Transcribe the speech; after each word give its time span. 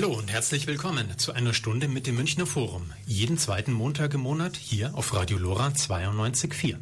Hallo 0.00 0.16
und 0.16 0.30
herzlich 0.30 0.68
willkommen 0.68 1.18
zu 1.18 1.32
einer 1.32 1.52
Stunde 1.52 1.88
mit 1.88 2.06
dem 2.06 2.14
Münchner 2.14 2.46
Forum. 2.46 2.92
Jeden 3.04 3.36
zweiten 3.36 3.72
Montag 3.72 4.14
im 4.14 4.20
Monat 4.20 4.56
hier 4.56 4.94
auf 4.94 5.12
Radio 5.12 5.38
Lora 5.38 5.70
92.4. 5.70 6.76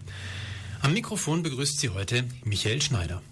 Am 0.83 0.93
Mikrofon 0.93 1.43
begrüßt 1.43 1.81
Sie 1.81 1.89
heute 1.89 2.25
Michael 2.45 2.83
Schneider. 2.83 3.23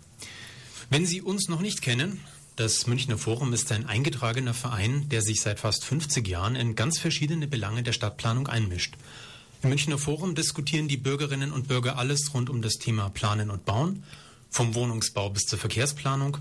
Wenn 0.88 1.04
Sie 1.04 1.20
uns 1.20 1.50
noch 1.50 1.60
nicht 1.60 1.82
kennen, 1.82 2.22
das 2.56 2.86
Münchner 2.86 3.18
Forum 3.18 3.52
ist 3.52 3.70
ein 3.72 3.84
eingetragener 3.84 4.54
Verein, 4.54 5.10
der 5.10 5.20
sich 5.20 5.42
seit 5.42 5.60
fast 5.60 5.84
50 5.84 6.26
Jahren 6.26 6.56
in 6.56 6.76
ganz 6.76 6.98
verschiedene 6.98 7.46
Belange 7.46 7.82
der 7.82 7.92
Stadtplanung 7.92 8.48
einmischt. 8.48 8.94
Im 9.62 9.68
Münchner 9.68 9.98
Forum 9.98 10.34
diskutieren 10.34 10.88
die 10.88 10.96
Bürgerinnen 10.96 11.52
und 11.52 11.68
Bürger 11.68 11.98
alles 11.98 12.32
rund 12.32 12.48
um 12.48 12.62
das 12.62 12.78
Thema 12.78 13.10
Planen 13.10 13.50
und 13.50 13.66
Bauen, 13.66 14.02
vom 14.48 14.74
Wohnungsbau 14.74 15.28
bis 15.28 15.42
zur 15.42 15.58
Verkehrsplanung 15.58 16.38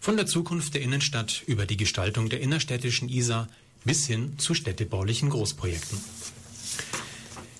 von 0.00 0.16
der 0.16 0.26
Zukunft 0.26 0.74
der 0.74 0.82
Innenstadt 0.82 1.42
über 1.46 1.66
die 1.66 1.76
Gestaltung 1.76 2.28
der 2.28 2.40
innerstädtischen 2.40 3.08
Isar 3.08 3.48
bis 3.84 4.06
hin 4.06 4.38
zu 4.38 4.54
städtebaulichen 4.54 5.30
Großprojekten. 5.30 5.98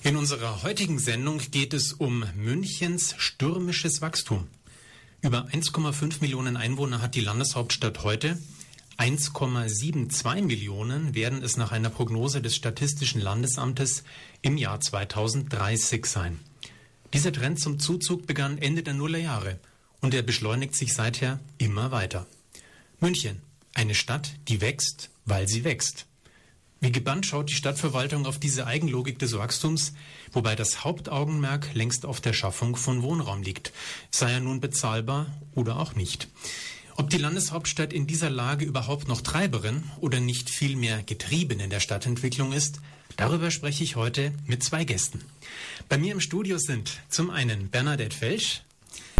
In 0.03 0.15
unserer 0.15 0.63
heutigen 0.63 0.99
Sendung 0.99 1.41
geht 1.51 1.73
es 1.73 1.93
um 1.93 2.23
Münchens 2.35 3.15
stürmisches 3.17 4.01
Wachstum. 4.01 4.47
Über 5.21 5.47
1,5 5.47 6.21
Millionen 6.21 6.55
Einwohner 6.55 7.01
hat 7.01 7.15
die 7.15 7.21
Landeshauptstadt 7.21 8.03
heute. 8.03 8.37
1,72 8.97 10.43
Millionen 10.43 11.13
werden 11.13 11.43
es 11.43 11.57
nach 11.57 11.71
einer 11.71 11.89
Prognose 11.89 12.41
des 12.41 12.55
Statistischen 12.55 13.21
Landesamtes 13.21 14.03
im 14.41 14.57
Jahr 14.57 14.79
2030 14.79 16.05
sein. 16.05 16.39
Dieser 17.13 17.31
Trend 17.31 17.59
zum 17.59 17.79
Zuzug 17.79 18.27
begann 18.27 18.57
Ende 18.57 18.83
der 18.83 18.93
Nullerjahre 18.93 19.59
und 20.01 20.13
er 20.13 20.21
beschleunigt 20.21 20.75
sich 20.75 20.93
seither 20.93 21.39
immer 21.57 21.91
weiter. 21.91 22.27
München, 22.99 23.41
eine 23.73 23.95
Stadt, 23.95 24.31
die 24.47 24.61
wächst, 24.61 25.09
weil 25.25 25.47
sie 25.47 25.63
wächst. 25.63 26.05
Wie 26.79 26.91
gebannt 26.91 27.25
schaut 27.25 27.49
die 27.49 27.55
Stadtverwaltung 27.55 28.27
auf 28.27 28.39
diese 28.39 28.67
Eigenlogik 28.67 29.17
des 29.17 29.35
Wachstums, 29.35 29.93
wobei 30.31 30.55
das 30.55 30.83
Hauptaugenmerk 30.83 31.73
längst 31.73 32.05
auf 32.05 32.21
der 32.21 32.33
Schaffung 32.33 32.75
von 32.75 33.01
Wohnraum 33.01 33.41
liegt, 33.41 33.73
sei 34.11 34.33
er 34.33 34.39
nun 34.39 34.59
bezahlbar 34.59 35.25
oder 35.55 35.79
auch 35.79 35.95
nicht. 35.95 36.27
Ob 36.95 37.09
die 37.09 37.17
Landeshauptstadt 37.17 37.93
in 37.93 38.05
dieser 38.07 38.29
Lage 38.29 38.65
überhaupt 38.65 39.07
noch 39.07 39.21
Treiberin 39.21 39.83
oder 39.99 40.19
nicht 40.19 40.49
vielmehr 40.49 41.01
getrieben 41.03 41.59
in 41.59 41.69
der 41.69 41.79
Stadtentwicklung 41.79 42.53
ist, 42.53 42.79
darüber 43.15 43.49
spreche 43.49 43.83
ich 43.83 43.95
heute 43.95 44.33
mit 44.45 44.63
zwei 44.63 44.83
Gästen. 44.83 45.21
Bei 45.89 45.97
mir 45.97 46.11
im 46.11 46.19
Studio 46.19 46.57
sind 46.59 46.91
zum 47.09 47.29
einen 47.29 47.69
Bernadette 47.69 48.15
Felsch, 48.15 48.61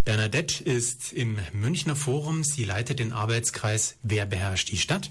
Bernadette 0.08 0.64
ist 0.64 1.12
im 1.12 1.38
Münchner 1.52 1.98
Forum. 1.98 2.46
Sie 2.46 2.64
leitet 2.64 3.00
den 3.00 3.12
Arbeitskreis 3.12 3.98
Wer 4.04 4.26
beherrscht 4.26 4.72
die 4.72 4.78
Stadt? 4.78 5.10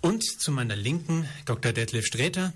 Und 0.00 0.22
zu 0.22 0.52
meiner 0.52 0.76
Linken 0.76 1.28
Dr. 1.46 1.72
Detlef 1.72 2.06
Sträter. 2.06 2.52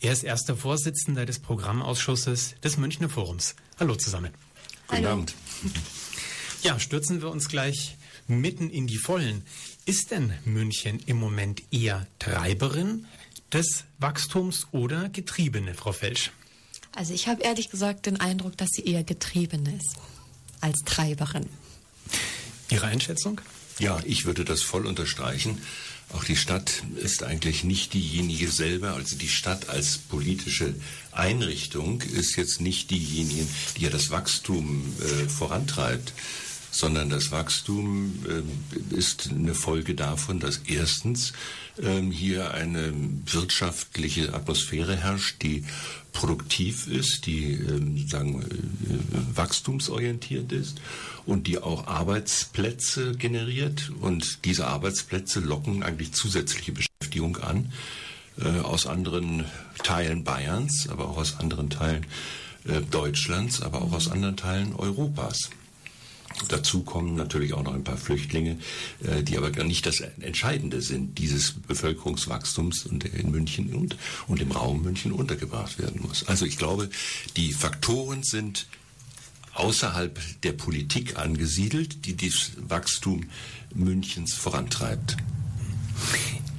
Er 0.00 0.14
ist 0.14 0.24
erster 0.24 0.56
Vorsitzender 0.56 1.26
des 1.26 1.38
Programmausschusses 1.38 2.54
des 2.64 2.78
Münchner 2.78 3.10
Forums. 3.10 3.56
Hallo 3.78 3.94
zusammen. 3.96 4.32
Guten 4.86 5.02
Hallo. 5.02 5.12
Abend. 5.12 5.34
Ja, 6.62 6.80
stürzen 6.80 7.20
wir 7.20 7.30
uns 7.30 7.50
gleich 7.50 7.98
mitten 8.26 8.70
in 8.70 8.86
die 8.86 8.96
Vollen. 8.96 9.44
Ist 9.84 10.12
denn 10.12 10.32
München 10.46 11.00
im 11.04 11.18
Moment 11.18 11.62
eher 11.70 12.06
Treiberin 12.18 13.04
des 13.52 13.84
Wachstums 13.98 14.66
oder 14.72 15.10
Getriebene, 15.10 15.74
Frau 15.74 15.92
Felsch? 15.92 16.32
Also 16.94 17.12
ich 17.12 17.28
habe 17.28 17.42
ehrlich 17.42 17.68
gesagt 17.68 18.06
den 18.06 18.18
Eindruck, 18.18 18.56
dass 18.56 18.70
sie 18.70 18.86
eher 18.86 19.04
getrieben 19.04 19.66
ist 19.66 19.96
als 20.60 20.80
Treiberin. 20.84 21.46
Ihre 22.70 22.86
Einschätzung? 22.86 23.40
Ja, 23.78 24.00
ich 24.04 24.24
würde 24.24 24.44
das 24.44 24.62
voll 24.62 24.86
unterstreichen. 24.86 25.60
Auch 26.12 26.24
die 26.24 26.36
Stadt 26.36 26.84
ist 26.96 27.24
eigentlich 27.24 27.64
nicht 27.64 27.92
diejenige 27.92 28.48
selber, 28.48 28.94
also 28.94 29.16
die 29.16 29.28
Stadt 29.28 29.68
als 29.68 29.98
politische 29.98 30.74
Einrichtung 31.10 32.00
ist 32.00 32.36
jetzt 32.36 32.60
nicht 32.60 32.90
diejenige, 32.90 33.46
die 33.76 33.82
ja 33.82 33.90
das 33.90 34.10
Wachstum 34.10 34.94
äh, 35.00 35.28
vorantreibt, 35.28 36.12
sondern 36.78 37.08
das 37.08 37.30
Wachstum 37.32 38.12
äh, 38.28 38.94
ist 38.94 39.30
eine 39.30 39.54
Folge 39.54 39.94
davon, 39.94 40.40
dass 40.40 40.58
erstens 40.66 41.32
äh, 41.78 42.00
hier 42.10 42.52
eine 42.52 42.92
wirtschaftliche 43.24 44.34
Atmosphäre 44.34 44.96
herrscht, 44.96 45.42
die 45.42 45.64
produktiv 46.12 46.86
ist, 46.86 47.26
die 47.26 47.52
ähm, 47.52 48.06
sagen, 48.08 48.42
äh, 48.42 49.36
wachstumsorientiert 49.36 50.52
ist 50.52 50.80
und 51.24 51.46
die 51.46 51.58
auch 51.58 51.86
Arbeitsplätze 51.86 53.12
generiert. 53.12 53.90
Und 54.00 54.44
diese 54.44 54.66
Arbeitsplätze 54.66 55.40
locken 55.40 55.82
eigentlich 55.82 56.12
zusätzliche 56.12 56.72
Beschäftigung 56.72 57.38
an 57.38 57.72
äh, 58.38 58.60
aus 58.60 58.86
anderen 58.86 59.46
Teilen 59.82 60.24
Bayerns, 60.24 60.88
aber 60.88 61.08
auch 61.08 61.16
aus 61.16 61.38
anderen 61.38 61.70
Teilen 61.70 62.06
äh, 62.64 62.80
Deutschlands, 62.82 63.62
aber 63.62 63.82
auch 63.82 63.92
aus 63.92 64.10
anderen 64.10 64.36
Teilen 64.36 64.74
Europas. 64.74 65.50
Dazu 66.48 66.82
kommen 66.82 67.14
natürlich 67.14 67.54
auch 67.54 67.62
noch 67.62 67.74
ein 67.74 67.84
paar 67.84 67.96
Flüchtlinge, 67.96 68.58
äh, 69.02 69.22
die 69.22 69.36
aber 69.36 69.50
gar 69.50 69.64
nicht 69.64 69.86
das 69.86 70.00
Entscheidende 70.00 70.80
sind, 70.82 71.18
dieses 71.18 71.52
Bevölkerungswachstums 71.52 72.86
und 72.86 73.04
in 73.04 73.30
München 73.30 73.74
und, 73.74 73.96
und 74.26 74.40
im 74.40 74.52
Raum 74.52 74.82
München 74.82 75.12
untergebracht 75.12 75.78
werden 75.78 76.02
muss. 76.02 76.26
Also 76.26 76.44
ich 76.44 76.58
glaube, 76.58 76.90
die 77.36 77.52
Faktoren 77.52 78.22
sind 78.22 78.66
außerhalb 79.54 80.20
der 80.42 80.52
Politik 80.52 81.18
angesiedelt, 81.18 82.04
die 82.04 82.16
das 82.16 82.52
Wachstum 82.56 83.24
Münchens 83.74 84.34
vorantreibt. 84.34 85.16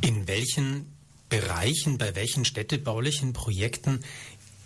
In 0.01 0.27
welchen 0.27 0.85
Bereichen, 1.29 1.97
bei 1.97 2.15
welchen 2.15 2.45
städtebaulichen 2.45 3.33
Projekten 3.33 3.99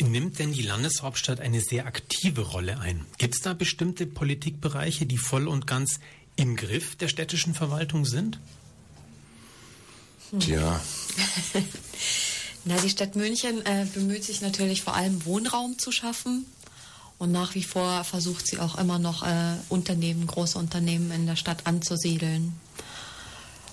Nimmt 0.01 0.39
denn 0.39 0.51
die 0.51 0.63
Landeshauptstadt 0.63 1.39
eine 1.39 1.61
sehr 1.61 1.85
aktive 1.85 2.41
Rolle 2.41 2.79
ein? 2.79 3.05
Gibt 3.17 3.35
es 3.35 3.41
da 3.41 3.53
bestimmte 3.53 4.07
Politikbereiche, 4.07 5.05
die 5.05 5.17
voll 5.17 5.47
und 5.47 5.67
ganz 5.67 5.99
im 6.35 6.55
Griff 6.55 6.95
der 6.95 7.07
städtischen 7.07 7.53
Verwaltung 7.53 8.05
sind? 8.05 8.39
Tja. 10.39 10.81
Na, 12.65 12.77
die 12.77 12.89
Stadt 12.89 13.15
München 13.15 13.65
äh, 13.65 13.85
bemüht 13.93 14.23
sich 14.23 14.41
natürlich 14.41 14.81
vor 14.81 14.95
allem 14.95 15.25
Wohnraum 15.25 15.77
zu 15.77 15.91
schaffen. 15.91 16.45
Und 17.17 17.31
nach 17.31 17.53
wie 17.53 17.63
vor 17.63 18.03
versucht 18.03 18.47
sie 18.47 18.59
auch 18.59 18.77
immer 18.77 18.97
noch 18.97 19.23
äh, 19.23 19.55
Unternehmen, 19.69 20.25
große 20.25 20.57
Unternehmen 20.57 21.11
in 21.11 21.27
der 21.27 21.35
Stadt 21.35 21.67
anzusiedeln. 21.67 22.53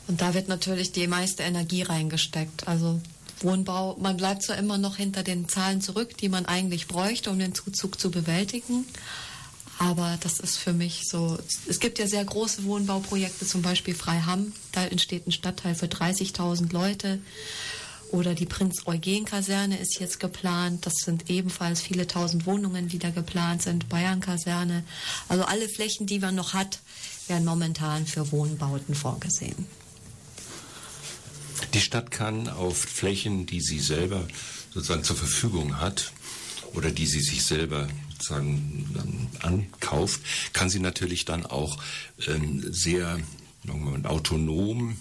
Und 0.06 0.20
da 0.20 0.34
wird 0.34 0.48
natürlich 0.48 0.92
die 0.92 1.06
meiste 1.06 1.42
Energie 1.42 1.82
reingesteckt. 1.82 2.68
Also 2.68 3.00
Wohnbau, 3.40 3.96
man 4.00 4.16
bleibt 4.16 4.42
zwar 4.42 4.56
immer 4.56 4.78
noch 4.78 4.96
hinter 4.96 5.22
den 5.22 5.48
Zahlen 5.48 5.80
zurück, 5.80 6.16
die 6.18 6.28
man 6.28 6.46
eigentlich 6.46 6.88
bräuchte, 6.88 7.30
um 7.30 7.38
den 7.38 7.54
Zuzug 7.54 8.00
zu 8.00 8.10
bewältigen. 8.10 8.84
Aber 9.78 10.18
das 10.20 10.40
ist 10.40 10.56
für 10.56 10.72
mich 10.72 11.04
so, 11.08 11.38
es 11.68 11.78
gibt 11.78 12.00
ja 12.00 12.08
sehr 12.08 12.24
große 12.24 12.64
Wohnbauprojekte, 12.64 13.46
zum 13.46 13.62
Beispiel 13.62 13.94
Freiham, 13.94 14.52
da 14.72 14.84
entsteht 14.84 15.26
ein 15.26 15.32
Stadtteil 15.32 15.76
für 15.76 15.86
30.000 15.86 16.72
Leute. 16.72 17.20
Oder 18.10 18.34
die 18.34 18.46
Prinz-Eugen-Kaserne 18.46 19.78
ist 19.78 20.00
jetzt 20.00 20.18
geplant. 20.18 20.86
Das 20.86 20.94
sind 21.04 21.28
ebenfalls 21.28 21.82
viele 21.82 22.06
tausend 22.06 22.46
Wohnungen, 22.46 22.88
die 22.88 22.98
da 22.98 23.10
geplant 23.10 23.62
sind. 23.62 23.88
Bayern-Kaserne. 23.90 24.82
Also 25.28 25.44
alle 25.44 25.68
Flächen, 25.68 26.06
die 26.06 26.18
man 26.18 26.34
noch 26.34 26.54
hat, 26.54 26.80
werden 27.26 27.44
momentan 27.44 28.06
für 28.06 28.32
Wohnbauten 28.32 28.94
vorgesehen. 28.94 29.66
Die 31.74 31.80
Stadt 31.80 32.10
kann 32.10 32.48
auf 32.48 32.78
Flächen, 32.78 33.46
die 33.46 33.60
sie 33.60 33.80
selber 33.80 34.26
sozusagen 34.72 35.04
zur 35.04 35.16
Verfügung 35.16 35.80
hat 35.80 36.12
oder 36.74 36.90
die 36.90 37.06
sie 37.06 37.20
sich 37.20 37.44
selber 37.44 37.88
sozusagen 38.12 39.30
ankauft, 39.40 40.20
kann 40.52 40.70
sie 40.70 40.80
natürlich 40.80 41.24
dann 41.24 41.46
auch 41.46 41.78
ähm, 42.26 42.64
sehr 42.72 43.18
autonom, 44.04 44.96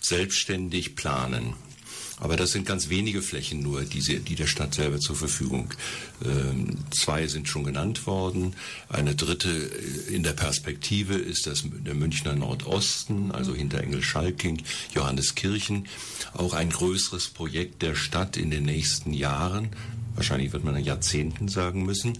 selbstständig 0.00 0.96
planen. 0.96 1.54
Aber 2.18 2.36
das 2.36 2.52
sind 2.52 2.66
ganz 2.66 2.88
wenige 2.88 3.20
Flächen 3.20 3.62
nur, 3.62 3.82
die, 3.82 4.00
sie, 4.00 4.20
die 4.20 4.36
der 4.36 4.46
Stadt 4.46 4.74
selber 4.74 4.98
zur 5.00 5.16
Verfügung. 5.16 5.74
Ähm, 6.24 6.78
zwei 6.90 7.26
sind 7.26 7.46
schon 7.46 7.64
genannt 7.64 8.06
worden. 8.06 8.54
Eine 8.88 9.14
dritte 9.14 9.50
äh, 9.50 10.14
in 10.14 10.22
der 10.22 10.32
Perspektive 10.32 11.14
ist 11.14 11.46
das 11.46 11.64
der 11.84 11.94
Münchner 11.94 12.34
Nordosten, 12.34 13.32
also 13.32 13.54
hinter 13.54 13.82
Engelschalking, 13.82 14.62
Johanneskirchen. 14.94 15.88
Auch 16.32 16.54
ein 16.54 16.70
größeres 16.70 17.28
Projekt 17.28 17.82
der 17.82 17.94
Stadt 17.94 18.38
in 18.38 18.50
den 18.50 18.64
nächsten 18.64 19.12
Jahren 19.12 19.70
Wahrscheinlich 20.16 20.52
wird 20.52 20.64
man 20.64 20.76
in 20.76 20.84
Jahrzehnten 20.84 21.48
sagen 21.48 21.84
müssen. 21.84 22.18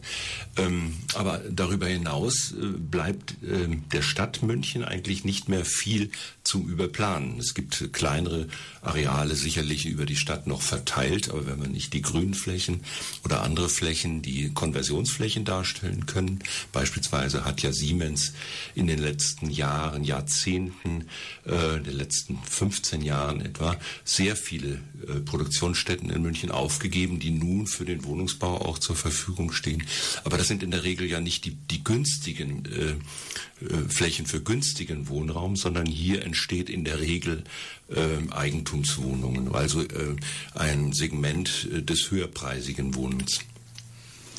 Ähm, 0.56 0.94
aber 1.14 1.40
darüber 1.50 1.86
hinaus 1.86 2.52
äh, 2.52 2.66
bleibt 2.66 3.32
äh, 3.42 3.68
der 3.92 4.02
Stadt 4.02 4.42
München 4.42 4.84
eigentlich 4.84 5.24
nicht 5.24 5.48
mehr 5.48 5.64
viel 5.64 6.10
zum 6.44 6.68
Überplanen. 6.68 7.38
Es 7.38 7.54
gibt 7.54 7.92
kleinere 7.92 8.46
Areale 8.82 9.34
sicherlich 9.34 9.86
über 9.86 10.06
die 10.06 10.16
Stadt 10.16 10.46
noch 10.46 10.62
verteilt, 10.62 11.30
aber 11.30 11.46
wenn 11.46 11.58
man 11.58 11.72
nicht 11.72 11.92
die 11.92 12.02
Grünflächen 12.02 12.80
oder 13.24 13.42
andere 13.42 13.68
Flächen, 13.68 14.22
die 14.22 14.52
Konversionsflächen 14.52 15.44
darstellen 15.44 16.06
können, 16.06 16.40
beispielsweise 16.72 17.44
hat 17.44 17.62
ja 17.62 17.72
Siemens 17.72 18.34
in 18.74 18.86
den 18.86 18.98
letzten 18.98 19.50
Jahren, 19.50 20.04
Jahrzehnten, 20.04 21.06
äh, 21.46 21.78
in 21.78 21.84
den 21.84 21.96
letzten 21.96 22.38
15 22.48 23.02
Jahren 23.02 23.40
etwa 23.40 23.76
sehr 24.04 24.36
viele 24.36 24.80
äh, 25.08 25.20
Produktionsstätten 25.24 26.10
in 26.10 26.22
München 26.22 26.50
aufgegeben, 26.50 27.18
die 27.18 27.30
nun 27.30 27.66
für 27.66 27.85
den 27.86 28.04
Wohnungsbau 28.04 28.60
auch 28.60 28.78
zur 28.78 28.96
Verfügung 28.96 29.52
stehen. 29.52 29.84
Aber 30.24 30.36
das 30.36 30.48
sind 30.48 30.62
in 30.62 30.70
der 30.70 30.84
Regel 30.84 31.06
ja 31.08 31.20
nicht 31.20 31.44
die, 31.44 31.52
die 31.52 31.82
günstigen 31.82 32.64
äh, 32.66 33.64
äh, 33.64 33.88
Flächen 33.88 34.26
für 34.26 34.42
günstigen 34.42 35.08
Wohnraum, 35.08 35.56
sondern 35.56 35.86
hier 35.86 36.22
entsteht 36.22 36.68
in 36.68 36.84
der 36.84 37.00
Regel 37.00 37.44
äh, 37.88 38.32
Eigentumswohnungen, 38.32 39.54
also 39.54 39.82
äh, 39.82 40.16
ein 40.54 40.92
Segment 40.92 41.68
äh, 41.72 41.82
des 41.82 42.10
höherpreisigen 42.10 42.94
Wohnens. 42.94 43.40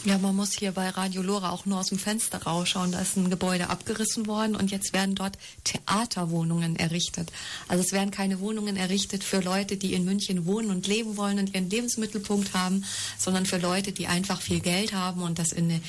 Ja, 0.07 0.17
man 0.17 0.37
muss 0.37 0.53
hier 0.53 0.71
bei 0.71 0.87
Radio 0.87 1.21
Lora 1.21 1.49
auch 1.49 1.65
nur 1.65 1.79
aus 1.79 1.87
dem 1.87 1.99
Fenster 1.99 2.41
rausschauen. 2.43 2.93
Da 2.93 3.01
ist 3.01 3.17
ein 3.17 3.29
Gebäude 3.29 3.69
abgerissen 3.69 4.25
worden 4.25 4.55
und 4.55 4.71
jetzt 4.71 4.93
werden 4.93 5.15
dort 5.15 5.37
Theaterwohnungen 5.65 6.77
errichtet. 6.77 7.29
Also 7.67 7.83
es 7.83 7.91
werden 7.91 8.09
keine 8.09 8.39
Wohnungen 8.39 8.77
errichtet 8.77 9.25
für 9.25 9.41
Leute, 9.41 9.75
die 9.75 9.93
in 9.93 10.05
München 10.05 10.45
wohnen 10.45 10.71
und 10.71 10.87
leben 10.87 11.17
wollen 11.17 11.39
und 11.39 11.53
ihren 11.53 11.69
Lebensmittelpunkt 11.69 12.53
haben, 12.53 12.85
sondern 13.17 13.45
für 13.45 13.57
Leute, 13.57 13.91
die 13.91 14.07
einfach 14.07 14.39
viel 14.39 14.61
Geld 14.61 14.93
haben 14.93 15.23
und 15.23 15.39
das 15.39 15.51
in 15.51 15.65
eine 15.65 15.81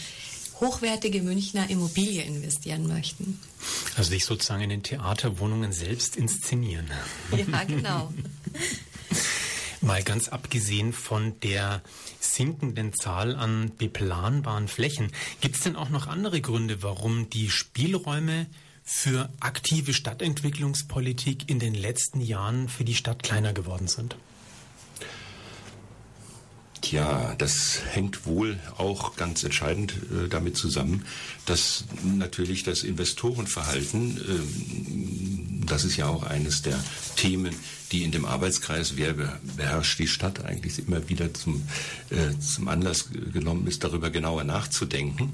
hochwertige 0.59 1.23
Münchner 1.23 1.71
Immobilie 1.71 2.25
investieren 2.25 2.89
möchten. 2.89 3.39
Also 3.97 4.11
sich 4.11 4.25
sozusagen 4.25 4.63
in 4.63 4.71
den 4.71 4.83
Theaterwohnungen 4.83 5.71
selbst 5.71 6.17
inszenieren. 6.17 6.91
Ja, 7.31 7.63
genau. 7.63 8.13
Mal 9.81 10.03
ganz 10.03 10.29
abgesehen 10.29 10.93
von 10.93 11.39
der 11.41 11.83
sinkenden 12.19 12.93
Zahl 12.93 13.37
an 13.37 13.71
beplanbaren 13.79 14.67
Flächen, 14.67 15.13
gibt 15.41 15.57
es 15.57 15.63
denn 15.63 15.77
auch 15.77 15.89
noch 15.89 16.09
andere 16.09 16.41
Gründe, 16.41 16.83
warum 16.83 17.31
die 17.31 17.49
Spielräume 17.49 18.47
für 18.83 19.29
aktive 19.39 19.95
Stadtentwicklungspolitik 19.95 21.49
in 21.49 21.61
den 21.61 21.75
letzten 21.75 22.21
Jahren 22.21 22.69
für 22.69 22.85
die 22.85 22.95
Stadt 22.95 23.23
kleiner 23.23 23.53
geworden 23.53 23.87
sind? 23.87 24.17
Tja, 26.81 27.35
das 27.37 27.81
hängt 27.91 28.25
wohl 28.25 28.59
auch 28.79 29.15
ganz 29.17 29.45
entscheidend 29.45 29.93
äh, 29.93 30.29
damit 30.29 30.57
zusammen, 30.57 31.05
dass 31.45 31.85
natürlich 32.03 32.63
das 32.63 32.83
Investorenverhalten, 32.83 34.17
äh, 34.17 35.58
das 35.69 35.85
ist 35.85 35.97
ja 35.97 36.07
auch 36.09 36.23
eines 36.23 36.63
der 36.63 36.83
Themen, 37.17 37.55
die 37.93 38.03
in 38.03 38.13
dem 38.13 38.25
Arbeitskreis 38.25 38.97
Wer 38.97 39.15
beherrscht 39.57 39.99
die 39.99 40.09
Stadt 40.09 40.45
eigentlich 40.45 40.79
immer 40.79 41.09
wieder 41.09 41.33
zum, 41.33 41.63
äh, 42.11 42.39
zum 42.39 42.69
Anlass 42.69 43.09
genommen 43.33 43.67
ist, 43.67 43.85
darüber 43.85 44.11
genauer 44.11 44.45
nachzudenken 44.45 45.33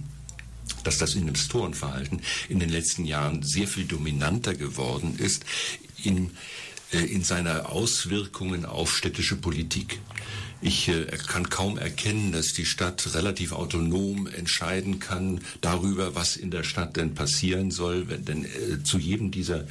dass 0.82 0.98
das 0.98 1.14
Investorenverhalten 1.14 2.20
in 2.48 2.58
den 2.58 2.68
letzten 2.68 3.04
Jahren 3.04 3.42
sehr 3.42 3.66
viel 3.66 3.84
dominanter 3.84 4.54
geworden 4.54 5.18
ist 5.18 5.44
in, 6.02 6.30
äh, 6.92 6.98
in 6.98 7.24
seiner 7.24 7.70
Auswirkungen 7.70 8.64
auf 8.64 8.94
städtische 8.94 9.36
Politik. 9.36 10.00
Ich 10.64 10.88
äh, 10.88 11.04
kann 11.04 11.50
kaum 11.50 11.76
erkennen, 11.76 12.32
dass 12.32 12.54
die 12.54 12.64
Stadt 12.64 13.14
relativ 13.14 13.52
autonom 13.52 14.26
entscheiden 14.26 14.98
kann 14.98 15.42
darüber, 15.60 16.14
was 16.14 16.36
in 16.36 16.50
der 16.50 16.62
Stadt 16.62 16.96
denn 16.96 17.14
passieren 17.14 17.70
soll, 17.70 18.08
wenn 18.08 18.24
denn 18.24 18.44
äh, 18.46 18.82
zu 18.82 18.98
jedem 18.98 19.30
dieser 19.30 19.66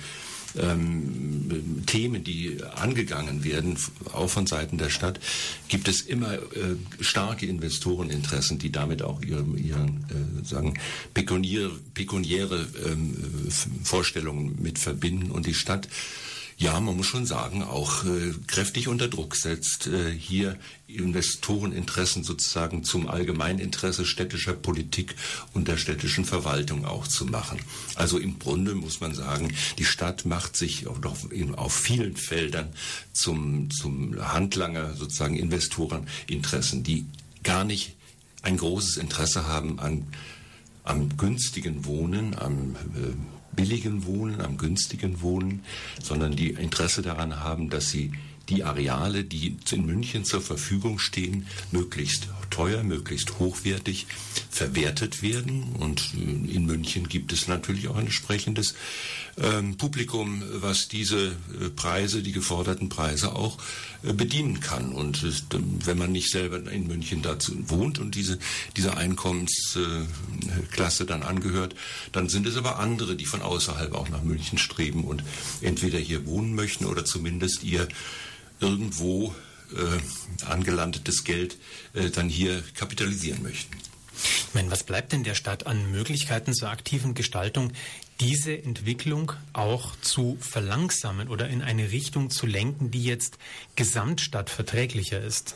ähm, 0.56 1.81
Themen, 1.88 2.24
die 2.24 2.60
angegangen 2.75 3.44
werden, 3.44 3.75
auch 4.12 4.30
von 4.30 4.45
Seiten 4.45 4.78
der 4.78 4.92
Stadt, 4.92 5.19
gibt 5.68 5.88
es 5.88 6.01
immer 6.01 6.36
äh, 6.36 6.75
starke 7.00 7.48
Investoreninteressen, 7.48 8.60
die 8.60 8.72
damit 8.72 9.01
auch 9.01 9.19
ihre, 9.24 9.44
ihre 9.57 9.86
äh, 9.86 10.46
sagen, 10.46 10.75
pekuniäre, 11.16 11.72
pekuniäre 11.96 12.68
ähm, 12.86 13.18
Vorstellungen 13.84 14.62
mit 14.62 14.78
verbinden. 14.78 15.31
Und 15.31 15.48
die 15.48 15.56
Stadt 15.56 15.88
ja, 16.57 16.79
man 16.79 16.95
muss 16.95 17.07
schon 17.07 17.25
sagen, 17.25 17.63
auch 17.63 18.05
äh, 18.05 18.33
kräftig 18.47 18.88
unter 18.88 19.07
Druck 19.07 19.35
setzt, 19.35 19.88
äh, 19.88 20.11
hier 20.11 20.57
Investoreninteressen 20.88 22.23
sozusagen 22.23 22.83
zum 22.83 23.07
Allgemeininteresse 23.07 24.05
städtischer 24.05 24.53
Politik 24.53 25.15
und 25.53 25.67
der 25.67 25.77
städtischen 25.77 26.25
Verwaltung 26.25 26.85
auch 26.85 27.07
zu 27.07 27.25
machen. 27.25 27.59
Also 27.95 28.17
im 28.17 28.39
Grunde 28.39 28.75
muss 28.75 29.00
man 29.01 29.15
sagen, 29.15 29.53
die 29.77 29.85
Stadt 29.85 30.25
macht 30.25 30.55
sich 30.55 30.88
auf, 30.88 31.00
auf 31.55 31.73
vielen 31.73 32.15
Feldern 32.15 32.69
zum, 33.11 33.71
zum 33.71 34.15
Handlanger 34.21 34.94
sozusagen 34.95 35.35
Investoreninteressen, 35.35 36.83
die 36.83 37.05
gar 37.44 37.63
nicht 37.63 37.95
ein 38.41 38.57
großes 38.57 38.97
Interesse 38.97 39.47
haben 39.47 39.79
an 39.79 40.07
am 40.83 41.15
günstigen 41.17 41.85
Wohnen, 41.85 42.38
am 42.38 42.75
äh, 42.75 43.13
billigen 43.55 44.05
Wohnen, 44.05 44.41
am 44.41 44.57
günstigen 44.57 45.21
Wohnen, 45.21 45.63
sondern 46.01 46.35
die 46.35 46.51
Interesse 46.51 47.01
daran 47.01 47.39
haben, 47.39 47.69
dass 47.69 47.89
sie 47.89 48.11
die 48.50 48.63
Areale, 48.63 49.23
die 49.23 49.57
in 49.71 49.85
München 49.85 50.25
zur 50.25 50.41
Verfügung 50.41 51.00
stehen, 51.00 51.47
möglichst 51.71 52.27
teuer, 52.50 52.83
möglichst 52.83 53.39
hochwertig 53.39 54.05
verwertet 54.50 55.21
werden. 55.21 55.75
Und 55.79 56.13
äh, 56.15 56.53
in 56.53 56.65
München 56.65 57.07
gibt 57.07 57.31
es 57.31 57.47
natürlich 57.47 57.88
auch 57.88 57.95
ein 57.95 58.05
entsprechendes 58.05 58.75
ähm, 59.38 59.77
Publikum, 59.77 60.44
was 60.55 60.88
diese 60.89 61.27
äh, 61.27 61.69
Preise, 61.75 62.21
die 62.21 62.33
geforderten 62.33 62.89
Preise 62.89 63.35
auch 63.35 63.57
bedienen 64.03 64.59
kann. 64.59 64.91
Und 64.91 65.23
ist, 65.23 65.45
wenn 65.85 65.97
man 65.97 66.11
nicht 66.11 66.29
selber 66.29 66.57
in 66.71 66.88
München 66.88 67.21
dazu 67.21 67.53
wohnt 67.69 68.00
und 68.00 68.15
diese, 68.15 68.38
diese 68.75 68.97
Einkommensklasse 68.97 71.05
dann 71.05 71.23
angehört, 71.23 71.75
dann 72.11 72.27
sind 72.29 72.45
es 72.45 72.57
aber 72.57 72.79
andere, 72.79 73.15
die 73.15 73.25
von 73.25 73.41
außerhalb 73.41 73.94
auch 73.94 74.09
nach 74.09 74.23
München 74.23 74.57
streben 74.57 75.05
und 75.05 75.23
entweder 75.61 76.00
hier 76.00 76.25
wohnen 76.25 76.55
möchten 76.55 76.85
oder 76.85 77.05
zumindest 77.05 77.63
ihr 77.63 77.88
irgendwo 78.59 79.33
äh, 79.73 80.45
angelandetes 80.45 81.23
Geld 81.23 81.57
äh, 81.94 82.09
dann 82.09 82.29
hier 82.29 82.63
kapitalisieren 82.75 83.44
möchten. 83.44 83.77
Ich 84.15 84.53
meine, 84.53 84.69
was 84.69 84.83
bleibt 84.83 85.11
denn 85.11 85.23
der 85.23 85.35
Stadt 85.35 85.65
an 85.65 85.91
Möglichkeiten 85.91 86.53
zur 86.53 86.69
aktiven 86.69 87.15
Gestaltung, 87.15 87.71
diese 88.24 88.58
Entwicklung 88.64 89.34
auch 89.52 89.96
zu 90.02 90.38
verlangsamen 90.40 91.28
oder 91.28 91.50
in 91.50 91.62
eine 91.62 91.92
Richtung 91.92 92.30
zu 92.30 92.46
lenken, 92.46 92.90
die 92.90 93.04
jetzt 93.04 93.38
gesamtstadtverträglicher 93.75 95.22
ist? 95.22 95.56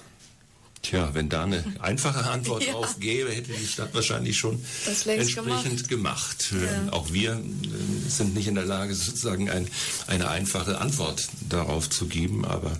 Tja, 0.82 1.10
wenn 1.14 1.30
da 1.30 1.44
eine 1.44 1.64
einfache 1.80 2.30
Antwort 2.30 2.64
ja. 2.68 2.74
drauf 2.74 3.00
gäbe, 3.00 3.32
hätte 3.32 3.52
die 3.52 3.66
Stadt 3.66 3.94
wahrscheinlich 3.94 4.38
schon 4.38 4.62
entsprechend 4.86 5.88
gemacht. 5.90 6.50
gemacht. 6.50 6.54
Ja. 6.54 6.94
Auch 6.94 7.12
wir 7.12 7.34
äh, 7.34 8.10
sind 8.10 8.36
nicht 8.36 8.48
in 8.48 8.56
der 8.56 8.66
Lage, 8.66 8.94
sozusagen 8.94 9.50
ein, 9.50 9.68
eine 10.08 10.30
einfache 10.30 10.80
Antwort 10.80 11.30
darauf 11.50 11.90
zu 11.90 12.08
geben, 12.08 12.46
aber 12.46 12.78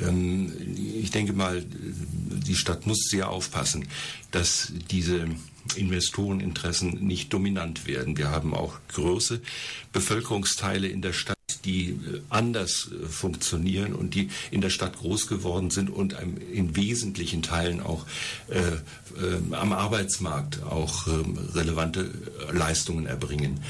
ähm, 0.00 0.52
ich 0.76 1.10
denke 1.10 1.32
mal, 1.32 1.64
die 1.68 2.56
Stadt 2.56 2.86
muss 2.86 3.08
sehr 3.08 3.30
aufpassen, 3.30 3.88
dass 4.30 4.72
diese 4.90 5.26
Investoreninteressen 5.76 7.06
nicht 7.06 7.32
dominant 7.32 7.86
werden. 7.86 8.16
Wir 8.16 8.30
haben 8.30 8.54
auch 8.54 8.78
große 8.88 9.40
Bevölkerungsteile 9.92 10.88
in 10.88 11.02
der 11.02 11.12
Stadt, 11.12 11.38
die 11.64 11.90
äh, 11.90 12.20
anders 12.28 12.90
äh, 12.90 13.06
funktionieren 13.06 13.94
und 13.94 14.14
die 14.14 14.28
in 14.50 14.60
der 14.60 14.70
Stadt 14.70 14.98
groß 14.98 15.26
geworden 15.26 15.70
sind 15.70 15.90
und 15.90 16.16
in 16.52 16.76
wesentlichen 16.76 17.42
Teilen 17.42 17.80
auch 17.80 18.06
äh, 18.48 18.58
äh, 18.58 19.54
am 19.54 19.72
Arbeitsmarkt 19.72 20.62
auch 20.62 21.06
äh, 21.06 21.10
relevante 21.54 22.10
Leistungen 22.52 23.06
erbringen. 23.06 23.60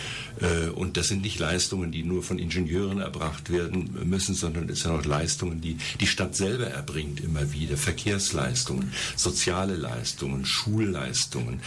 Und 0.74 0.96
das 0.96 1.08
sind 1.08 1.22
nicht 1.22 1.38
Leistungen, 1.38 1.92
die 1.92 2.02
nur 2.02 2.24
von 2.24 2.38
Ingenieuren 2.38 2.98
erbracht 2.98 3.50
werden 3.50 3.96
müssen, 4.04 4.34
sondern 4.34 4.68
es 4.68 4.80
sind 4.80 4.90
auch 4.90 5.04
Leistungen, 5.04 5.60
die 5.60 5.76
die 6.00 6.06
Stadt 6.06 6.34
selber 6.34 6.66
erbringt 6.66 7.20
immer 7.20 7.52
wieder. 7.52 7.76
Verkehrsleistungen, 7.76 8.92
soziale 9.14 9.76
Leistungen, 9.76 10.44
Schulleistungen, 10.44 11.60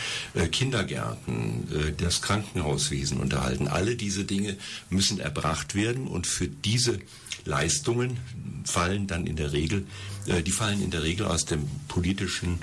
Kindergärten, 0.51 1.95
das 1.97 2.21
Krankenhauswesen 2.21 3.19
unterhalten. 3.19 3.69
Alle 3.69 3.95
diese 3.95 4.25
Dinge 4.25 4.57
müssen 4.89 5.19
erbracht 5.19 5.75
werden 5.75 6.07
und 6.15 6.25
für 6.25 6.47
diese 6.47 6.99
Leistungen 7.45 8.17
fallen 8.63 9.05
dann 9.05 9.27
in 9.27 9.35
der 9.35 9.51
Regel, 9.53 9.85
äh, 10.25 10.41
die 10.41 10.51
fallen 10.51 10.81
in 10.81 10.91
der 10.91 11.03
Regel 11.03 11.27
aus 11.27 11.45
dem 11.45 11.67
politischen, 11.87 12.59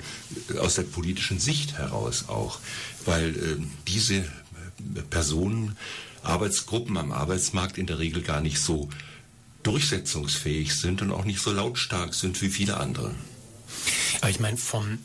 äh, 0.53 0.57
aus 0.57 0.75
der 0.75 0.83
politischen 0.83 1.39
Sicht 1.39 1.73
heraus 1.77 2.25
auch, 2.27 2.59
weil 3.05 3.29
äh, 3.29 3.63
diese 3.87 4.25
Personen, 5.09 5.77
Arbeitsgruppen 6.23 6.97
am 6.97 7.11
Arbeitsmarkt 7.11 7.77
in 7.77 7.85
der 7.85 7.99
Regel 7.99 8.21
gar 8.21 8.41
nicht 8.41 8.59
so 8.59 8.89
durchsetzungsfähig 9.63 10.73
sind 10.73 11.01
und 11.01 11.11
auch 11.11 11.25
nicht 11.25 11.39
so 11.39 11.51
lautstark 11.51 12.13
sind 12.13 12.41
wie 12.41 12.49
viele 12.49 12.77
andere. 12.77 13.13
Aber 14.21 14.29
ich 14.29 14.39
meine, 14.39 14.57
vom 14.57 14.99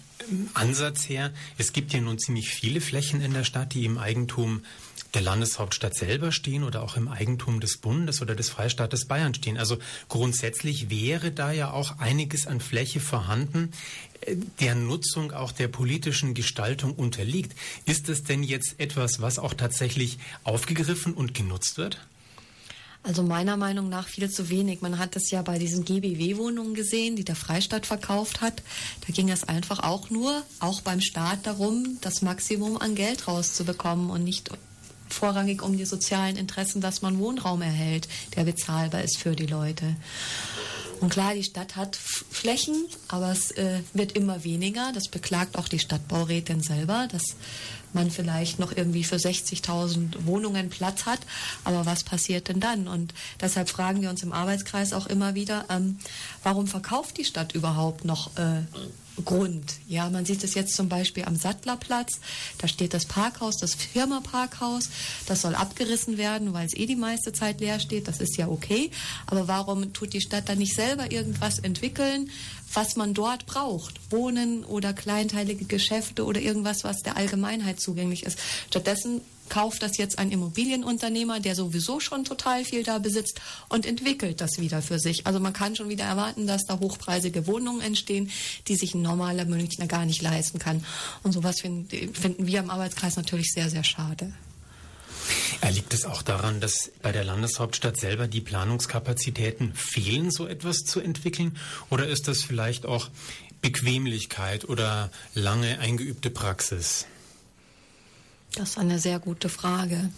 Ansatz 0.54 1.08
her, 1.08 1.32
es 1.56 1.72
gibt 1.72 1.92
ja 1.92 2.00
nun 2.00 2.18
ziemlich 2.18 2.50
viele 2.50 2.80
Flächen 2.80 3.20
in 3.20 3.32
der 3.32 3.44
Stadt, 3.44 3.74
die 3.74 3.84
im 3.84 3.98
Eigentum 3.98 4.62
der 5.14 5.22
Landeshauptstadt 5.22 5.94
selber 5.94 6.32
stehen 6.32 6.64
oder 6.64 6.82
auch 6.82 6.96
im 6.96 7.08
Eigentum 7.08 7.60
des 7.60 7.78
Bundes 7.78 8.20
oder 8.20 8.34
des 8.34 8.50
Freistaates 8.50 9.06
Bayern 9.06 9.34
stehen. 9.34 9.56
Also 9.56 9.78
grundsätzlich 10.08 10.90
wäre 10.90 11.32
da 11.32 11.50
ja 11.50 11.70
auch 11.72 11.98
einiges 11.98 12.46
an 12.46 12.60
Fläche 12.60 13.00
vorhanden, 13.00 13.72
äh, 14.20 14.36
der 14.60 14.74
Nutzung 14.74 15.32
auch 15.32 15.52
der 15.52 15.68
politischen 15.68 16.34
Gestaltung 16.34 16.92
unterliegt. 16.94 17.56
Ist 17.86 18.08
es 18.08 18.24
denn 18.24 18.42
jetzt 18.42 18.74
etwas, 18.78 19.20
was 19.20 19.38
auch 19.38 19.54
tatsächlich 19.54 20.18
aufgegriffen 20.44 21.14
und 21.14 21.34
genutzt 21.34 21.78
wird? 21.78 21.98
Also 23.04 23.22
meiner 23.22 23.56
Meinung 23.56 23.88
nach 23.88 24.08
viel 24.08 24.28
zu 24.28 24.50
wenig. 24.50 24.82
Man 24.82 24.98
hat 24.98 25.16
es 25.16 25.30
ja 25.30 25.40
bei 25.40 25.58
diesen 25.58 25.84
GBW-Wohnungen 25.84 26.74
gesehen, 26.74 27.16
die 27.16 27.24
der 27.24 27.36
Freistaat 27.36 27.86
verkauft 27.86 28.40
hat. 28.40 28.62
Da 29.06 29.12
ging 29.12 29.30
es 29.30 29.44
einfach 29.44 29.78
auch 29.82 30.10
nur, 30.10 30.42
auch 30.60 30.82
beim 30.82 31.00
Staat 31.00 31.46
darum, 31.46 31.96
das 32.02 32.20
Maximum 32.22 32.76
an 32.76 32.94
Geld 32.96 33.26
rauszubekommen 33.26 34.10
und 34.10 34.24
nicht 34.24 34.50
vorrangig 35.18 35.62
um 35.62 35.76
die 35.76 35.84
sozialen 35.84 36.36
Interessen, 36.36 36.80
dass 36.80 37.02
man 37.02 37.18
Wohnraum 37.18 37.60
erhält, 37.60 38.08
der 38.36 38.44
bezahlbar 38.44 39.02
ist 39.02 39.18
für 39.18 39.34
die 39.34 39.46
Leute. 39.46 39.96
Und 41.00 41.10
klar, 41.10 41.34
die 41.34 41.44
Stadt 41.44 41.76
hat 41.76 41.96
Flächen, 41.96 42.86
aber 43.08 43.30
es 43.30 43.52
äh, 43.52 43.80
wird 43.94 44.12
immer 44.12 44.42
weniger. 44.44 44.90
Das 44.92 45.08
beklagt 45.08 45.56
auch 45.56 45.68
die 45.68 45.78
Stadtbaurätin 45.78 46.60
selber, 46.60 47.08
dass 47.10 47.36
man 47.94 48.10
vielleicht 48.10 48.58
noch 48.58 48.76
irgendwie 48.76 49.04
für 49.04 49.16
60.000 49.16 50.26
Wohnungen 50.26 50.70
Platz 50.70 51.06
hat. 51.06 51.20
Aber 51.64 51.86
was 51.86 52.04
passiert 52.04 52.48
denn 52.48 52.60
dann? 52.60 52.88
Und 52.88 53.14
deshalb 53.40 53.68
fragen 53.68 54.02
wir 54.02 54.10
uns 54.10 54.22
im 54.22 54.32
Arbeitskreis 54.32 54.92
auch 54.92 55.06
immer 55.06 55.34
wieder, 55.34 55.64
ähm, 55.70 55.98
warum 56.42 56.66
verkauft 56.66 57.18
die 57.18 57.24
Stadt 57.24 57.54
überhaupt 57.54 58.04
noch 58.04 58.36
äh, 58.36 58.62
Grund. 59.24 59.74
Ja, 59.88 60.08
man 60.10 60.24
sieht 60.24 60.44
es 60.44 60.54
jetzt 60.54 60.74
zum 60.74 60.88
Beispiel 60.88 61.24
am 61.24 61.36
Sattlerplatz. 61.36 62.20
Da 62.58 62.68
steht 62.68 62.94
das 62.94 63.06
Parkhaus, 63.06 63.56
das 63.58 63.74
Firma-Parkhaus. 63.74 64.90
Das 65.26 65.42
soll 65.42 65.54
abgerissen 65.54 66.18
werden, 66.18 66.52
weil 66.52 66.66
es 66.66 66.74
eh 66.74 66.86
die 66.86 66.96
meiste 66.96 67.32
Zeit 67.32 67.60
leer 67.60 67.80
steht. 67.80 68.08
Das 68.08 68.20
ist 68.20 68.36
ja 68.36 68.48
okay. 68.48 68.90
Aber 69.26 69.48
warum 69.48 69.92
tut 69.92 70.12
die 70.12 70.20
Stadt 70.20 70.48
dann 70.48 70.58
nicht 70.58 70.74
selber 70.74 71.10
irgendwas 71.10 71.58
entwickeln, 71.58 72.30
was 72.72 72.96
man 72.96 73.14
dort 73.14 73.46
braucht? 73.46 73.94
Wohnen 74.10 74.64
oder 74.64 74.92
kleinteilige 74.92 75.64
Geschäfte 75.64 76.24
oder 76.24 76.40
irgendwas, 76.40 76.84
was 76.84 76.98
der 76.98 77.16
Allgemeinheit 77.16 77.80
zugänglich 77.80 78.24
ist. 78.24 78.38
Stattdessen 78.68 79.20
kauft 79.48 79.82
das 79.82 79.96
jetzt 79.96 80.18
ein 80.18 80.30
Immobilienunternehmer, 80.30 81.40
der 81.40 81.54
sowieso 81.54 82.00
schon 82.00 82.24
total 82.24 82.64
viel 82.64 82.82
da 82.82 82.98
besitzt 82.98 83.40
und 83.68 83.86
entwickelt 83.86 84.40
das 84.40 84.58
wieder 84.58 84.82
für 84.82 84.98
sich. 84.98 85.26
Also 85.26 85.40
man 85.40 85.52
kann 85.52 85.74
schon 85.74 85.88
wieder 85.88 86.04
erwarten, 86.04 86.46
dass 86.46 86.64
da 86.64 86.78
hochpreisige 86.78 87.46
Wohnungen 87.46 87.80
entstehen, 87.80 88.30
die 88.68 88.76
sich 88.76 88.94
ein 88.94 89.02
normaler 89.02 89.46
Münchner 89.46 89.86
gar 89.86 90.04
nicht 90.04 90.22
leisten 90.22 90.58
kann. 90.58 90.84
Und 91.22 91.32
sowas 91.32 91.60
find, 91.60 91.92
finden 91.92 92.46
wir 92.46 92.60
im 92.60 92.70
Arbeitskreis 92.70 93.16
natürlich 93.16 93.52
sehr, 93.52 93.70
sehr 93.70 93.84
schade. 93.84 94.32
Liegt 95.70 95.92
es 95.94 96.04
auch 96.04 96.22
daran, 96.22 96.60
dass 96.60 96.90
bei 97.02 97.12
der 97.12 97.24
Landeshauptstadt 97.24 97.98
selber 97.98 98.26
die 98.26 98.40
Planungskapazitäten 98.40 99.74
fehlen, 99.74 100.30
so 100.30 100.46
etwas 100.46 100.78
zu 100.78 101.00
entwickeln? 101.00 101.56
Oder 101.90 102.08
ist 102.08 102.28
das 102.28 102.42
vielleicht 102.42 102.86
auch 102.86 103.08
Bequemlichkeit 103.60 104.68
oder 104.68 105.10
lange 105.34 105.78
eingeübte 105.78 106.30
Praxis? 106.30 107.06
Das 108.54 108.70
ist 108.70 108.78
eine 108.78 108.98
sehr 108.98 109.18
gute 109.18 109.48
Frage. 109.48 110.10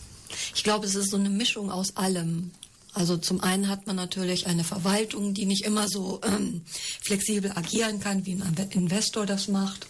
Ich 0.55 0.63
glaube, 0.63 0.87
es 0.87 0.95
ist 0.95 1.11
so 1.11 1.17
eine 1.17 1.31
Mischung 1.31 1.71
aus 1.71 1.97
allem. 1.97 2.53
Also 2.93 3.17
zum 3.17 3.41
einen 3.41 3.69
hat 3.69 3.87
man 3.87 3.97
natürlich 3.97 4.47
eine 4.47 4.65
Verwaltung, 4.65 5.35
die 5.35 5.47
nicht 5.47 5.65
immer 5.65 5.89
so 5.89 6.21
ähm, 6.25 6.63
flexibel 7.01 7.53
agieren 7.55 8.01
kann, 8.01 8.27
wie 8.27 8.33
ein 8.33 8.55
Investor 8.71 9.27
das 9.27 9.49
macht. 9.49 9.87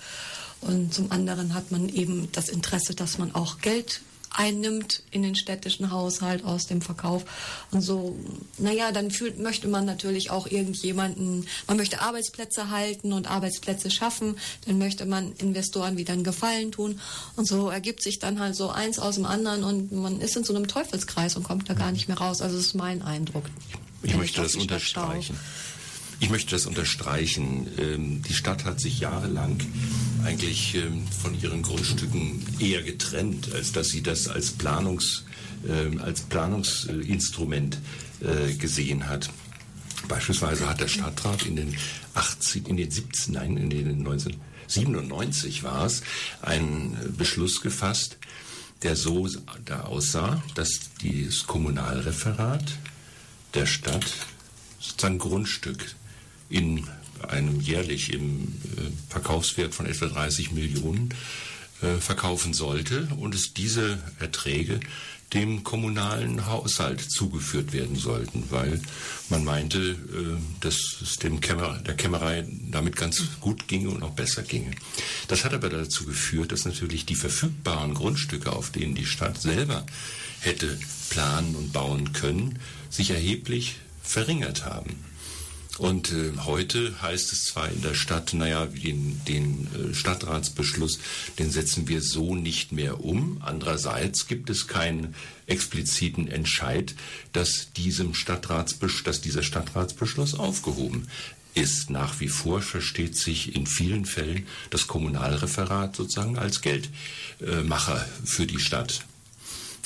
Und 0.61 0.93
zum 0.93 1.11
anderen 1.11 1.55
hat 1.55 1.71
man 1.71 1.89
eben 1.89 2.31
das 2.33 2.49
Interesse, 2.49 2.95
dass 2.95 3.17
man 3.19 3.35
auch 3.35 3.59
Geld 3.59 4.03
einnimmt 4.31 5.03
in 5.11 5.23
den 5.23 5.35
städtischen 5.35 5.91
Haushalt 5.91 6.45
aus 6.45 6.67
dem 6.67 6.81
Verkauf. 6.83 7.25
Und 7.71 7.83
so, 7.83 8.17
naja, 8.59 8.93
dann 8.93 9.11
fühlt, 9.11 9.39
möchte 9.39 9.69
man 9.69 9.85
natürlich 9.85 10.31
auch 10.31 10.47
irgendjemanden, 10.47 11.47
man 11.67 11.77
möchte 11.77 12.01
Arbeitsplätze 12.01 12.71
halten 12.71 13.13
und 13.13 13.31
Arbeitsplätze 13.31 13.91
schaffen, 13.91 14.37
dann 14.67 14.79
möchte 14.79 15.05
man 15.07 15.33
Investoren 15.33 15.97
wieder 15.97 16.13
einen 16.13 16.25
Gefallen 16.25 16.73
tun. 16.73 17.01
Und 17.37 17.47
so 17.47 17.69
ergibt 17.71 18.03
sich 18.03 18.19
dann 18.19 18.39
halt 18.39 18.55
so 18.55 18.71
eins 18.71 18.99
aus 18.99 19.17
dem 19.17 19.27
anderen 19.27 19.65
und 19.65 19.93
man 19.93 20.21
ist 20.21 20.37
in 20.37 20.45
so 20.45 20.55
einem 20.55 20.69
Teufelskreis 20.69 21.37
und 21.37 21.43
kommt 21.43 21.69
da 21.69 21.75
gar 21.75 21.93
nicht 21.93 22.09
mehr 22.09 22.19
raus. 22.19 22.41
Also 22.41 22.57
das 22.57 22.67
ist 22.67 22.75
mein 22.75 23.03
Eindruck. 23.03 23.45
Ich 24.03 24.17
möchte 24.17 24.41
das 24.41 24.55
unterstreichen. 24.55 25.39
Ich 26.21 26.29
möchte 26.29 26.51
das 26.51 26.67
unterstreichen. 26.67 27.67
Ähm, 27.79 28.23
die 28.23 28.35
Stadt 28.35 28.67
hat 28.67 28.79
sich 28.79 29.01
jahrelang 29.01 29.59
eigentlich 30.23 30.75
ähm, 30.75 31.07
von 31.09 31.41
ihren 31.41 31.63
Grundstücken 31.63 32.45
eher 32.59 32.83
getrennt, 32.83 33.55
als 33.55 33.73
dass 33.73 33.89
sie 33.89 34.03
das 34.03 34.29
als 34.29 34.51
Planungs, 34.51 35.25
ähm, 35.67 35.99
als 35.99 36.21
Planungsinstrument 36.21 37.79
äh, 38.21 38.53
gesehen 38.53 39.09
hat. 39.09 39.31
Beispielsweise 40.09 40.69
hat 40.69 40.81
der 40.81 40.89
Stadtrat 40.89 41.47
in 41.47 41.57
den 41.57 41.77
80, 42.15 42.69
in 42.69 42.77
den 42.77 42.91
17, 42.91 43.35
nein, 43.35 43.57
in 43.57 43.71
den 43.71 44.07
1997 44.07 45.63
war 45.63 45.87
es, 45.87 46.03
einen 46.43 47.15
Beschluss 47.17 47.63
gefasst, 47.63 48.19
der 48.83 48.95
so 48.95 49.27
da 49.65 49.85
aussah, 49.85 50.43
dass 50.55 50.81
das 51.03 51.47
Kommunalreferat 51.47 52.65
der 53.55 53.67
Stadt 53.67 54.27
sein 54.99 55.19
Grundstück 55.19 55.95
in 56.51 56.87
einem 57.27 57.61
jährlich 57.61 58.13
im 58.13 58.43
äh, 58.77 58.91
Verkaufswert 59.09 59.75
von 59.75 59.87
etwa 59.87 60.07
30 60.07 60.53
Millionen 60.53 61.15
äh, 61.83 61.97
verkaufen 62.01 62.55
sollte 62.55 63.09
und 63.19 63.35
es 63.35 63.55
diese 63.55 63.99
Erträge 64.19 64.81
dem 65.33 65.63
kommunalen 65.63 66.47
Haushalt 66.47 67.01
zugeführt 67.01 67.73
werden 67.73 67.95
sollten, 67.95 68.45
weil 68.51 68.81
man 69.29 69.45
meinte, 69.45 69.79
äh, 69.79 69.97
dass 70.61 70.77
es 71.03 71.19
dem 71.19 71.41
Kämmer, 71.41 71.79
der 71.79 71.95
Kämmerei 71.95 72.47
damit 72.71 72.97
ganz 72.97 73.23
gut 73.41 73.69
ginge 73.69 73.91
und 73.91 74.03
auch 74.03 74.11
besser 74.11 74.43
ginge. 74.43 74.73
Das 75.29 75.45
hat 75.45 75.55
aber 75.55 75.69
dazu 75.69 76.05
geführt, 76.05 76.53
dass 76.53 76.65
natürlich 76.65 77.07
die 77.07 77.15
verfügbaren 77.15 77.95
Grundstücke, 77.95 78.53
auf 78.53 78.71
denen 78.71 78.95
die 78.95 79.07
Stadt 79.07 79.41
selber 79.41 79.87
hätte 80.41 80.79
planen 81.11 81.55
und 81.55 81.73
bauen 81.73 82.13
können, 82.13 82.59
sich 82.89 83.11
erheblich 83.11 83.77
verringert 84.03 84.65
haben. 84.65 85.10
Und 85.79 86.13
äh, 86.13 86.33
heute 86.45 87.01
heißt 87.01 87.33
es 87.33 87.45
zwar 87.47 87.71
in 87.71 87.81
der 87.81 87.95
Stadt, 87.95 88.35
naja, 88.35 88.67
den, 88.67 89.21
den 89.27 89.69
äh, 89.75 89.95
Stadtratsbeschluss, 89.95 90.99
den 91.39 91.51
setzen 91.51 91.89
wir 91.89 92.03
so 92.03 92.35
nicht 92.35 92.73
mehr 92.73 93.03
um. 93.03 93.41
Andererseits 93.41 94.27
gibt 94.27 94.51
es 94.51 94.67
keinen 94.67 95.15
expliziten 95.47 96.29
Entscheid, 96.29 96.95
dass, 97.33 97.73
diesem 97.73 98.15
Stadtratsbeschluss, 98.15 99.05
dass 99.05 99.21
dieser 99.21 99.43
Stadtratsbeschluss 99.43 100.35
aufgehoben 100.35 101.07
ist. 101.55 101.91
Nach 101.91 102.21
wie 102.21 102.29
vor 102.29 102.63
versteht 102.63 103.17
sich 103.17 103.55
in 103.55 103.67
vielen 103.67 104.05
Fällen 104.05 104.47
das 104.71 104.87
Kommunalreferat 104.87 105.97
sozusagen 105.97 106.39
als 106.39 106.61
Geldmacher 106.61 108.07
für 108.25 108.47
die 108.47 108.61
Stadt. 108.61 109.05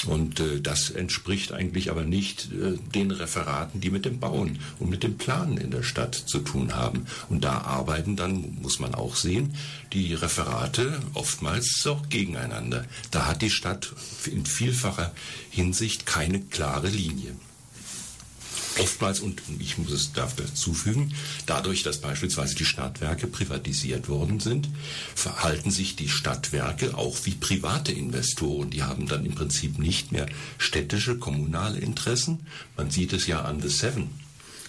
Und 0.07 0.41
äh, 0.41 0.61
das 0.61 0.91
entspricht 0.91 1.53
eigentlich 1.53 1.91
aber 1.91 2.05
nicht 2.05 2.51
äh, 2.53 2.77
den 2.95 3.11
Referaten, 3.11 3.81
die 3.81 3.91
mit 3.91 4.05
dem 4.05 4.21
Bauen 4.21 4.59
und 4.79 4.91
mit 4.91 5.03
dem 5.03 5.17
Planen 5.17 5.57
in 5.57 5.71
der 5.71 5.83
Stadt 5.83 6.15
zu 6.15 6.41
tun 6.41 6.75
haben. 6.75 7.07
Und 7.29 7.45
da 7.45 7.59
arbeiten 7.59 8.17
dann, 8.17 8.59
muss 8.61 8.81
man 8.81 8.95
auch 8.95 9.17
sehen, 9.17 9.55
die 9.93 10.15
Referate 10.15 11.01
oftmals 11.15 11.87
auch 11.87 12.09
gegeneinander. 12.09 12.85
Da 13.11 13.27
hat 13.27 13.43
die 13.43 13.51
Stadt 13.51 13.93
in 14.27 14.45
vielfacher 14.45 15.13
Hinsicht 15.51 16.07
keine 16.07 16.41
klare 16.41 16.89
Linie 16.89 17.35
oftmals, 18.79 19.21
und 19.21 19.43
ich 19.59 19.79
muss 19.79 19.93
es 19.93 20.13
dazu 20.13 20.75
fügen, 20.75 21.15
dadurch, 21.47 21.83
dass 21.83 22.01
beispielsweise 22.01 22.55
die 22.55 22.65
Stadtwerke 22.65 23.27
privatisiert 23.27 24.09
worden 24.09 24.41
sind, 24.41 24.69
verhalten 25.15 25.71
sich 25.71 25.97
die 25.97 26.09
Stadtwerke 26.09 26.97
auch 26.97 27.17
wie 27.25 27.33
private 27.33 27.93
Investoren. 27.93 28.71
Die 28.71 28.83
haben 28.83 29.07
dann 29.07 29.25
im 29.25 29.35
Prinzip 29.35 29.79
nicht 29.79 30.13
mehr 30.13 30.27
städtische, 30.59 31.19
kommunale 31.19 31.79
Interessen. 31.79 32.47
Man 32.77 32.91
sieht 32.91 33.13
es 33.13 33.27
ja 33.27 33.43
an 33.43 33.61
The 33.61 33.69
Seven 33.69 34.11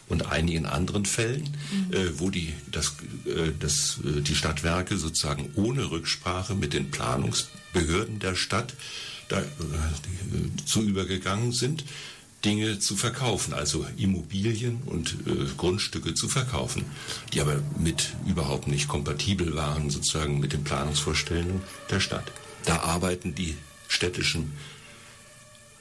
und 0.08 0.28
einigen 0.28 0.66
anderen 0.66 1.06
Fällen, 1.06 1.56
mhm. 1.72 1.94
äh, 1.94 2.20
wo 2.20 2.30
die, 2.30 2.54
das, 2.72 2.96
äh, 3.26 3.52
das, 3.60 4.00
äh, 4.04 4.22
die 4.22 4.36
Stadtwerke 4.36 4.98
sozusagen 4.98 5.50
ohne 5.56 5.90
Rücksprache 5.90 6.54
mit 6.54 6.74
den 6.74 6.92
Planungsbehörden 6.92 8.20
der 8.20 8.36
Stadt 8.36 8.76
da, 9.30 9.42
äh, 9.42 9.46
zu 10.66 10.84
übergegangen 10.84 11.52
sind 11.52 11.84
Dinge 12.46 12.80
zu 12.80 12.96
verkaufen, 12.96 13.54
also 13.54 13.86
Immobilien 13.98 14.82
und 14.86 15.16
äh, 15.25 15.46
Grundstücke 15.58 16.14
zu 16.14 16.30
verkaufen, 16.30 16.86
die 17.34 17.42
aber 17.42 17.62
mit 17.78 18.14
überhaupt 18.28 18.68
nicht 18.68 18.88
kompatibel 18.88 19.56
waren 19.56 19.90
sozusagen 19.90 20.40
mit 20.40 20.54
den 20.54 20.64
Planungsvorstellungen 20.64 21.62
der 21.90 22.00
Stadt. 22.00 22.32
Da 22.66 22.82
arbeiten 22.82 23.36
die 23.36 23.56
städtischen 23.88 24.54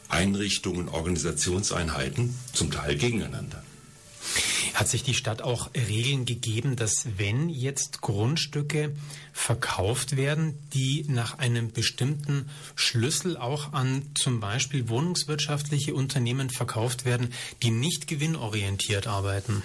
Einrichtungen, 0.08 0.88
Organisationseinheiten 0.88 2.34
zum 2.52 2.70
Teil 2.70 2.96
gegeneinander. 2.96 3.62
Hat 4.74 4.88
sich 4.88 5.04
die 5.04 5.14
Stadt 5.14 5.40
auch 5.40 5.70
Regeln 5.74 6.24
gegeben, 6.24 6.74
dass 6.74 7.06
wenn 7.16 7.48
jetzt 7.48 8.00
Grundstücke 8.00 8.94
verkauft 9.32 10.16
werden, 10.16 10.58
die 10.74 11.04
nach 11.08 11.38
einem 11.38 11.70
bestimmten 11.70 12.50
Schlüssel 12.74 13.36
auch 13.36 13.72
an 13.72 14.02
zum 14.14 14.40
Beispiel 14.40 14.88
wohnungswirtschaftliche 14.88 15.94
Unternehmen 15.94 16.50
verkauft 16.50 17.04
werden, 17.04 17.32
die 17.62 17.70
nicht 17.70 18.08
gewinnorientiert 18.08 19.06
arbeiten? 19.06 19.62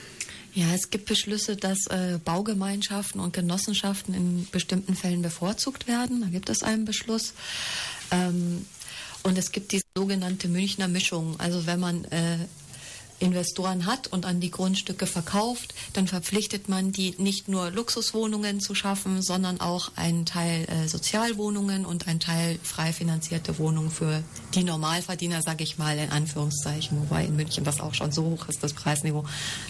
Ja, 0.54 0.74
es 0.75 0.92
gibt 0.92 1.06
Beschlüsse, 1.06 1.56
dass 1.56 1.88
äh, 1.88 2.20
Baugemeinschaften 2.24 3.20
und 3.20 3.34
Genossenschaften 3.34 4.13
in 4.13 4.48
bestimmten 4.51 4.96
Fällen 4.96 5.24
bevorzugt 5.24 5.88
werden. 5.88 6.22
Da 6.22 6.28
gibt 6.28 6.50
es 6.50 6.62
einen 6.62 6.86
Beschluss. 6.86 7.34
Ähm, 8.12 8.66
und 9.24 9.38
es 9.38 9.51
gibt 9.51 9.72
die 9.72 9.82
sogenannte 9.98 10.48
Münchner 10.48 10.88
Mischung. 10.88 11.39
Also 11.39 11.66
wenn 11.66 11.80
man 11.80 12.06
äh, 12.06 12.38
Investoren 13.20 13.86
hat 13.86 14.08
und 14.08 14.26
an 14.26 14.40
die 14.40 14.52
Grundstücke 14.52 15.06
verkauft, 15.06 15.74
dann 15.94 16.08
verpflichtet 16.08 16.70
man 16.70 16.92
die 16.92 17.16
nicht 17.18 17.48
nur 17.48 17.72
Luxuswohnungen 17.72 18.60
zu 18.60 18.76
schaffen, 18.76 19.22
sondern 19.22 19.60
auch 19.60 19.92
einen 19.96 20.26
Teil 20.26 20.66
äh, 20.70 20.88
Sozialwohnungen 20.88 21.86
und 21.86 22.08
einen 22.08 22.20
Teil 22.20 22.60
frei 22.64 22.94
finanzierte 22.94 23.60
Wohnungen 23.60 23.92
für 23.92 24.24
die 24.56 24.64
Normalverdiener, 24.64 25.42
sage 25.42 25.64
ich 25.64 25.78
mal 25.78 25.98
in 25.98 26.12
Anführungszeichen, 26.12 27.00
wobei 27.02 27.26
in 27.26 27.36
München 27.36 27.64
das 27.64 27.82
auch 27.82 27.94
schon 27.94 28.12
so 28.12 28.24
hoch 28.24 28.48
ist, 28.48 28.64
das 28.64 28.74
Preisniveau, 28.74 29.26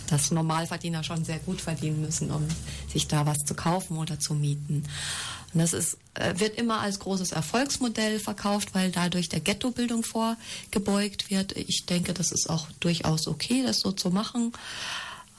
dass 0.07 0.31
Normalverdiener 0.31 1.03
schon 1.03 1.25
sehr 1.25 1.39
gut 1.39 1.61
verdienen 1.61 2.01
müssen, 2.01 2.31
um 2.31 2.47
sich 2.91 3.07
da 3.07 3.25
was 3.25 3.39
zu 3.45 3.55
kaufen 3.55 3.97
oder 3.97 4.19
zu 4.19 4.33
mieten. 4.33 4.83
Und 5.53 5.59
das 5.59 5.73
ist, 5.73 5.97
äh, 6.13 6.39
wird 6.39 6.57
immer 6.57 6.79
als 6.79 6.99
großes 6.99 7.31
Erfolgsmodell 7.31 8.19
verkauft, 8.19 8.69
weil 8.73 8.91
dadurch 8.91 9.29
der 9.29 9.39
Ghettobildung 9.39 10.03
vorgebeugt 10.03 11.29
wird. 11.29 11.53
Ich 11.57 11.85
denke, 11.85 12.13
das 12.13 12.31
ist 12.31 12.49
auch 12.49 12.67
durchaus 12.79 13.27
okay, 13.27 13.63
das 13.65 13.79
so 13.79 13.91
zu 13.91 14.09
machen. 14.11 14.53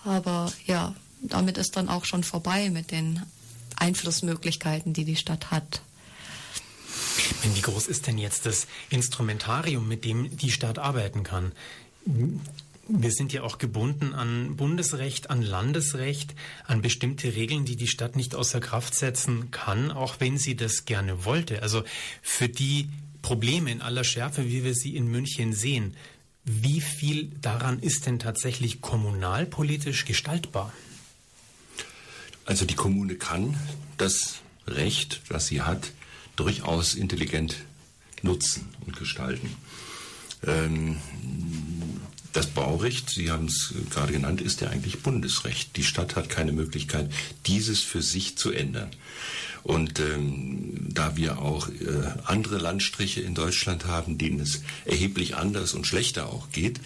Aber 0.05 0.52
ja, 0.67 0.95
damit 1.21 1.59
ist 1.59 1.76
dann 1.76 1.88
auch 1.88 2.05
schon 2.05 2.25
vorbei 2.25 2.71
mit 2.71 2.90
den 2.90 3.23
Einflussmöglichkeiten, 3.76 4.93
die 4.93 5.05
die 5.05 5.17
Stadt 5.17 5.50
hat. 5.50 5.83
Wie 7.43 7.61
groß 7.61 7.87
ist 7.87 8.07
denn 8.07 8.19
jetzt 8.19 8.47
das 8.47 8.67
Instrumentarium, 8.90 9.87
mit 9.87 10.05
dem 10.05 10.37
die 10.37 10.50
Stadt 10.50 10.79
arbeiten 10.79 11.23
kann? 11.23 11.52
Wir 12.92 13.12
sind 13.12 13.32
ja 13.32 13.42
auch 13.42 13.59
gebunden 13.59 14.14
an 14.14 14.56
Bundesrecht, 14.56 15.30
an 15.30 15.42
Landesrecht, 15.42 16.35
an 16.66 16.82
bestimmte 16.82 17.37
Regeln, 17.37 17.64
die 17.64 17.76
die 17.76 17.87
Stadt 17.87 18.16
nicht 18.16 18.35
außer 18.35 18.61
Kraft 18.61 18.94
setzen 18.97 19.50
kann, 19.52 19.92
auch 19.92 20.16
wenn 20.18 20.38
sie 20.38 20.56
das 20.56 20.87
gerne 20.87 21.25
wollte. 21.25 21.62
Also 21.62 21.85
für 22.20 22.49
die 22.49 22.88
Probleme 23.23 23.70
in 23.70 23.80
aller 23.80 24.02
Schärfe, 24.02 24.47
wie 24.47 24.64
wir 24.64 24.75
sie 24.75 24.97
in 24.97 25.06
München 25.09 25.52
sehen, 25.52 25.97
wie 26.44 26.80
viel 26.80 27.30
daran 27.40 27.78
ist 27.78 28.06
denn 28.06 28.18
tatsächlich 28.18 28.80
kommunalpolitisch 28.80 30.04
gestaltbar? 30.04 30.73
Also 32.44 32.64
die 32.64 32.75
Kommune 32.75 33.14
kann 33.14 33.56
das 33.99 34.40
Recht, 34.66 35.20
das 35.28 35.47
sie 35.47 35.62
hat, 35.62 35.92
durchaus 36.35 36.94
intelligent 36.94 37.56
nutzen 38.23 38.68
und 38.85 38.97
gestalten. 38.97 39.54
Ähm, 40.47 40.97
das 42.32 42.46
Baurecht, 42.46 43.10
Sie 43.10 43.30
haben 43.30 43.46
es 43.46 43.75
gerade 43.90 44.12
genannt, 44.12 44.40
ist 44.40 44.60
ja 44.60 44.68
eigentlich 44.68 45.02
Bundesrecht. 45.02 45.76
Die 45.76 45.84
Stadt 45.84 46.16
hat 46.16 46.28
keine 46.28 46.52
Möglichkeit, 46.52 47.10
dieses 47.46 47.80
für 47.80 48.02
sich 48.02 48.37
zu 48.37 48.52
ändern. 48.52 48.90
Und 49.62 50.00
ähm, 50.00 50.88
da 50.88 51.16
wir 51.16 51.38
auch 51.38 51.68
äh, 51.68 51.72
andere 52.25 52.58
Landstriche 52.58 53.20
in 53.20 53.34
Deutschland 53.34 53.84
haben, 53.84 54.16
denen 54.16 54.40
es 54.40 54.62
erheblich 54.84 55.37
anders 55.37 55.75
und 55.75 55.87
schlechter 55.87 56.28
auch 56.28 56.50
geht, 56.50 56.80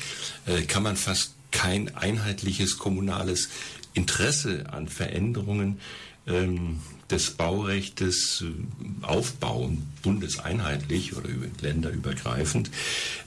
äh, 0.46 0.62
kann 0.62 0.82
man 0.82 0.96
fast 0.96 1.34
kein 1.52 1.94
einheitliches 1.94 2.78
kommunales 2.78 3.48
Interesse 3.92 4.72
an 4.72 4.88
Veränderungen 4.88 5.78
ähm, 6.26 6.80
des 7.14 7.30
Baurechtes 7.30 8.44
äh, 8.44 9.04
aufbauen, 9.06 9.86
bundeseinheitlich 10.02 11.16
oder 11.16 11.28
länderübergreifend. 11.60 12.70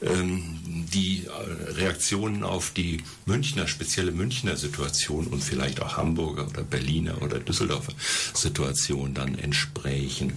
Ähm, 0.01 0.59
die 0.93 1.25
äh, 1.25 1.71
Reaktionen 1.71 2.43
auf 2.43 2.71
die 2.71 3.03
Münchner, 3.25 3.67
spezielle 3.67 4.11
Münchner 4.11 4.57
Situation 4.57 5.27
und 5.27 5.41
vielleicht 5.41 5.81
auch 5.81 5.97
Hamburger 5.97 6.47
oder 6.47 6.63
Berliner 6.63 7.21
oder 7.21 7.39
Düsseldorfer 7.39 7.93
Situation 8.33 9.13
dann 9.13 9.37
entsprechen. 9.37 10.33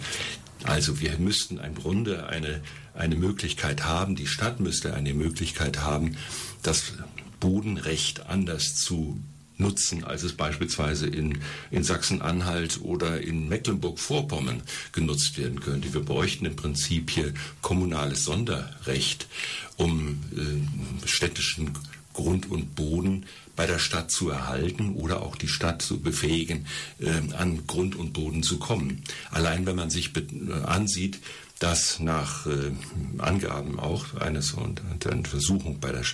Also 0.62 1.00
wir 1.00 1.19
müssten 1.19 1.59
im 1.59 1.75
Grunde 1.75 2.28
eine, 2.28 2.61
eine 2.95 3.16
Möglichkeit 3.16 3.85
haben, 3.85 4.14
die 4.14 4.26
Stadt 4.26 4.61
müsste 4.61 4.95
eine 4.95 5.14
Möglichkeit 5.14 5.80
haben, 5.80 6.16
das 6.62 6.92
Bodenrecht 7.40 8.26
anders 8.26 8.76
zu 8.76 9.19
nutzen, 9.61 10.05
als 10.05 10.23
es 10.23 10.33
beispielsweise 10.33 11.07
in, 11.07 11.38
in 11.71 11.85
Sachsen-Anhalt 11.85 12.81
oder 12.83 13.21
in 13.21 13.49
Mecklenburg-Vorpommern 13.49 14.62
genutzt 14.92 15.38
werden 15.38 15.61
könnte. 15.61 15.92
Wir 15.94 16.01
bräuchten 16.01 16.46
im 16.46 16.57
Prinzip 16.57 17.11
hier 17.11 17.33
kommunales 17.61 18.25
Sonderrecht, 18.25 19.29
um 19.77 20.20
äh, 20.35 21.07
städtischen 21.07 21.70
Grund 22.12 22.51
und 22.51 22.75
Boden 22.75 23.27
bei 23.57 23.66
der 23.66 23.79
Stadt 23.79 24.11
zu 24.11 24.31
erhalten 24.31 24.94
oder 24.94 25.23
auch 25.23 25.37
die 25.37 25.49
Stadt 25.49 25.83
zu 25.83 26.01
befähigen, 26.01 26.66
äh, 26.99 27.35
an 27.35 27.66
Grund 27.66 27.94
und 27.94 28.12
Boden 28.12 28.42
zu 28.42 28.59
kommen. 28.59 29.03
Allein 29.31 29.66
wenn 29.66 29.77
man 29.77 29.90
sich 29.90 30.12
äh, 30.16 30.53
ansieht, 30.64 31.20
dass 31.61 32.01
nach 32.01 32.46
äh, 32.46 32.73
Angaben 33.18 33.79
auch 33.79 34.14
eines 34.14 34.53
und 34.55 34.81
einer 34.81 35.16
Untersuchung 35.16 35.79
bei 35.79 35.92
der, 35.92 36.05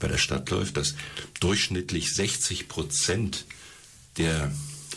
bei 0.00 0.08
der 0.08 0.18
Stadt 0.18 0.50
läuft, 0.50 0.78
dass 0.78 0.94
durchschnittlich 1.38 2.12
60 2.14 2.66
Prozent 2.66 3.44
der 4.16 4.50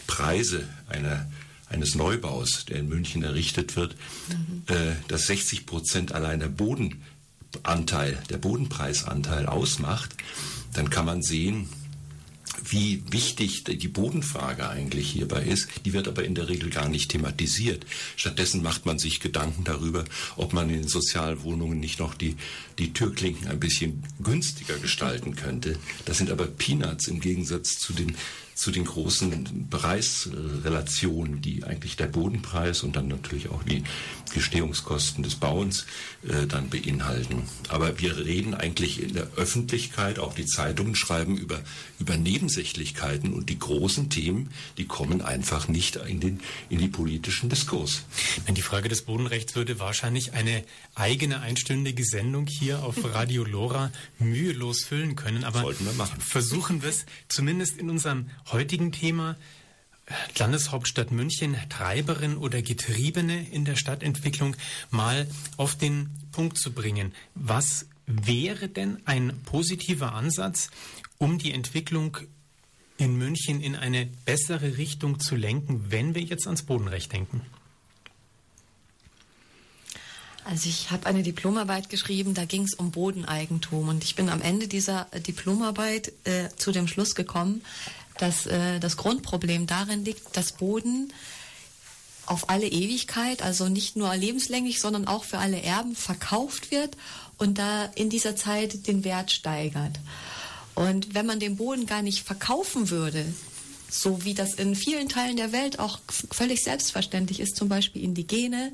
Preise 0.08 0.68
einer, 0.88 1.30
eines 1.70 1.96
Neubaus, 1.96 2.66
der 2.66 2.78
in 2.80 2.88
München 2.88 3.24
errichtet 3.24 3.76
wird, 3.76 3.96
mhm. 4.30 4.64
äh, 4.74 4.96
dass 5.10 5.28
60 5.28 5.66
Prozent 5.66 6.14
allein 6.14 6.40
der 6.40 6.48
Bodenanteil, 6.48 8.18
der 8.30 8.38
Bodenpreisanteil 8.38 9.48
ausmacht, 9.48 10.16
dann 10.74 10.90
kann 10.90 11.06
man 11.06 11.22
sehen, 11.22 11.68
wie 12.72 13.04
wichtig 13.10 13.64
die 13.64 13.88
Bodenfrage 13.88 14.70
eigentlich 14.70 15.10
hierbei 15.12 15.44
ist. 15.44 15.68
Die 15.86 15.94
wird 15.94 16.08
aber 16.08 16.24
in 16.24 16.36
der 16.36 16.50
Regel 16.50 16.70
gar 16.70 16.90
nicht 16.90 17.12
thematisiert. 17.12 17.86
Stattdessen 18.16 18.62
macht 18.62 18.86
man 18.86 19.00
sich 19.00 19.20
Gedanken 19.20 19.64
darüber, 19.64 20.06
ob 20.36 20.54
man 20.54 20.70
in 20.70 20.88
Sozialwohnungen 20.88 21.80
nicht 21.80 22.00
noch 22.00 22.14
die, 22.14 22.36
die 22.78 22.94
Türklinken 22.94 23.48
ein 23.48 23.60
bisschen 23.60 24.04
günstiger 24.22 24.78
gestalten 24.78 25.36
könnte. 25.36 25.78
Das 26.06 26.18
sind 26.18 26.32
aber 26.32 26.46
Peanuts 26.46 27.08
im 27.08 27.20
Gegensatz 27.20 27.78
zu 27.80 27.94
den 27.94 28.16
zu 28.60 28.72
den 28.72 28.84
großen 28.84 29.70
Preisrelationen, 29.70 31.42
die 31.42 31.64
eigentlich 31.64 31.96
der 31.96 32.08
Bodenpreis 32.08 32.84
und 32.84 32.98
dann 32.98 33.08
natürlich 33.08 33.50
auch 33.50 33.64
die 33.64 33.84
Gestehungskosten 34.34 35.24
des 35.24 35.36
Bauens 35.36 35.86
äh, 36.28 36.46
dann 36.46 36.70
beinhalten. 36.70 37.44
Aber 37.70 38.00
wir 38.00 38.18
reden 38.18 38.54
eigentlich 38.54 39.02
in 39.02 39.14
der 39.14 39.30
Öffentlichkeit, 39.38 40.20
auch 40.20 40.34
die 40.34 40.46
Zeitungen 40.46 40.96
schreiben 40.96 41.38
über, 41.38 41.62
über 42.00 42.18
Nebensächlichkeiten 42.18 43.34
und 43.34 43.50
die 43.50 43.58
großen 43.58 44.10
Themen, 44.10 44.50
die 44.78 44.86
kommen 44.86 45.22
einfach 45.22 45.70
nicht 45.70 45.96
in 45.96 46.20
den 46.20 46.42
in 46.70 46.80
die 46.80 46.90
politischen 46.90 47.50
Diskurs. 47.50 48.04
Die 48.50 48.62
Frage 48.62 48.90
des 48.90 49.04
Bodenrechts 49.04 49.56
würde 49.56 49.80
wahrscheinlich 49.80 50.34
eine 50.34 50.66
eigene 50.96 51.40
einstündige 51.40 52.04
Sendung 52.04 52.48
hier 52.48 52.84
auf 52.84 52.98
Radio 53.14 53.46
Lora 53.46 53.92
mühelos 54.20 54.84
füllen 54.84 55.16
können. 55.16 55.46
Aber 55.46 55.62
Sollten 55.62 55.86
wir 55.86 55.94
machen. 55.94 56.20
versuchen 56.20 56.82
wir 56.82 56.90
es 56.90 57.06
zumindest 57.30 57.78
in 57.78 57.90
unserem 57.90 58.30
heutigen 58.52 58.92
Thema 58.92 59.36
Landeshauptstadt 60.38 61.12
München 61.12 61.56
Treiberin 61.70 62.38
oder 62.38 62.62
Getriebene 62.62 63.48
in 63.50 63.66
der 63.66 63.76
Stadtentwicklung 63.76 64.56
mal 64.90 65.28
auf 65.58 65.76
den 65.76 66.10
Punkt 66.32 66.58
zu 66.58 66.72
bringen. 66.72 67.14
Was 67.36 67.86
wäre 68.08 68.68
denn 68.68 68.98
ein 69.06 69.40
positiver 69.46 70.14
Ansatz, 70.14 70.70
um 71.18 71.38
die 71.38 71.54
Entwicklung 71.54 72.18
in 72.98 73.18
München 73.18 73.62
in 73.62 73.76
eine 73.76 74.08
bessere 74.26 74.78
Richtung 74.78 75.20
zu 75.20 75.36
lenken, 75.36 75.86
wenn 75.90 76.16
wir 76.16 76.24
jetzt 76.24 76.48
ans 76.48 76.64
Bodenrecht 76.64 77.14
denken? 77.14 77.42
Also 80.46 80.68
ich 80.68 80.90
habe 80.90 81.06
eine 81.06 81.22
Diplomarbeit 81.22 81.90
geschrieben, 81.90 82.34
da 82.34 82.46
ging 82.46 82.64
es 82.64 82.74
um 82.74 82.90
Bodeneigentum 82.90 83.88
und 83.88 84.04
ich 84.04 84.16
bin 84.16 84.30
am 84.30 84.42
Ende 84.42 84.68
dieser 84.68 85.06
Diplomarbeit 85.28 86.12
äh, 86.24 86.50
zu 86.56 86.72
dem 86.72 86.88
Schluss 86.88 87.14
gekommen, 87.14 87.62
dass 88.20 88.46
äh, 88.46 88.80
das 88.80 88.98
Grundproblem 88.98 89.66
darin 89.66 90.06
liegt, 90.06 90.38
dass 90.38 90.52
Boden 90.52 91.12
auf 92.26 92.50
alle 92.50 92.68
Ewigkeit, 92.68 93.42
also 93.42 93.70
nicht 93.70 93.96
nur 93.96 94.16
lebenslänglich, 94.16 94.80
sondern 94.80 95.08
auch 95.08 95.24
für 95.24 95.40
alle 95.40 95.64
Erben 95.64 95.96
verkauft 95.96 96.70
wird 96.70 96.96
und 97.38 97.58
da 97.58 97.86
in 97.96 98.10
dieser 98.10 98.36
Zeit 98.36 98.86
den 98.88 99.04
Wert 99.04 99.32
steigert. 99.32 100.00
Und 100.76 101.16
wenn 101.16 101.26
man 101.26 101.40
den 101.40 101.58
Boden 101.58 101.88
gar 101.88 102.04
nicht 102.04 102.24
verkaufen 102.24 102.90
würde, 102.90 103.26
so 103.90 104.24
wie 104.24 104.34
das 104.34 104.54
in 104.54 104.76
vielen 104.76 105.10
Teilen 105.10 105.38
der 105.38 105.52
Welt 105.52 105.80
auch 105.80 106.00
völlig 106.32 106.64
selbstverständlich 106.64 107.40
ist, 107.40 107.56
zum 107.56 107.70
Beispiel 107.70 108.04
Indigene 108.04 108.72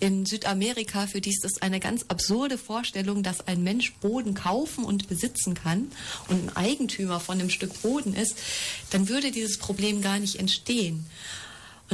in 0.00 0.26
Südamerika, 0.26 1.06
für 1.06 1.20
die 1.20 1.30
ist 1.30 1.44
das 1.44 1.60
eine 1.62 1.80
ganz 1.80 2.06
absurde 2.08 2.58
Vorstellung, 2.58 3.22
dass 3.22 3.46
ein 3.46 3.62
Mensch 3.62 3.94
Boden 3.94 4.34
kaufen 4.34 4.84
und 4.84 5.08
besitzen 5.08 5.54
kann 5.54 5.90
und 6.28 6.48
ein 6.48 6.56
Eigentümer 6.56 7.20
von 7.20 7.38
einem 7.38 7.50
Stück 7.50 7.82
Boden 7.82 8.14
ist, 8.14 8.36
dann 8.90 9.08
würde 9.08 9.30
dieses 9.30 9.58
Problem 9.58 10.02
gar 10.02 10.18
nicht 10.18 10.36
entstehen. 10.36 11.06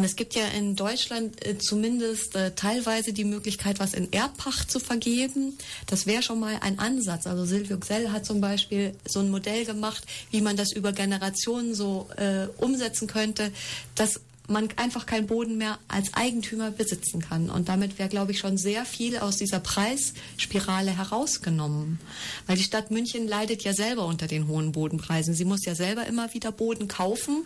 Und 0.00 0.06
es 0.06 0.16
gibt 0.16 0.34
ja 0.34 0.46
in 0.56 0.76
Deutschland 0.76 1.46
äh, 1.46 1.58
zumindest 1.58 2.34
äh, 2.34 2.52
teilweise 2.52 3.12
die 3.12 3.26
Möglichkeit, 3.26 3.80
was 3.80 3.92
in 3.92 4.10
Erbpacht 4.10 4.70
zu 4.70 4.80
vergeben. 4.80 5.58
Das 5.88 6.06
wäre 6.06 6.22
schon 6.22 6.40
mal 6.40 6.56
ein 6.62 6.78
Ansatz. 6.78 7.26
Also 7.26 7.44
Silvio 7.44 7.76
Xell 7.76 8.10
hat 8.10 8.24
zum 8.24 8.40
Beispiel 8.40 8.94
so 9.06 9.20
ein 9.20 9.30
Modell 9.30 9.66
gemacht, 9.66 10.06
wie 10.30 10.40
man 10.40 10.56
das 10.56 10.72
über 10.72 10.92
Generationen 10.92 11.74
so 11.74 12.08
äh, 12.16 12.46
umsetzen 12.56 13.08
könnte, 13.08 13.52
dass 13.94 14.22
man 14.48 14.70
einfach 14.76 15.04
keinen 15.04 15.26
Boden 15.26 15.58
mehr 15.58 15.78
als 15.86 16.14
Eigentümer 16.14 16.70
besitzen 16.70 17.20
kann. 17.20 17.50
Und 17.50 17.68
damit 17.68 17.98
wäre, 17.98 18.08
glaube 18.08 18.32
ich, 18.32 18.38
schon 18.38 18.56
sehr 18.56 18.86
viel 18.86 19.18
aus 19.18 19.36
dieser 19.36 19.60
Preisspirale 19.60 20.96
herausgenommen. 20.96 22.00
Weil 22.46 22.56
die 22.56 22.64
Stadt 22.64 22.90
München 22.90 23.28
leidet 23.28 23.64
ja 23.64 23.74
selber 23.74 24.06
unter 24.06 24.28
den 24.28 24.48
hohen 24.48 24.72
Bodenpreisen. 24.72 25.34
Sie 25.34 25.44
muss 25.44 25.66
ja 25.66 25.74
selber 25.74 26.06
immer 26.06 26.32
wieder 26.32 26.52
Boden 26.52 26.88
kaufen, 26.88 27.44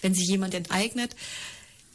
wenn 0.00 0.14
sie 0.14 0.24
jemand 0.24 0.52
enteignet 0.54 1.14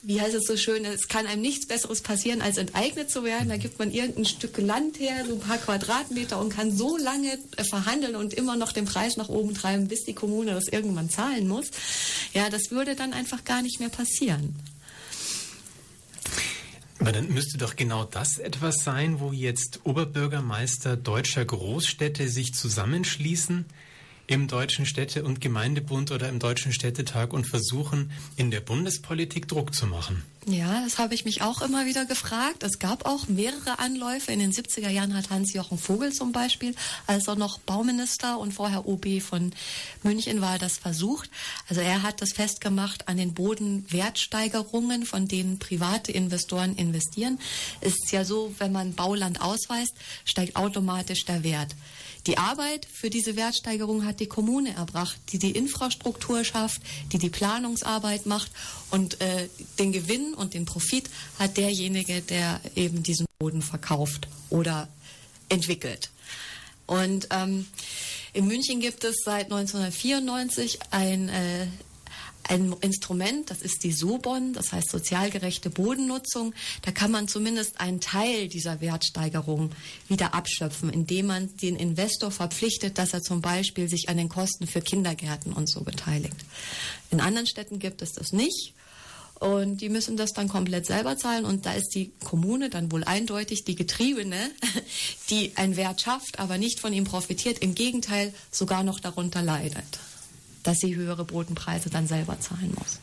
wie 0.04 0.22
heißt 0.22 0.36
es 0.36 0.46
so 0.46 0.56
schön, 0.58 0.86
es 0.86 1.08
kann 1.08 1.26
einem 1.26 1.42
nichts 1.42 1.66
Besseres 1.66 2.02
passieren, 2.02 2.42
als 2.42 2.58
enteignet 2.58 3.10
zu 3.10 3.24
werden. 3.24 3.50
Da 3.50 3.58
gibt 3.58 3.80
man 3.80 3.92
irgendein 3.92 4.26
Stück 4.26 4.58
Land 4.58 5.00
her, 5.00 5.26
so 5.26 5.34
ein 5.34 5.40
paar 5.40 5.58
Quadratmeter 5.58 6.40
und 6.40 6.50
kann 6.50 6.76
so 6.76 6.98
lange 6.98 7.40
äh, 7.58 7.64
verhandeln 7.64 8.16
und 8.16 8.34
immer 8.34 8.56
noch 8.56 8.72
den 8.72 8.86
Preis 8.86 9.18
nach 9.18 9.30
oben 9.30 9.54
treiben, 9.54 9.88
bis 9.88 10.04
die 10.04 10.14
Kommune 10.14 10.54
das 10.54 10.68
irgendwann 10.68 11.10
zahlen 11.10 11.48
muss. 11.48 11.72
Ja, 12.34 12.50
das 12.50 12.72
würde 12.72 12.96
dann 12.96 13.14
einfach 13.14 13.44
gar 13.44 13.62
nicht 13.62 13.80
mehr 13.80 13.90
passieren. 13.90 14.56
Aber 17.00 17.12
dann 17.12 17.30
müsste 17.30 17.58
doch 17.58 17.76
genau 17.76 18.06
das 18.06 18.38
etwas 18.38 18.84
sein, 18.84 19.20
wo 19.20 19.32
jetzt 19.32 19.82
Oberbürgermeister 19.84 20.98
deutscher 20.98 21.46
Großstädte 21.46 22.28
sich 22.28 22.54
zusammenschließen, 22.54 23.66
im 24.28 24.48
Deutschen 24.48 24.86
Städte- 24.86 25.24
und 25.24 25.40
Gemeindebund 25.40 26.12
oder 26.12 26.28
im 26.28 26.40
Deutschen 26.40 26.74
Städtetag 26.74 27.32
und 27.32 27.48
versuchen, 27.48 28.12
in 28.36 28.52
der 28.52 28.60
Bundespolitik 28.60 29.48
Druck 29.48 29.74
zu 29.74 29.88
machen. 29.88 30.24
Ja, 30.50 30.82
das 30.82 30.98
habe 30.98 31.14
ich 31.14 31.26
mich 31.26 31.42
auch 31.42 31.62
immer 31.62 31.86
wieder 31.86 32.06
gefragt. 32.06 32.64
Es 32.64 32.80
gab 32.80 33.06
auch 33.06 33.28
mehrere 33.28 33.80
Anläufe. 33.80 34.32
In 34.32 34.40
den 34.40 34.54
70er 34.54 34.90
Jahren 34.90 35.14
hat 35.14 35.30
Hans-Jochen 35.30 35.78
Vogel 35.78 36.14
zum 36.14 36.32
Beispiel, 36.32 36.74
als 37.06 37.28
er 37.28 37.36
noch 37.36 37.60
Bauminister 37.60 38.40
und 38.40 38.54
vorher 38.54 38.88
OB 38.88 39.22
von 39.22 39.52
München 40.04 40.40
war, 40.40 40.58
das 40.58 40.78
versucht. 40.78 41.30
Also 41.68 41.82
er 41.82 42.02
hat 42.02 42.22
das 42.22 42.32
festgemacht 42.32 43.10
an 43.10 43.18
den 43.18 43.34
Bodenwertsteigerungen, 43.34 45.06
von 45.06 45.28
denen 45.28 45.60
private 45.60 46.14
Investoren 46.14 46.76
investieren. 46.78 47.40
Es 47.82 47.96
ist 47.96 48.14
ja 48.14 48.24
so, 48.24 48.56
wenn 48.58 48.72
man 48.72 48.94
Bauland 48.94 49.42
ausweist, 49.42 49.96
steigt 50.24 50.56
automatisch 50.56 51.26
der 51.26 51.44
Wert. 51.44 51.76
Die 52.28 52.38
Arbeit 52.38 52.86
für 52.92 53.10
diese 53.10 53.38
Wertsteigerung 53.38 54.06
hat 54.06 54.20
die 54.20 54.28
Kommune 54.28 54.76
erbracht, 54.76 55.18
die 55.32 55.40
die 55.40 55.52
Infrastruktur 55.52 56.44
schafft, 56.44 56.82
die 57.14 57.18
die 57.18 57.30
Planungsarbeit 57.30 58.26
macht 58.26 58.52
und 58.92 59.22
äh, 59.22 59.48
den 59.80 59.94
Gewinn 59.94 60.34
und 60.34 60.54
den 60.54 60.66
Profit 60.66 61.10
hat 61.40 61.56
derjenige, 61.56 62.22
der 62.22 62.60
eben 62.76 63.02
diesen 63.02 63.28
Boden 63.40 63.62
verkauft 63.62 64.28
oder 64.50 64.90
entwickelt. 65.48 66.10
Und 66.86 67.30
ähm, 67.32 67.66
in 68.34 68.46
München 68.46 68.82
gibt 68.82 69.06
es 69.06 69.16
seit 69.24 69.46
1994 69.46 70.80
ein 70.92 71.30
äh, 71.30 71.68
ein 72.50 72.74
Instrument, 72.82 73.50
das 73.50 73.62
ist 73.62 73.84
die 73.84 73.92
SOBON, 73.92 74.54
das 74.54 74.72
heißt 74.72 74.90
sozialgerechte 74.90 75.70
Bodennutzung. 75.70 76.54
Da 76.82 76.92
kann 76.92 77.12
man 77.12 77.28
zumindest 77.28 77.80
einen 77.80 78.02
Teil 78.02 78.48
dieser 78.48 78.82
Wertsteigerung 78.82 79.72
wieder 80.08 80.34
abschöpfen, 80.34 80.90
indem 80.90 81.28
man 81.28 81.56
den 81.58 81.76
Investor 81.76 82.32
verpflichtet, 82.32 82.98
dass 82.98 83.14
er 83.14 83.22
zum 83.22 83.42
Beispiel 83.42 83.90
sich 83.90 84.10
an 84.10 84.18
den 84.18 84.30
Kosten 84.30 84.68
für 84.68 84.82
Kindergärten 84.82 85.54
und 85.54 85.70
so 85.70 85.82
beteiligt. 85.82 86.38
In 87.12 87.22
anderen 87.22 87.48
Städten 87.48 87.80
gibt 87.80 88.02
es 88.02 88.14
das 88.14 88.32
nicht. 88.32 88.74
Und 89.40 89.82
die 89.82 89.90
müssen 89.90 90.18
das 90.18 90.34
dann 90.34 90.48
komplett 90.48 90.88
selber 90.88 91.16
zahlen. 91.16 91.46
Und 91.46 91.68
da 91.68 91.74
ist 91.74 91.94
die 91.94 92.12
Kommune 92.24 92.72
dann 92.72 92.92
wohl 92.92 93.04
eindeutig 93.04 93.66
die 93.66 93.76
Getriebene, 93.76 94.50
die 95.30 95.56
einen 95.56 95.76
Wert 95.76 96.02
schafft, 96.02 96.40
aber 96.40 96.58
nicht 96.58 96.80
von 96.80 96.92
ihm 96.92 97.04
profitiert. 97.04 97.60
Im 97.60 97.76
Gegenteil, 97.76 98.34
sogar 98.52 98.82
noch 98.82 99.00
darunter 99.00 99.44
leidet 99.44 100.00
dass 100.68 100.80
sie 100.80 100.96
höhere 100.96 101.24
Bodenpreise 101.24 101.90
dann 101.90 102.08
selber 102.08 102.40
zahlen 102.42 102.74
muss. 102.78 103.00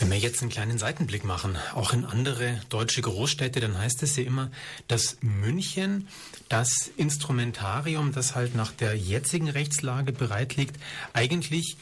Wenn 0.00 0.10
wir 0.10 0.18
jetzt 0.18 0.42
einen 0.42 0.50
kleinen 0.50 0.78
Seitenblick 0.78 1.24
machen, 1.24 1.56
auch 1.74 1.92
in 1.92 2.04
andere 2.04 2.60
deutsche 2.68 3.02
Großstädte, 3.02 3.60
dann 3.60 3.78
heißt 3.78 4.02
es 4.02 4.16
ja 4.16 4.24
immer, 4.24 4.50
dass 4.88 5.18
München 5.20 6.08
das 6.48 6.90
Instrumentarium, 6.96 8.12
das 8.12 8.34
halt 8.34 8.56
nach 8.56 8.72
der 8.72 8.96
jetzigen 8.96 9.48
Rechtslage 9.48 10.10
bereit 10.10 10.56
liegt, 10.56 10.80
eigentlich 11.12 11.76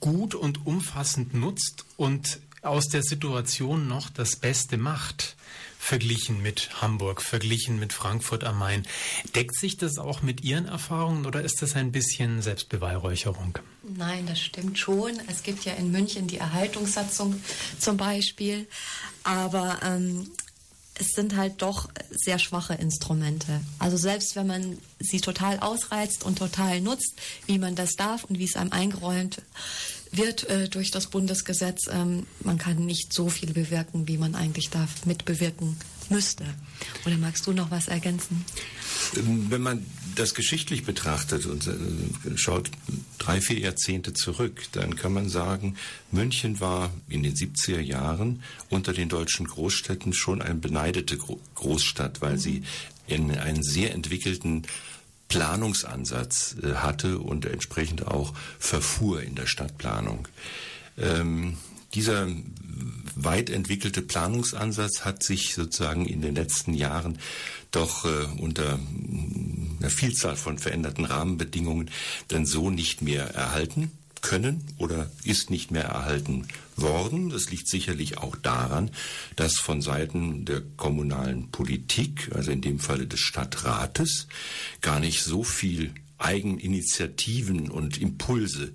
gut 0.00 0.34
und 0.34 0.64
umfassend 0.66 1.34
nutzt 1.34 1.84
und 1.98 2.40
aus 2.62 2.88
der 2.88 3.02
Situation 3.02 3.88
noch 3.88 4.08
das 4.08 4.36
Beste 4.36 4.78
macht 4.78 5.36
verglichen 5.82 6.40
mit 6.40 6.80
Hamburg, 6.80 7.20
verglichen 7.20 7.80
mit 7.80 7.92
Frankfurt 7.92 8.44
am 8.44 8.58
Main. 8.58 8.86
Deckt 9.34 9.58
sich 9.58 9.76
das 9.76 9.98
auch 9.98 10.22
mit 10.22 10.44
Ihren 10.44 10.66
Erfahrungen 10.66 11.26
oder 11.26 11.42
ist 11.42 11.60
das 11.60 11.74
ein 11.74 11.90
bisschen 11.90 12.40
Selbstbeweihräucherung? 12.40 13.58
Nein, 13.82 14.26
das 14.26 14.40
stimmt 14.40 14.78
schon. 14.78 15.20
Es 15.26 15.42
gibt 15.42 15.64
ja 15.64 15.72
in 15.72 15.90
München 15.90 16.28
die 16.28 16.38
Erhaltungssatzung 16.38 17.42
zum 17.80 17.96
Beispiel, 17.96 18.68
aber 19.24 19.80
ähm, 19.82 20.30
es 20.94 21.08
sind 21.16 21.36
halt 21.36 21.62
doch 21.62 21.88
sehr 22.10 22.38
schwache 22.38 22.74
Instrumente. 22.74 23.60
Also 23.80 23.96
selbst 23.96 24.36
wenn 24.36 24.46
man 24.46 24.78
sie 25.00 25.20
total 25.20 25.58
ausreizt 25.58 26.22
und 26.22 26.38
total 26.38 26.80
nutzt, 26.80 27.14
wie 27.46 27.58
man 27.58 27.74
das 27.74 27.94
darf 27.96 28.22
und 28.22 28.38
wie 28.38 28.44
es 28.44 28.56
einem 28.56 28.72
eingeräumt 28.72 29.42
wird 30.12 30.48
äh, 30.48 30.68
durch 30.68 30.90
das 30.90 31.06
Bundesgesetz, 31.06 31.88
ähm, 31.90 32.26
man 32.40 32.58
kann 32.58 32.84
nicht 32.84 33.12
so 33.12 33.28
viel 33.28 33.52
bewirken, 33.52 34.06
wie 34.06 34.18
man 34.18 34.34
eigentlich 34.34 34.70
da 34.70 34.86
mitbewirken 35.04 35.76
müsste. 36.10 36.44
Oder 37.06 37.16
magst 37.16 37.46
du 37.46 37.52
noch 37.52 37.70
was 37.70 37.88
ergänzen? 37.88 38.44
Ähm, 39.16 39.46
wenn 39.50 39.62
man 39.62 39.86
das 40.14 40.34
geschichtlich 40.34 40.84
betrachtet 40.84 41.46
und 41.46 41.66
äh, 41.66 42.36
schaut 42.36 42.70
drei, 43.18 43.40
vier 43.40 43.58
Jahrzehnte 43.58 44.12
zurück, 44.12 44.62
dann 44.72 44.96
kann 44.96 45.14
man 45.14 45.30
sagen, 45.30 45.76
München 46.10 46.60
war 46.60 46.92
in 47.08 47.22
den 47.22 47.34
70er 47.34 47.80
Jahren 47.80 48.42
unter 48.68 48.92
den 48.92 49.08
deutschen 49.08 49.46
Großstädten 49.46 50.12
schon 50.12 50.42
eine 50.42 50.56
beneidete 50.56 51.16
Großstadt, 51.54 52.20
weil 52.20 52.38
sie 52.38 52.62
in 53.06 53.30
einen 53.30 53.62
sehr 53.62 53.94
entwickelten 53.94 54.62
Planungsansatz 55.32 56.56
äh, 56.62 56.74
hatte 56.74 57.18
und 57.18 57.46
entsprechend 57.46 58.06
auch 58.06 58.34
verfuhr 58.58 59.22
in 59.22 59.34
der 59.34 59.46
Stadtplanung. 59.46 60.28
Ähm, 60.98 61.56
dieser 61.94 62.28
weit 63.14 63.50
entwickelte 63.50 64.02
Planungsansatz 64.02 65.04
hat 65.04 65.22
sich 65.22 65.54
sozusagen 65.54 66.06
in 66.06 66.22
den 66.22 66.34
letzten 66.34 66.74
Jahren 66.74 67.18
doch 67.70 68.04
äh, 68.04 68.26
unter 68.38 68.78
einer 69.80 69.90
Vielzahl 69.90 70.36
von 70.36 70.58
veränderten 70.58 71.06
Rahmenbedingungen 71.06 71.90
dann 72.28 72.46
so 72.46 72.70
nicht 72.70 73.02
mehr 73.02 73.34
erhalten 73.34 73.90
können 74.22 74.64
oder 74.78 75.10
ist 75.24 75.50
nicht 75.50 75.70
mehr 75.70 75.84
erhalten 75.84 76.46
worden. 76.76 77.28
Das 77.28 77.50
liegt 77.50 77.68
sicherlich 77.68 78.18
auch 78.18 78.36
daran, 78.36 78.90
dass 79.36 79.56
von 79.56 79.82
Seiten 79.82 80.44
der 80.44 80.62
kommunalen 80.76 81.50
Politik, 81.50 82.30
also 82.34 82.50
in 82.50 82.62
dem 82.62 82.78
Falle 82.78 83.06
des 83.06 83.20
Stadtrates, 83.20 84.28
gar 84.80 85.00
nicht 85.00 85.22
so 85.22 85.42
viel 85.44 85.92
Eigeninitiativen 86.18 87.70
und 87.70 88.00
Impulse 88.00 88.72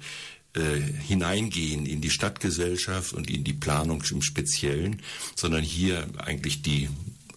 äh, 0.53 0.79
hineingehen 0.79 1.85
in 1.85 2.01
die 2.01 2.09
Stadtgesellschaft 2.09 3.13
und 3.13 3.29
in 3.29 3.43
die 3.43 3.53
Planung 3.53 4.03
im 4.11 4.21
Speziellen, 4.21 5.01
sondern 5.35 5.63
hier 5.63 6.07
eigentlich 6.17 6.61
die 6.61 6.89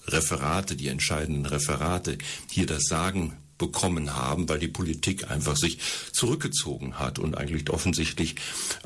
Referate, 0.06 0.74
die 0.74 0.88
entscheidenden 0.88 1.46
Referate, 1.46 2.18
hier 2.50 2.66
das 2.66 2.84
Sagen 2.84 3.36
bekommen 3.60 4.16
haben, 4.16 4.48
weil 4.48 4.58
die 4.58 4.68
Politik 4.68 5.30
einfach 5.30 5.56
sich 5.56 5.78
zurückgezogen 6.12 6.98
hat 6.98 7.18
und 7.18 7.36
eigentlich 7.36 7.68
offensichtlich 7.70 8.36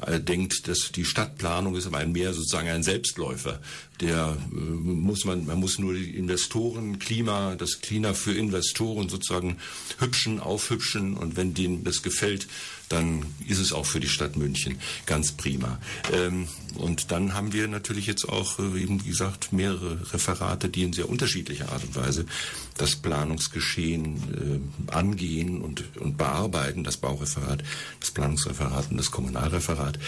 äh, 0.05 0.21
denkt, 0.21 0.69
dass 0.69 0.91
die 0.93 1.05
Stadtplanung 1.05 1.77
ist 1.77 1.87
aber 1.87 2.05
mehr 2.05 2.35
sozusagen 2.35 2.69
ein 2.69 2.83
Selbstläufer. 2.83 3.61
Der 4.01 4.37
äh, 4.53 4.57
muss 4.57 5.25
man, 5.25 5.47
man 5.47 5.61
muss 5.61 5.79
nur 5.79 5.95
die 5.95 6.17
Investoren, 6.17 6.99
Klima, 6.99 7.55
das 7.55 7.81
Klima 7.81 8.15
für 8.15 8.33
Investoren 8.33 9.09
sozusagen 9.09 9.59
hübschen, 9.99 10.41
aufhübschen 10.41 11.17
und 11.17 11.37
wenn 11.37 11.55
denen 11.55 11.85
das 11.85 12.03
gefällt, 12.03 12.49
dann 12.89 13.25
ist 13.47 13.59
es 13.59 13.73
auch 13.73 13.87
für 13.87 14.01
die 14.01 14.09
Stadt 14.09 14.37
München 14.37 14.79
ganz 15.07 15.33
prima. 15.33 15.79
Ähm, 16.13 16.49
und 16.75 17.11
dann 17.11 17.35
haben 17.35 17.53
wir 17.53 17.67
natürlich 17.69 18.07
jetzt 18.07 18.29
auch, 18.29 18.59
äh, 18.59 18.83
eben 18.83 19.03
gesagt, 19.03 19.53
mehrere 19.53 20.13
Referate, 20.13 20.69
die 20.69 20.83
in 20.83 20.93
sehr 20.93 21.09
unterschiedlicher 21.09 21.73
Art 21.73 21.85
und 21.85 21.97
Weise 21.97 22.27
das 22.77 22.97
Planungsgeschehen 22.97 24.65
angehen 24.89 25.63
und, 25.63 25.85
und 25.99 26.19
bearbeiten, 26.19 26.83
das 26.83 26.97
Baureferat, 26.97 27.63
das 28.01 28.11
Planungsreferat 28.11 28.91
und 28.91 28.97
das 28.97 29.11
Kommunalreferat. 29.11 29.99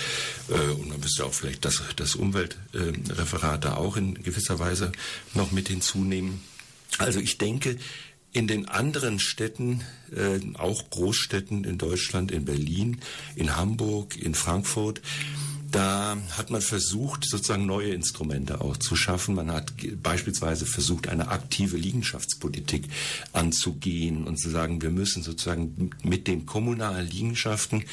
Äh, 0.49 0.73
und 0.73 0.89
man 0.89 1.01
müsste 1.01 1.25
auch 1.25 1.33
vielleicht 1.33 1.65
das, 1.65 1.83
das 1.97 2.15
Umweltreferat 2.15 3.65
da 3.65 3.76
auch 3.77 3.97
in 3.97 4.23
gewisser 4.23 4.59
Weise 4.59 4.93
noch 5.35 5.53
mit 5.53 5.69
hinzunehmen. 5.69 6.41
Also 6.99 7.21
ich 7.21 7.39
denke, 7.39 7.79
in 8.33 8.47
den 8.47 8.69
anderen 8.69 9.19
Städten, 9.19 9.83
äh, 10.15 10.41
auch 10.59 10.91
Großstädten 10.91 11.65
in 11.65 11.79
Deutschland, 11.79 12.31
in 12.31 12.45
Berlin, 12.45 12.99
in 13.35 13.57
Hamburg, 13.57 14.17
in 14.17 14.35
Frankfurt, 14.35 15.01
da 15.71 16.17
hat 16.37 16.51
man 16.51 16.61
versucht, 16.61 17.25
sozusagen 17.29 17.67
neue 17.67 17.91
Instrumente 17.91 18.61
auch 18.61 18.77
zu 18.77 18.95
schaffen. 18.95 19.35
Man 19.35 19.51
hat 19.51 19.73
beispielsweise 20.03 20.65
versucht, 20.65 21.09
eine 21.09 21.29
aktive 21.29 21.77
Liegenschaftspolitik 21.77 22.89
anzugehen 23.33 24.25
und 24.25 24.39
zu 24.39 24.49
sagen, 24.49 24.81
wir 24.81 24.91
müssen 24.91 25.23
sozusagen 25.23 25.91
mit 26.03 26.29
den 26.29 26.47
kommunalen 26.47 27.07
Liegenschaften 27.07 27.85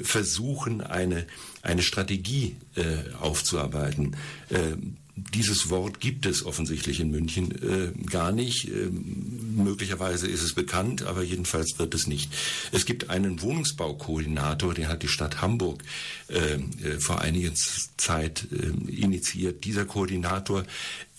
versuchen, 0.00 0.80
eine, 0.80 1.26
eine 1.62 1.82
Strategie 1.82 2.56
äh, 2.74 3.12
aufzuarbeiten. 3.20 4.16
Äh, 4.50 4.76
dieses 5.16 5.70
Wort 5.70 5.98
gibt 5.98 6.26
es 6.26 6.44
offensichtlich 6.44 7.00
in 7.00 7.10
München 7.10 7.50
äh, 7.62 7.92
gar 8.06 8.32
nicht. 8.32 8.68
Äh, 8.68 8.90
möglicherweise 8.90 10.26
ist 10.28 10.42
es 10.42 10.52
bekannt, 10.52 11.04
aber 11.04 11.22
jedenfalls 11.22 11.78
wird 11.78 11.94
es 11.94 12.06
nicht. 12.06 12.30
Es 12.70 12.84
gibt 12.84 13.08
einen 13.08 13.40
Wohnungsbaukoordinator, 13.40 14.74
den 14.74 14.88
hat 14.88 15.02
die 15.02 15.08
Stadt 15.08 15.40
Hamburg 15.40 15.82
äh, 16.28 16.56
äh 16.56 17.00
vor 17.00 17.22
einiger 17.22 17.52
Zeit 17.96 18.46
äh, 18.52 18.90
initiiert. 18.90 19.64
Dieser 19.64 19.86
Koordinator 19.86 20.64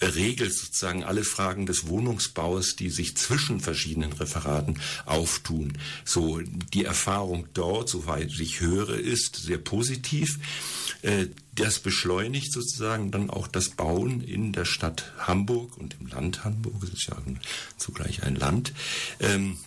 regelt 0.02 0.54
sozusagen 0.54 1.04
alle 1.04 1.24
Fragen 1.24 1.66
des 1.66 1.88
Wohnungsbaus, 1.88 2.76
die 2.76 2.90
sich 2.90 3.18
zwischen 3.18 3.60
verschiedenen 3.60 4.14
Referaten 4.14 4.80
auftun. 5.06 5.74
So 6.06 6.40
die 6.74 6.86
Erfahrung 6.86 7.48
dort, 7.54 7.90
soweit 7.90 8.32
ich 8.40 8.62
höre, 8.62 8.98
ist 8.98 9.36
sehr 9.38 9.58
positiv. 9.58 10.40
Äh, 11.02 11.28
das 11.56 11.80
beschleunigt 11.80 12.52
sozusagen 12.52 13.12
dann 13.12 13.30
auch 13.30 13.48
das 13.48 13.70
Bauen 13.70 14.22
in 14.22 14.54
der 14.54 14.66
Stadt 14.66 15.12
Hamburg 15.18 15.78
und 15.78 15.96
im 16.00 16.08
Land 16.08 16.44
Hamburg. 16.44 16.84
Es 16.84 16.90
ist 16.90 17.08
ja 17.08 17.18
zugleich 17.78 18.24
ein 18.24 18.36
Land. 18.36 18.74
Ähm, 19.20 19.58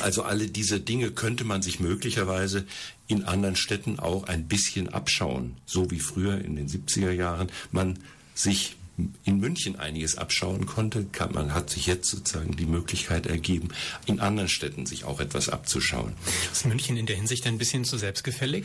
also 0.00 0.22
alle 0.22 0.46
diese 0.46 0.80
Dinge 0.80 1.10
könnte 1.10 1.44
man 1.44 1.62
sich 1.62 1.78
möglicherweise 1.80 2.66
in 3.06 3.24
anderen 3.24 3.56
Städten 3.56 3.98
auch 3.98 4.24
ein 4.24 4.48
bisschen 4.48 4.88
abschauen, 4.88 5.56
so 5.66 5.90
wie 5.90 6.00
früher 6.00 6.40
in 6.40 6.56
den 6.56 6.68
70er 6.68 7.10
Jahren 7.10 7.50
man 7.70 7.98
sich 8.34 8.76
in 9.24 9.38
München 9.38 9.76
einiges 9.76 10.16
abschauen 10.16 10.66
konnte, 10.66 11.04
kann, 11.04 11.32
man 11.32 11.54
hat 11.54 11.70
sich 11.70 11.86
jetzt 11.86 12.10
sozusagen 12.10 12.56
die 12.56 12.66
Möglichkeit 12.66 13.26
ergeben, 13.26 13.68
in 14.06 14.20
anderen 14.20 14.48
Städten 14.48 14.86
sich 14.86 15.04
auch 15.04 15.20
etwas 15.20 15.48
abzuschauen. 15.48 16.12
Ist 16.52 16.66
München 16.66 16.96
in 16.96 17.06
der 17.06 17.16
Hinsicht 17.16 17.46
ein 17.46 17.58
bisschen 17.58 17.84
zu 17.84 17.98
selbstgefällig? 17.98 18.64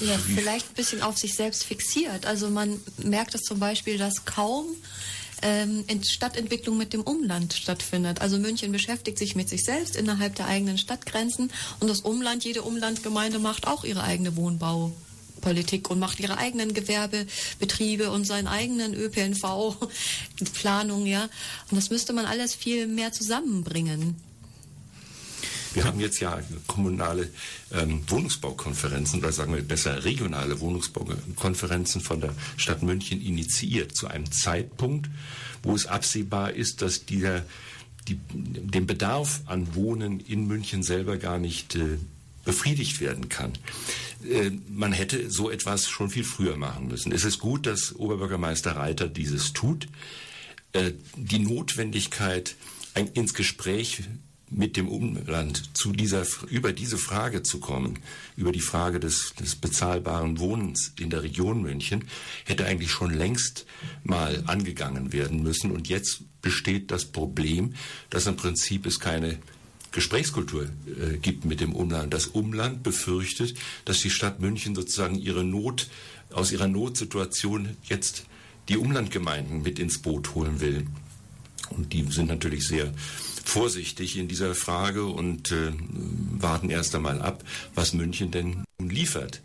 Ja, 0.00 0.16
vielleicht 0.18 0.70
ein 0.70 0.74
bisschen 0.74 1.02
auf 1.02 1.18
sich 1.18 1.34
selbst 1.34 1.64
fixiert. 1.64 2.26
Also 2.26 2.50
man 2.50 2.80
merkt 3.02 3.34
es 3.34 3.42
zum 3.42 3.58
Beispiel, 3.58 3.98
dass 3.98 4.24
kaum 4.24 4.66
ähm, 5.42 5.84
Stadtentwicklung 6.02 6.76
mit 6.76 6.92
dem 6.92 7.02
Umland 7.02 7.52
stattfindet. 7.52 8.20
Also 8.20 8.38
München 8.38 8.72
beschäftigt 8.72 9.18
sich 9.18 9.34
mit 9.34 9.48
sich 9.48 9.64
selbst 9.64 9.96
innerhalb 9.96 10.34
der 10.36 10.46
eigenen 10.46 10.78
Stadtgrenzen 10.78 11.50
und 11.80 11.88
das 11.88 12.00
Umland, 12.00 12.44
jede 12.44 12.62
Umlandgemeinde 12.62 13.38
macht 13.38 13.66
auch 13.66 13.84
ihre 13.84 14.02
eigene 14.02 14.36
Wohnbau. 14.36 14.92
Politik 15.40 15.90
und 15.90 15.98
macht 15.98 16.20
ihre 16.20 16.38
eigenen 16.38 16.74
Gewerbebetriebe 16.74 18.10
und 18.10 18.24
seinen 18.24 18.46
eigenen 18.46 18.94
ÖPNV, 18.94 19.76
Planung, 20.54 21.06
ja. 21.06 21.28
Und 21.70 21.76
das 21.76 21.90
müsste 21.90 22.12
man 22.12 22.26
alles 22.26 22.54
viel 22.54 22.86
mehr 22.86 23.12
zusammenbringen. 23.12 24.16
Wir 25.72 25.84
haben 25.84 26.00
jetzt 26.00 26.18
ja 26.20 26.40
kommunale 26.66 27.28
ähm, 27.72 28.02
Wohnungsbaukonferenzen 28.08 29.20
oder 29.20 29.30
sagen 29.30 29.54
wir 29.54 29.62
besser 29.62 30.04
regionale 30.04 30.58
Wohnungsbaukonferenzen 30.58 32.00
von 32.00 32.20
der 32.20 32.34
Stadt 32.56 32.82
München 32.82 33.22
initiiert 33.22 33.96
zu 33.96 34.08
einem 34.08 34.30
Zeitpunkt, 34.32 35.08
wo 35.62 35.74
es 35.74 35.86
absehbar 35.86 36.52
ist, 36.52 36.82
dass 36.82 37.06
dieser 37.06 37.44
die, 38.08 38.18
den 38.32 38.86
Bedarf 38.86 39.42
an 39.46 39.74
Wohnen 39.74 40.18
in 40.20 40.46
München 40.46 40.82
selber 40.82 41.18
gar 41.18 41.38
nicht 41.38 41.76
äh, 41.76 41.98
befriedigt 42.50 43.00
werden 43.00 43.28
kann. 43.28 43.52
Äh, 44.28 44.50
man 44.68 44.92
hätte 44.92 45.30
so 45.30 45.50
etwas 45.50 45.88
schon 45.88 46.10
viel 46.10 46.24
früher 46.24 46.56
machen 46.56 46.88
müssen. 46.88 47.12
Es 47.12 47.24
ist 47.24 47.38
gut, 47.38 47.66
dass 47.66 47.94
Oberbürgermeister 47.94 48.72
Reiter 48.72 49.06
dieses 49.08 49.52
tut. 49.52 49.86
Äh, 50.72 50.92
die 51.16 51.38
Notwendigkeit, 51.38 52.56
ein, 52.94 53.06
ins 53.08 53.34
Gespräch 53.34 54.02
mit 54.50 54.76
dem 54.76 54.88
Umland 54.88 55.76
zu 55.76 55.92
dieser, 55.92 56.26
über 56.48 56.72
diese 56.72 56.98
Frage 56.98 57.44
zu 57.44 57.60
kommen, 57.60 58.00
über 58.36 58.50
die 58.50 58.60
Frage 58.60 58.98
des, 58.98 59.32
des 59.38 59.54
bezahlbaren 59.54 60.40
Wohnens 60.40 60.92
in 60.98 61.08
der 61.08 61.22
Region 61.22 61.62
München, 61.62 62.06
hätte 62.44 62.66
eigentlich 62.66 62.90
schon 62.90 63.14
längst 63.14 63.64
mal 64.02 64.42
angegangen 64.48 65.12
werden 65.12 65.44
müssen. 65.44 65.70
Und 65.70 65.88
jetzt 65.88 66.22
besteht 66.42 66.90
das 66.90 67.04
Problem, 67.04 67.74
dass 68.10 68.26
im 68.26 68.34
Prinzip 68.34 68.86
es 68.86 68.98
keine 68.98 69.38
Gesprächskultur 69.92 70.64
äh, 70.86 71.16
gibt 71.16 71.44
mit 71.44 71.60
dem 71.60 71.74
Umland. 71.74 72.14
Das 72.14 72.26
Umland 72.26 72.82
befürchtet, 72.82 73.54
dass 73.84 74.00
die 74.00 74.10
Stadt 74.10 74.40
München 74.40 74.74
sozusagen 74.74 75.16
ihre 75.16 75.44
Not, 75.44 75.88
aus 76.32 76.52
ihrer 76.52 76.68
Notsituation 76.68 77.76
jetzt 77.84 78.24
die 78.68 78.76
Umlandgemeinden 78.76 79.62
mit 79.62 79.78
ins 79.78 79.98
Boot 79.98 80.34
holen 80.34 80.60
will. 80.60 80.86
Und 81.70 81.92
die 81.92 82.04
sind 82.10 82.28
natürlich 82.28 82.66
sehr 82.66 82.92
vorsichtig 83.44 84.16
in 84.16 84.28
dieser 84.28 84.54
Frage 84.54 85.06
und 85.06 85.50
äh, 85.50 85.72
warten 86.38 86.70
erst 86.70 86.94
einmal 86.94 87.20
ab, 87.20 87.42
was 87.74 87.92
München 87.92 88.30
denn 88.30 88.64
liefert. 88.78 89.40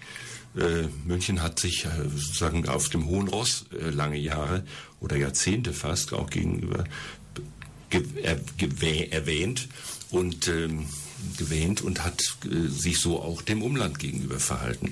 Äh, 0.56 0.88
München 1.06 1.42
hat 1.42 1.60
sich 1.60 1.86
äh, 1.86 1.90
sozusagen 2.16 2.68
auf 2.68 2.90
dem 2.90 3.08
hohen 3.08 3.28
Ross 3.28 3.66
äh, 3.72 3.90
lange 3.90 4.18
Jahre 4.18 4.64
oder 5.02 5.18
Jahrzehnte 5.18 5.74
fast 5.74 6.14
auch 6.14 6.30
gegenüber 6.30 6.86
erwähnt 9.12 9.70
und 10.12 10.48
ähm, 10.48 10.88
gewähnt 11.38 11.82
und 11.82 12.04
hat 12.04 12.22
äh, 12.46 12.68
sich 12.68 13.00
so 13.00 13.22
auch 13.22 13.42
dem 13.42 13.62
Umland 13.62 14.00
gegenüber 14.00 14.40
verhalten. 14.40 14.92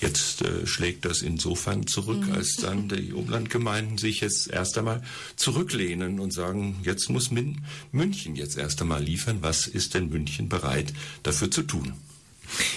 Jetzt 0.00 0.42
äh, 0.42 0.66
schlägt 0.66 1.04
das 1.04 1.22
insofern 1.22 1.86
zurück, 1.86 2.26
mhm. 2.26 2.32
als 2.32 2.56
dann 2.56 2.88
die 2.88 3.12
Umlandgemeinden 3.12 3.98
sich 3.98 4.20
jetzt 4.20 4.48
erst 4.48 4.78
einmal 4.78 5.02
zurücklehnen 5.36 6.20
und 6.20 6.32
sagen, 6.32 6.80
jetzt 6.82 7.08
muss 7.10 7.30
Min 7.30 7.62
München 7.92 8.36
jetzt 8.36 8.56
erst 8.56 8.80
einmal 8.82 9.02
liefern. 9.02 9.38
Was 9.40 9.66
ist 9.66 9.94
denn 9.94 10.08
München 10.08 10.48
bereit 10.48 10.92
dafür 11.22 11.50
zu 11.50 11.62
tun? 11.62 11.94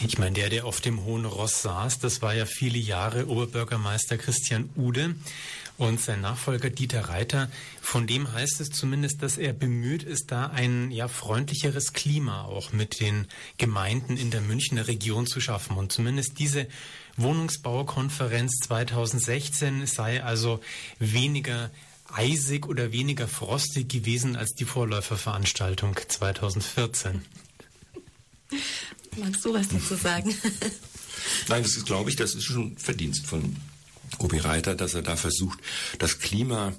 Ich 0.06 0.18
meine, 0.18 0.34
der, 0.34 0.50
der 0.50 0.66
auf 0.66 0.82
dem 0.82 1.04
Hohen 1.04 1.26
Ross 1.26 1.62
saß, 1.62 2.00
das 2.00 2.22
war 2.22 2.34
ja 2.34 2.46
viele 2.46 2.78
Jahre 2.78 3.28
Oberbürgermeister 3.28 4.18
Christian 4.18 4.70
Ude. 4.76 5.16
Und 5.78 6.02
sein 6.02 6.22
Nachfolger 6.22 6.72
Dieter 6.72 7.10
Reiter, 7.10 7.52
von 7.82 8.08
dem 8.08 8.32
heißt 8.32 8.62
es 8.62 8.70
zumindest, 8.70 9.22
dass 9.22 9.38
er 9.38 9.54
bemüht 9.54 10.02
ist, 10.02 10.32
da 10.32 10.48
ein 10.48 10.90
ja 10.90 11.08
freundlicheres 11.08 11.94
Klima 11.94 12.46
auch 12.46 12.74
mit 12.74 13.00
den 13.00 13.28
Gemeinden 13.60 14.18
in 14.18 14.32
der 14.32 14.42
Münchner 14.42 14.88
Region 14.88 15.28
zu 15.28 15.40
schaffen. 15.40 15.78
Und 15.78 15.92
zumindest 15.92 16.40
diese 16.40 16.68
Wohnungsbaukonferenz 17.16 18.54
2016 18.64 19.86
sei 19.86 20.24
also 20.24 20.62
weniger 20.98 21.70
eisig 22.12 22.66
oder 22.66 22.92
weniger 22.92 23.28
frostig 23.28 23.90
gewesen 23.90 24.36
als 24.36 24.54
die 24.54 24.66
Vorläuferveranstaltung 24.66 25.96
2014. 26.08 27.22
Magst 29.18 29.46
du 29.46 29.54
was 29.54 29.68
dazu 29.68 29.96
sagen? 29.96 30.34
Nein, 31.50 31.64
das 31.64 31.76
ist, 31.76 31.86
glaube 31.86 32.10
ich, 32.10 32.16
das 32.16 32.34
ist 32.34 32.46
schon 32.46 32.78
Verdienst 32.78 33.26
von 33.26 33.56
Obi 34.20 34.40
Reiter, 34.40 34.76
dass 34.76 34.94
er 34.94 35.02
da 35.02 35.16
versucht, 35.16 35.60
das 36.00 36.20
Klima 36.20 36.74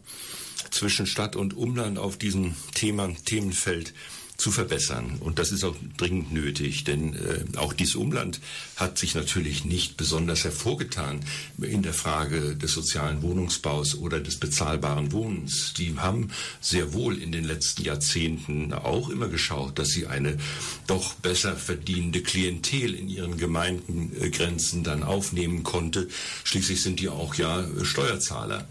zwischen 0.70 1.06
Stadt 1.06 1.36
und 1.36 1.56
Umland 1.56 1.98
auf 1.98 2.16
diesem 2.16 2.54
Thema, 2.74 3.12
Themenfeld 3.24 3.94
zu 4.38 4.52
verbessern. 4.52 5.16
Und 5.18 5.40
das 5.40 5.50
ist 5.50 5.64
auch 5.64 5.74
dringend 5.96 6.32
nötig, 6.32 6.84
denn 6.84 7.14
äh, 7.14 7.44
auch 7.56 7.72
dieses 7.72 7.96
Umland 7.96 8.38
hat 8.76 8.96
sich 8.96 9.16
natürlich 9.16 9.64
nicht 9.64 9.96
besonders 9.96 10.44
hervorgetan 10.44 11.20
in 11.60 11.82
der 11.82 11.92
Frage 11.92 12.54
des 12.54 12.72
sozialen 12.72 13.22
Wohnungsbaus 13.22 13.96
oder 13.96 14.20
des 14.20 14.36
bezahlbaren 14.36 15.10
Wohnens. 15.10 15.74
Die 15.74 15.98
haben 15.98 16.28
sehr 16.60 16.92
wohl 16.92 17.20
in 17.20 17.32
den 17.32 17.42
letzten 17.42 17.82
Jahrzehnten 17.82 18.72
auch 18.72 19.10
immer 19.10 19.26
geschaut, 19.26 19.76
dass 19.80 19.88
sie 19.88 20.06
eine 20.06 20.38
doch 20.86 21.14
besser 21.14 21.56
verdienende 21.56 22.22
Klientel 22.22 22.94
in 22.94 23.08
ihren 23.08 23.38
Gemeindengrenzen 23.38 24.84
dann 24.84 25.02
aufnehmen 25.02 25.64
konnte. 25.64 26.06
Schließlich 26.44 26.80
sind 26.80 27.00
die 27.00 27.08
auch 27.08 27.34
ja 27.34 27.66
Steuerzahler 27.82 28.68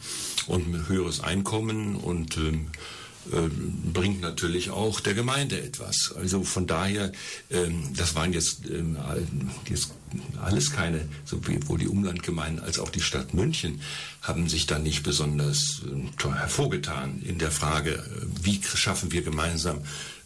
und 0.47 0.87
höheres 0.87 1.19
Einkommen 1.19 1.97
und 1.97 2.37
ähm, 2.37 2.67
äh, 2.67 2.69
bringt 3.93 4.21
natürlich 4.21 4.69
auch 4.69 4.99
der 4.99 5.13
Gemeinde 5.13 5.61
etwas. 5.61 6.13
Also 6.15 6.43
von 6.43 6.67
daher, 6.67 7.11
ähm, 7.49 7.93
das 7.95 8.15
waren 8.15 8.33
jetzt, 8.33 8.61
ähm, 8.69 8.97
jetzt 9.69 9.91
alles 10.41 10.71
keine, 10.71 11.07
sowohl 11.25 11.79
die 11.79 11.87
Umlandgemeinden 11.87 12.63
als 12.63 12.79
auch 12.79 12.89
die 12.89 13.01
Stadt 13.01 13.33
München 13.33 13.81
haben 14.21 14.47
sich 14.47 14.65
da 14.65 14.79
nicht 14.79 15.03
besonders 15.03 15.81
hervorgetan 16.17 17.21
in 17.21 17.37
der 17.37 17.51
Frage, 17.51 17.91
äh, 17.91 18.25
wie 18.43 18.61
schaffen 18.63 19.11
wir 19.11 19.21
gemeinsam 19.21 19.79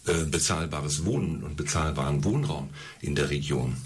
äh, 0.06 0.26
bezahlbares 0.26 1.06
Wohnen 1.06 1.44
und 1.44 1.58
bezahlbaren 1.58 2.24
Wohnraum 2.24 2.70
in 3.02 3.16
der 3.16 3.30
Region. 3.30 3.78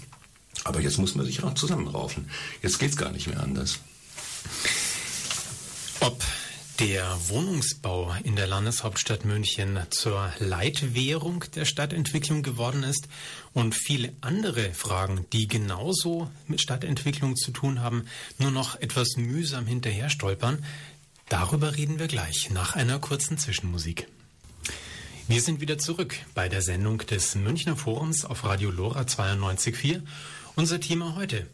Aber 0.64 0.80
jetzt 0.80 0.98
muss 0.98 1.14
man 1.14 1.26
sich 1.26 1.42
auch 1.42 1.54
zusammenraufen. 1.54 2.30
Jetzt 2.62 2.78
geht 2.78 2.90
es 2.90 2.96
gar 2.96 3.12
nicht 3.12 3.26
mehr 3.26 3.40
anders. 3.40 3.78
Ob 6.00 6.22
der 6.78 7.16
Wohnungsbau 7.28 8.14
in 8.22 8.36
der 8.36 8.46
Landeshauptstadt 8.46 9.24
München 9.24 9.78
zur 9.90 10.30
Leitwährung 10.38 11.44
der 11.54 11.64
Stadtentwicklung 11.64 12.42
geworden 12.42 12.82
ist 12.82 13.08
und 13.54 13.74
viele 13.74 14.12
andere 14.20 14.74
Fragen, 14.74 15.26
die 15.32 15.48
genauso 15.48 16.30
mit 16.46 16.60
Stadtentwicklung 16.60 17.34
zu 17.36 17.50
tun 17.50 17.80
haben, 17.80 18.04
nur 18.38 18.50
noch 18.50 18.78
etwas 18.80 19.16
mühsam 19.16 19.66
hinterher 19.66 20.10
stolpern, 20.10 20.64
darüber 21.28 21.76
reden 21.76 21.98
wir 21.98 22.08
gleich 22.08 22.50
nach 22.50 22.74
einer 22.74 22.98
kurzen 22.98 23.38
Zwischenmusik. 23.38 24.08
Wir 25.28 25.40
sind 25.40 25.60
wieder 25.60 25.78
zurück 25.78 26.14
bei 26.34 26.48
der 26.48 26.62
Sendung 26.62 26.98
des 26.98 27.34
Münchner 27.36 27.76
Forums 27.76 28.24
auf 28.24 28.44
Radio 28.44 28.70
Lora 28.70 29.02
92.4. 29.02 30.02
Unser 30.56 30.80
Thema 30.80 31.16
heute 31.16 31.46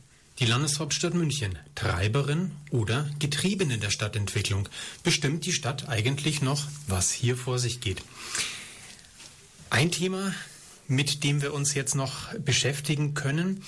die 0.43 0.49
Landeshauptstadt 0.49 1.15
München, 1.15 1.57
Treiberin 1.77 2.51
oder 2.73 3.09
Getriebene 3.21 3.79
der 3.79 3.91
Stadtentwicklung, 3.91 4.69
bestimmt 5.05 5.47
die 5.47 5.53
Stadt 5.53 5.89
eigentlich 5.89 6.43
noch, 6.43 6.67
was 6.89 7.13
hier 7.13 7.37
vor 7.37 7.61
sich 7.61 7.81
geht. 7.81 8.03
Ein 9.71 9.93
Thema, 9.93 10.35
mit 10.89 11.23
dem 11.23 11.43
wir 11.43 11.55
uns 11.55 11.75
jetzt 11.75 11.95
noch 11.95 12.35
beschäftigen 12.41 13.15
können, 13.15 13.63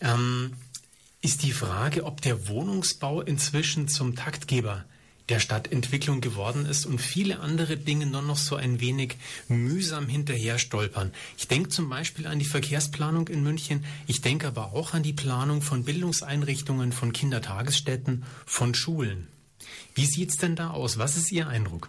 ähm, 0.00 0.54
ist 1.22 1.44
die 1.44 1.52
Frage, 1.52 2.04
ob 2.04 2.20
der 2.22 2.48
Wohnungsbau 2.48 3.20
inzwischen 3.20 3.86
zum 3.86 4.16
Taktgeber 4.16 4.84
der 5.28 5.40
Stadtentwicklung 5.40 6.20
geworden 6.20 6.66
ist 6.66 6.86
und 6.86 7.00
viele 7.00 7.40
andere 7.40 7.76
Dinge 7.76 8.06
nur 8.06 8.22
noch 8.22 8.36
so 8.36 8.54
ein 8.56 8.80
wenig 8.80 9.16
mühsam 9.48 10.08
hinterher 10.08 10.58
stolpern. 10.58 11.12
Ich 11.36 11.48
denke 11.48 11.68
zum 11.68 11.88
Beispiel 11.88 12.26
an 12.26 12.38
die 12.38 12.44
Verkehrsplanung 12.44 13.28
in 13.28 13.42
München. 13.42 13.84
Ich 14.06 14.20
denke 14.20 14.46
aber 14.46 14.72
auch 14.72 14.94
an 14.94 15.02
die 15.02 15.12
Planung 15.12 15.62
von 15.62 15.84
Bildungseinrichtungen, 15.84 16.92
von 16.92 17.12
Kindertagesstätten, 17.12 18.24
von 18.44 18.74
Schulen. 18.74 19.26
Wie 19.94 20.06
sieht's 20.06 20.36
denn 20.36 20.54
da 20.54 20.70
aus? 20.70 20.98
Was 20.98 21.16
ist 21.16 21.32
Ihr 21.32 21.48
Eindruck? 21.48 21.88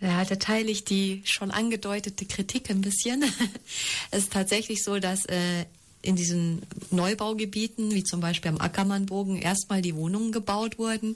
Ja, 0.00 0.24
da 0.24 0.36
teile 0.36 0.70
ich 0.70 0.84
die 0.84 1.22
schon 1.24 1.50
angedeutete 1.50 2.26
Kritik 2.26 2.70
ein 2.70 2.80
bisschen. 2.80 3.24
es 4.10 4.24
ist 4.24 4.32
tatsächlich 4.32 4.84
so, 4.84 4.98
dass 4.98 5.24
äh, 5.26 5.64
in 6.02 6.16
diesen 6.16 6.62
Neubaugebieten, 6.90 7.92
wie 7.94 8.02
zum 8.02 8.20
Beispiel 8.20 8.50
am 8.50 8.60
Ackermannbogen, 8.60 9.36
erstmal 9.36 9.80
die 9.80 9.94
Wohnungen 9.94 10.32
gebaut 10.32 10.78
wurden 10.78 11.14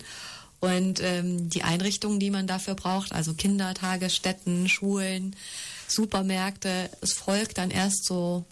und 0.60 1.00
ähm, 1.02 1.50
die 1.50 1.62
Einrichtungen, 1.62 2.18
die 2.18 2.30
man 2.30 2.46
dafür 2.46 2.74
braucht, 2.74 3.12
also 3.12 3.34
Kindertagesstätten, 3.34 4.68
Schulen, 4.68 5.36
Supermärkte, 5.88 6.90
es 7.00 7.12
folgt 7.12 7.58
dann 7.58 7.70
erst 7.70 8.04
so 8.06 8.44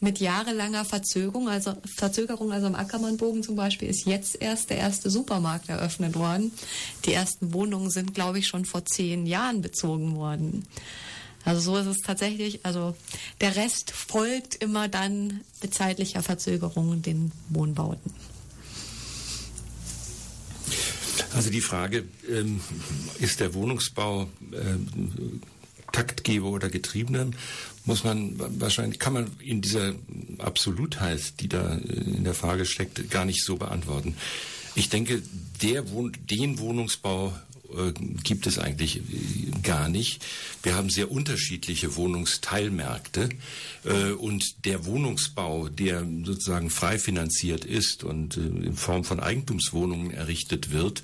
mit 0.00 0.20
jahrelanger 0.20 0.84
Verzögerung, 0.84 1.48
also 1.48 1.74
Verzögerung, 1.96 2.52
also 2.52 2.66
am 2.66 2.76
Ackermannbogen 2.76 3.42
zum 3.42 3.56
Beispiel 3.56 3.88
ist 3.88 4.06
jetzt 4.06 4.40
erst 4.40 4.70
der 4.70 4.78
erste 4.78 5.10
Supermarkt 5.10 5.68
eröffnet 5.68 6.14
worden. 6.14 6.52
Die 7.04 7.12
ersten 7.12 7.52
Wohnungen 7.52 7.90
sind, 7.90 8.14
glaube 8.14 8.38
ich, 8.38 8.46
schon 8.46 8.64
vor 8.64 8.84
zehn 8.84 9.26
Jahren 9.26 9.60
bezogen 9.60 10.14
worden. 10.14 10.66
Also 11.44 11.60
so 11.60 11.76
ist 11.78 11.86
es 11.86 11.98
tatsächlich. 11.98 12.64
Also 12.64 12.94
der 13.40 13.56
Rest 13.56 13.90
folgt 13.90 14.54
immer 14.56 14.88
dann 14.88 15.40
mit 15.62 15.74
zeitlicher 15.74 16.22
Verzögerung 16.22 17.02
den 17.02 17.32
Wohnbauten. 17.48 18.12
Also 21.34 21.50
die 21.50 21.60
Frage, 21.60 22.04
ähm, 22.30 22.60
ist 23.18 23.40
der 23.40 23.54
Wohnungsbau 23.54 24.28
ähm, 24.52 25.40
Taktgeber 25.92 26.48
oder 26.48 26.68
Getriebener, 26.68 27.30
muss 27.84 28.04
man 28.04 28.34
wahrscheinlich, 28.60 28.98
kann 28.98 29.14
man 29.14 29.30
in 29.40 29.62
dieser 29.62 29.94
Absolutheit, 30.38 31.40
die 31.40 31.48
da 31.48 31.74
in 31.74 32.24
der 32.24 32.34
Frage 32.34 32.66
steckt, 32.66 33.10
gar 33.10 33.24
nicht 33.24 33.42
so 33.42 33.56
beantworten. 33.56 34.14
Ich 34.74 34.90
denke, 34.90 35.22
der, 35.62 35.82
den 36.30 36.58
Wohnungsbau 36.58 37.28
äh, 37.28 37.32
gibt 38.22 38.46
es 38.46 38.58
eigentlich 38.58 38.96
äh, 38.96 39.00
gar 39.62 39.88
nicht. 39.88 40.24
Wir 40.62 40.74
haben 40.74 40.90
sehr 40.90 41.10
unterschiedliche 41.10 41.96
Wohnungsteilmärkte 41.96 43.28
äh, 43.84 44.12
und 44.12 44.64
der 44.64 44.86
Wohnungsbau, 44.86 45.68
der 45.68 46.06
sozusagen 46.24 46.70
frei 46.70 46.98
finanziert 46.98 47.64
ist 47.64 48.04
und 48.04 48.36
in 48.36 48.76
Form 48.76 49.04
von 49.04 49.20
Eigentumswohnungen 49.20 50.10
errichtet 50.10 50.70
wird, 50.70 51.02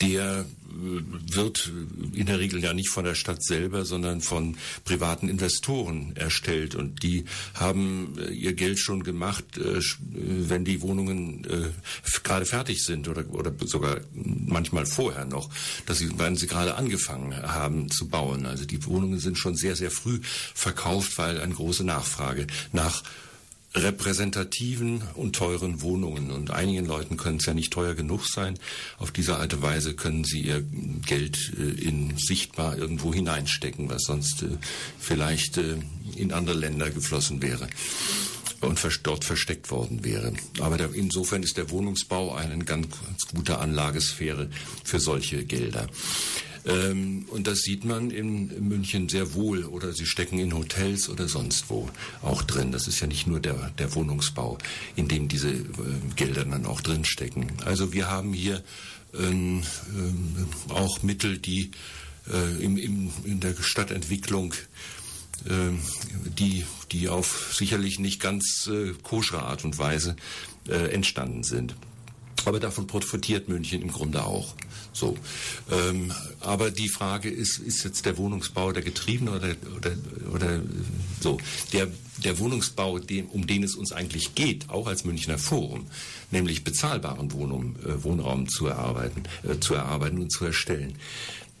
der 0.00 0.40
äh, 0.40 1.34
wird 1.34 1.72
in 2.12 2.26
der 2.26 2.38
Regel 2.38 2.62
ja 2.62 2.72
nicht 2.74 2.88
von 2.88 3.04
der 3.04 3.14
Stadt 3.14 3.42
selber, 3.42 3.84
sondern 3.84 4.20
von 4.20 4.56
privaten 4.84 5.28
Investoren 5.28 6.16
erstellt. 6.16 6.74
Und 6.74 7.02
die 7.02 7.24
haben 7.54 8.16
äh, 8.18 8.32
ihr 8.32 8.54
Geld 8.54 8.78
schon 8.78 9.02
gemacht, 9.02 9.44
äh, 9.58 9.80
wenn 10.10 10.64
die 10.64 10.80
Wohnungen 10.80 11.46
gerade 12.22 12.46
fertig 12.46 12.84
sind 12.84 13.08
oder, 13.08 13.24
oder 13.30 13.52
sogar 13.64 14.00
manchmal 14.12 14.86
vorher 14.86 15.24
noch, 15.24 15.50
dass 15.86 15.98
sie, 15.98 16.18
wenn 16.18 16.36
sie 16.36 16.46
gerade 16.46 16.74
angefangen 16.74 17.34
haben 17.34 17.90
zu 17.90 18.08
bauen. 18.08 18.46
Also 18.46 18.64
die 18.64 18.84
Wohnungen 18.86 19.18
sind 19.18 19.38
schon 19.38 19.56
sehr, 19.56 19.76
sehr 19.76 19.90
früh 19.90 20.20
verkauft, 20.22 21.18
weil 21.18 21.40
eine 21.40 21.54
große 21.54 21.84
Nachfrage 21.84 22.46
nach 22.72 23.02
repräsentativen 23.74 25.02
und 25.14 25.34
teuren 25.34 25.82
Wohnungen. 25.82 26.30
Und 26.30 26.50
einigen 26.50 26.86
Leuten 26.86 27.16
können 27.16 27.38
es 27.38 27.46
ja 27.46 27.54
nicht 27.54 27.72
teuer 27.72 27.94
genug 27.94 28.26
sein. 28.26 28.58
Auf 28.98 29.10
diese 29.10 29.38
Art 29.38 29.54
und 29.54 29.62
Weise 29.62 29.94
können 29.94 30.24
sie 30.24 30.40
ihr 30.40 30.62
Geld 31.06 31.52
äh, 31.58 31.82
in 31.82 32.16
sichtbar 32.16 32.78
irgendwo 32.78 33.12
hineinstecken, 33.12 33.90
was 33.90 34.04
sonst 34.04 34.42
äh, 34.42 34.48
vielleicht 34.98 35.58
äh, 35.58 35.76
in 36.16 36.32
andere 36.32 36.56
Länder 36.56 36.90
geflossen 36.90 37.42
wäre 37.42 37.68
und 38.60 38.80
dort 39.02 39.24
versteckt 39.24 39.70
worden 39.70 40.04
wäre. 40.04 40.32
Aber 40.60 40.78
insofern 40.94 41.42
ist 41.42 41.56
der 41.56 41.70
Wohnungsbau 41.70 42.34
eine 42.34 42.64
ganz 42.64 42.88
gute 43.34 43.58
Anlagesphäre 43.58 44.48
für 44.84 45.00
solche 45.00 45.44
Gelder. 45.44 45.86
Ähm, 46.66 47.26
und 47.30 47.46
das 47.46 47.60
sieht 47.60 47.84
man 47.84 48.10
in 48.10 48.68
München 48.68 49.08
sehr 49.08 49.34
wohl. 49.34 49.64
Oder 49.64 49.92
sie 49.92 50.06
stecken 50.06 50.38
in 50.38 50.54
Hotels 50.54 51.08
oder 51.08 51.28
sonst 51.28 51.68
wo 51.68 51.90
auch 52.22 52.42
drin. 52.42 52.72
Das 52.72 52.88
ist 52.88 53.00
ja 53.00 53.06
nicht 53.06 53.26
nur 53.26 53.40
der, 53.40 53.70
der 53.78 53.94
Wohnungsbau, 53.94 54.58
in 54.96 55.08
dem 55.08 55.28
diese 55.28 55.50
äh, 55.50 55.64
Gelder 56.16 56.44
dann 56.44 56.66
auch 56.66 56.80
drin 56.80 57.04
stecken. 57.04 57.48
Also 57.64 57.92
wir 57.92 58.10
haben 58.10 58.32
hier 58.32 58.62
ähm, 59.14 59.62
äh, 59.62 60.72
auch 60.72 61.02
Mittel, 61.02 61.38
die 61.38 61.70
äh, 62.32 62.62
im, 62.62 62.78
im, 62.78 63.10
in 63.24 63.40
der 63.40 63.54
Stadtentwicklung 63.60 64.54
ähm, 65.48 65.80
die, 66.38 66.64
die 66.92 67.08
auf 67.08 67.54
sicherlich 67.54 67.98
nicht 67.98 68.20
ganz 68.20 68.68
äh, 68.72 68.94
koschere 69.02 69.42
Art 69.42 69.64
und 69.64 69.78
Weise 69.78 70.16
äh, 70.68 70.92
entstanden 70.92 71.42
sind. 71.42 71.74
Aber 72.46 72.60
davon 72.60 72.86
profitiert 72.86 73.48
München 73.48 73.82
im 73.82 73.92
Grunde 73.92 74.24
auch. 74.24 74.54
So, 74.92 75.16
ähm, 75.70 76.12
aber 76.40 76.70
die 76.70 76.88
Frage 76.88 77.28
ist, 77.28 77.58
ist 77.58 77.84
jetzt 77.84 78.06
der 78.06 78.16
Wohnungsbau 78.16 78.72
der 78.72 78.82
Getriebene 78.82 79.32
oder, 79.32 79.54
oder, 79.76 79.92
oder 80.32 80.62
so? 81.20 81.38
Der, 81.72 81.88
der 82.22 82.38
Wohnungsbau, 82.38 82.98
dem, 82.98 83.26
um 83.26 83.46
den 83.46 83.64
es 83.64 83.74
uns 83.74 83.92
eigentlich 83.92 84.34
geht, 84.34 84.70
auch 84.70 84.86
als 84.86 85.04
Münchner 85.04 85.38
Forum, 85.38 85.86
nämlich 86.30 86.64
bezahlbaren 86.64 87.32
Wohnung, 87.32 87.76
äh, 87.84 88.02
Wohnraum 88.04 88.48
zu 88.48 88.66
erarbeiten, 88.66 89.24
äh, 89.42 89.58
zu 89.58 89.74
erarbeiten 89.74 90.18
und 90.18 90.30
zu 90.30 90.44
erstellen, 90.44 90.94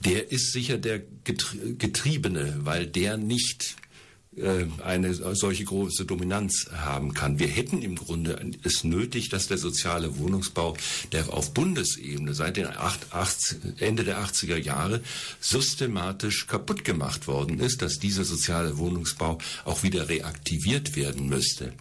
der 0.04 0.30
ist 0.30 0.52
sicher 0.52 0.78
der 0.78 1.00
Getriebene, 1.24 2.60
weil 2.60 2.86
der 2.86 3.16
nicht 3.16 3.76
eine 4.82 5.14
solche 5.14 5.64
große 5.64 6.04
Dominanz 6.04 6.68
haben 6.72 7.14
kann. 7.14 7.38
Wir 7.38 7.46
hätten 7.46 7.82
im 7.82 7.96
Grunde 7.96 8.38
es 8.62 8.84
nötig, 8.84 9.28
dass 9.28 9.46
der 9.46 9.58
soziale 9.58 10.18
Wohnungsbau, 10.18 10.76
der 11.12 11.32
auf 11.32 11.54
Bundesebene 11.54 12.34
seit 12.34 12.56
den 12.56 12.66
80, 12.66 13.80
Ende 13.80 14.04
der 14.04 14.18
80er 14.18 14.56
Jahre 14.56 15.00
systematisch 15.40 16.46
kaputt 16.46 16.84
gemacht 16.84 17.28
worden 17.28 17.60
ist, 17.60 17.82
dass 17.82 17.98
dieser 17.98 18.24
soziale 18.24 18.78
Wohnungsbau 18.78 19.38
auch 19.64 19.82
wieder 19.82 20.08
reaktiviert 20.08 20.96
werden 20.96 21.28
müsste. 21.28 21.72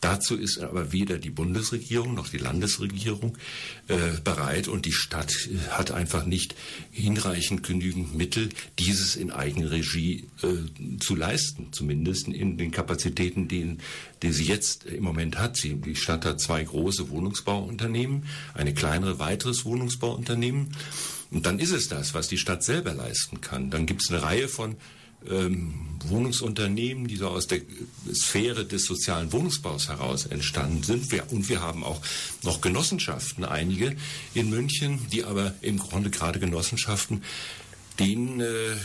Dazu 0.00 0.36
ist 0.36 0.58
aber 0.58 0.92
weder 0.92 1.18
die 1.18 1.30
Bundesregierung 1.30 2.14
noch 2.14 2.28
die 2.28 2.38
Landesregierung 2.38 3.36
äh, 3.88 3.96
bereit 4.22 4.68
und 4.68 4.86
die 4.86 4.92
Stadt 4.92 5.32
äh, 5.46 5.70
hat 5.70 5.90
einfach 5.90 6.26
nicht 6.26 6.54
hinreichend 6.90 7.62
genügend 7.62 8.14
Mittel, 8.14 8.48
dieses 8.78 9.16
in 9.16 9.30
Eigenregie 9.30 10.28
äh, 10.42 10.98
zu 11.00 11.14
leisten, 11.14 11.68
zumindest 11.72 12.28
in 12.28 12.56
den 12.56 12.70
Kapazitäten, 12.70 13.48
die, 13.48 13.78
die 14.22 14.32
sie 14.32 14.44
jetzt 14.44 14.84
im 14.84 15.04
Moment 15.04 15.38
hat. 15.38 15.56
Sie, 15.56 15.74
die 15.74 15.96
Stadt 15.96 16.24
hat 16.24 16.40
zwei 16.40 16.62
große 16.62 17.08
Wohnungsbauunternehmen, 17.10 18.24
eine 18.54 18.74
kleinere 18.74 19.18
weiteres 19.18 19.64
Wohnungsbauunternehmen. 19.64 20.74
Und 21.30 21.46
dann 21.46 21.58
ist 21.58 21.72
es 21.72 21.88
das, 21.88 22.14
was 22.14 22.28
die 22.28 22.38
Stadt 22.38 22.62
selber 22.62 22.94
leisten 22.94 23.40
kann. 23.40 23.70
Dann 23.70 23.86
gibt 23.86 24.02
es 24.02 24.10
eine 24.10 24.22
Reihe 24.22 24.48
von 24.48 24.76
Wohnungsunternehmen, 26.08 27.08
die 27.08 27.16
so 27.16 27.28
aus 27.28 27.46
der 27.46 27.60
Sphäre 28.12 28.64
des 28.64 28.84
sozialen 28.84 29.32
Wohnungsbaus 29.32 29.88
heraus 29.88 30.26
entstanden 30.26 30.82
sind. 30.82 31.12
Und 31.32 31.48
wir 31.48 31.60
haben 31.62 31.82
auch 31.82 32.00
noch 32.42 32.60
Genossenschaften, 32.60 33.44
einige 33.44 33.96
in 34.34 34.50
München, 34.50 35.00
die 35.10 35.24
aber 35.24 35.54
im 35.62 35.78
Grunde 35.78 36.10
gerade 36.10 36.38
Genossenschaften 36.38 37.22
denen 37.98 38.40
äh, 38.40 38.76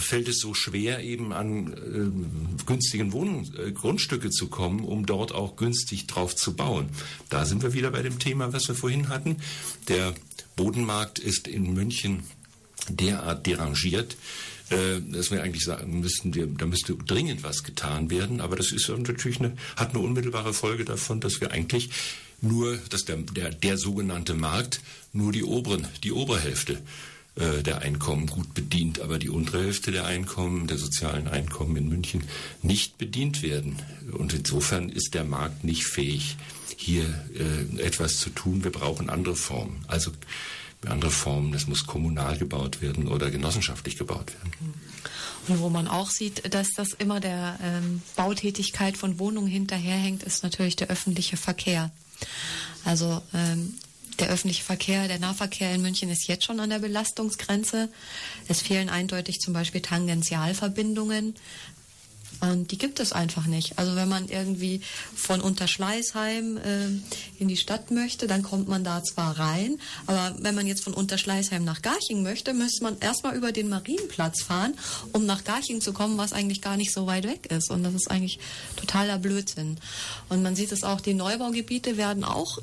fällt 0.00 0.28
es 0.28 0.40
so 0.40 0.54
schwer, 0.54 1.02
eben 1.04 1.32
an 1.32 1.72
äh, 1.72 2.64
günstigen 2.66 3.12
Wohn 3.12 3.48
äh, 3.56 3.72
Grundstücke 3.72 4.30
zu 4.30 4.48
kommen, 4.48 4.80
um 4.80 5.06
dort 5.06 5.32
auch 5.32 5.56
günstig 5.56 6.06
drauf 6.06 6.34
zu 6.34 6.54
bauen. 6.54 6.88
Da 7.28 7.44
sind 7.44 7.62
wir 7.62 7.72
wieder 7.72 7.90
bei 7.90 8.02
dem 8.02 8.18
Thema, 8.18 8.52
was 8.52 8.66
wir 8.68 8.74
vorhin 8.74 9.08
hatten. 9.08 9.36
Der 9.88 10.14
Bodenmarkt 10.56 11.18
ist 11.18 11.46
in 11.46 11.72
München 11.72 12.24
derart 12.88 13.46
derangiert, 13.46 14.16
äh, 14.70 15.00
dass 15.00 15.30
wir 15.30 15.42
eigentlich 15.42 15.64
sagen 15.64 16.00
müssten, 16.00 16.34
wir, 16.34 16.46
da 16.46 16.66
müsste 16.66 16.94
dringend 16.94 17.42
was 17.42 17.64
getan 17.64 18.10
werden. 18.10 18.40
Aber 18.40 18.56
das 18.56 18.72
ist 18.72 18.88
natürlich 18.88 19.40
eine, 19.40 19.56
hat 19.76 19.90
eine 19.90 20.00
unmittelbare 20.00 20.54
Folge 20.54 20.84
davon, 20.84 21.20
dass 21.20 21.40
wir 21.40 21.50
eigentlich 21.50 21.90
nur, 22.40 22.78
dass 22.88 23.04
der, 23.04 23.16
der, 23.16 23.50
der 23.50 23.76
sogenannte 23.76 24.34
Markt 24.34 24.80
nur 25.12 25.32
die 25.32 25.44
oberen, 25.44 25.86
die 26.02 26.12
Oberhälfte 26.12 26.78
äh, 27.36 27.62
der 27.62 27.80
Einkommen 27.80 28.26
gut 28.26 28.54
bedient, 28.54 29.00
aber 29.00 29.18
die 29.18 29.28
untere 29.28 29.64
Hälfte 29.64 29.92
der 29.92 30.06
Einkommen, 30.06 30.66
der 30.66 30.78
sozialen 30.78 31.28
Einkommen 31.28 31.76
in 31.76 31.88
München 31.88 32.24
nicht 32.62 32.98
bedient 32.98 33.42
werden. 33.42 33.76
Und 34.12 34.32
insofern 34.32 34.88
ist 34.88 35.14
der 35.14 35.24
Markt 35.24 35.64
nicht 35.64 35.84
fähig, 35.84 36.36
hier 36.76 37.04
äh, 37.34 37.82
etwas 37.82 38.18
zu 38.18 38.30
tun. 38.30 38.64
Wir 38.64 38.72
brauchen 38.72 39.10
andere 39.10 39.36
Formen. 39.36 39.84
Also 39.86 40.12
andere 40.86 41.10
Formen, 41.10 41.52
das 41.52 41.66
muss 41.66 41.86
kommunal 41.86 42.38
gebaut 42.38 42.80
werden 42.80 43.08
oder 43.08 43.30
genossenschaftlich 43.30 43.96
gebaut 43.96 44.32
werden. 44.32 44.74
Und 45.48 45.60
wo 45.60 45.68
man 45.68 45.88
auch 45.88 46.10
sieht, 46.10 46.54
dass 46.54 46.68
das 46.76 46.92
immer 46.92 47.20
der 47.20 47.58
ähm, 47.62 48.02
Bautätigkeit 48.16 48.96
von 48.96 49.18
Wohnungen 49.18 49.48
hinterherhängt, 49.48 50.22
ist 50.22 50.42
natürlich 50.42 50.76
der 50.76 50.88
öffentliche 50.88 51.36
Verkehr. 51.36 51.90
Also 52.84 53.22
ähm, 53.34 53.74
der 54.18 54.28
öffentliche 54.28 54.62
Verkehr, 54.62 55.08
der 55.08 55.18
Nahverkehr 55.18 55.74
in 55.74 55.82
München 55.82 56.10
ist 56.10 56.28
jetzt 56.28 56.44
schon 56.44 56.60
an 56.60 56.70
der 56.70 56.78
Belastungsgrenze. 56.78 57.88
Es 58.48 58.60
fehlen 58.60 58.90
eindeutig 58.90 59.40
zum 59.40 59.54
Beispiel 59.54 59.80
Tangentialverbindungen. 59.80 61.34
Und 62.40 62.70
die 62.70 62.78
gibt 62.78 63.00
es 63.00 63.12
einfach 63.12 63.46
nicht. 63.46 63.78
Also 63.78 63.96
wenn 63.96 64.08
man 64.08 64.28
irgendwie 64.28 64.80
von 65.14 65.40
Unterschleißheim 65.40 66.56
äh, 66.56 66.86
in 67.38 67.48
die 67.48 67.56
Stadt 67.56 67.90
möchte, 67.90 68.26
dann 68.26 68.42
kommt 68.42 68.68
man 68.68 68.82
da 68.82 69.02
zwar 69.02 69.38
rein, 69.38 69.78
aber 70.06 70.36
wenn 70.40 70.54
man 70.54 70.66
jetzt 70.66 70.82
von 70.82 70.94
Unterschleißheim 70.94 71.64
nach 71.64 71.82
Garching 71.82 72.22
möchte, 72.22 72.54
müsste 72.54 72.82
man 72.82 72.98
erstmal 72.98 73.36
über 73.36 73.52
den 73.52 73.68
Marienplatz 73.68 74.42
fahren, 74.42 74.74
um 75.12 75.26
nach 75.26 75.44
Garching 75.44 75.80
zu 75.80 75.92
kommen, 75.92 76.16
was 76.16 76.32
eigentlich 76.32 76.62
gar 76.62 76.76
nicht 76.76 76.92
so 76.92 77.06
weit 77.06 77.24
weg 77.24 77.46
ist. 77.52 77.70
Und 77.70 77.82
das 77.82 77.94
ist 77.94 78.10
eigentlich 78.10 78.38
totaler 78.76 79.18
Blödsinn. 79.18 79.78
Und 80.28 80.42
man 80.42 80.56
sieht 80.56 80.72
es 80.72 80.82
auch, 80.82 81.00
die 81.00 81.14
Neubaugebiete 81.14 81.96
werden 81.96 82.24
auch 82.24 82.58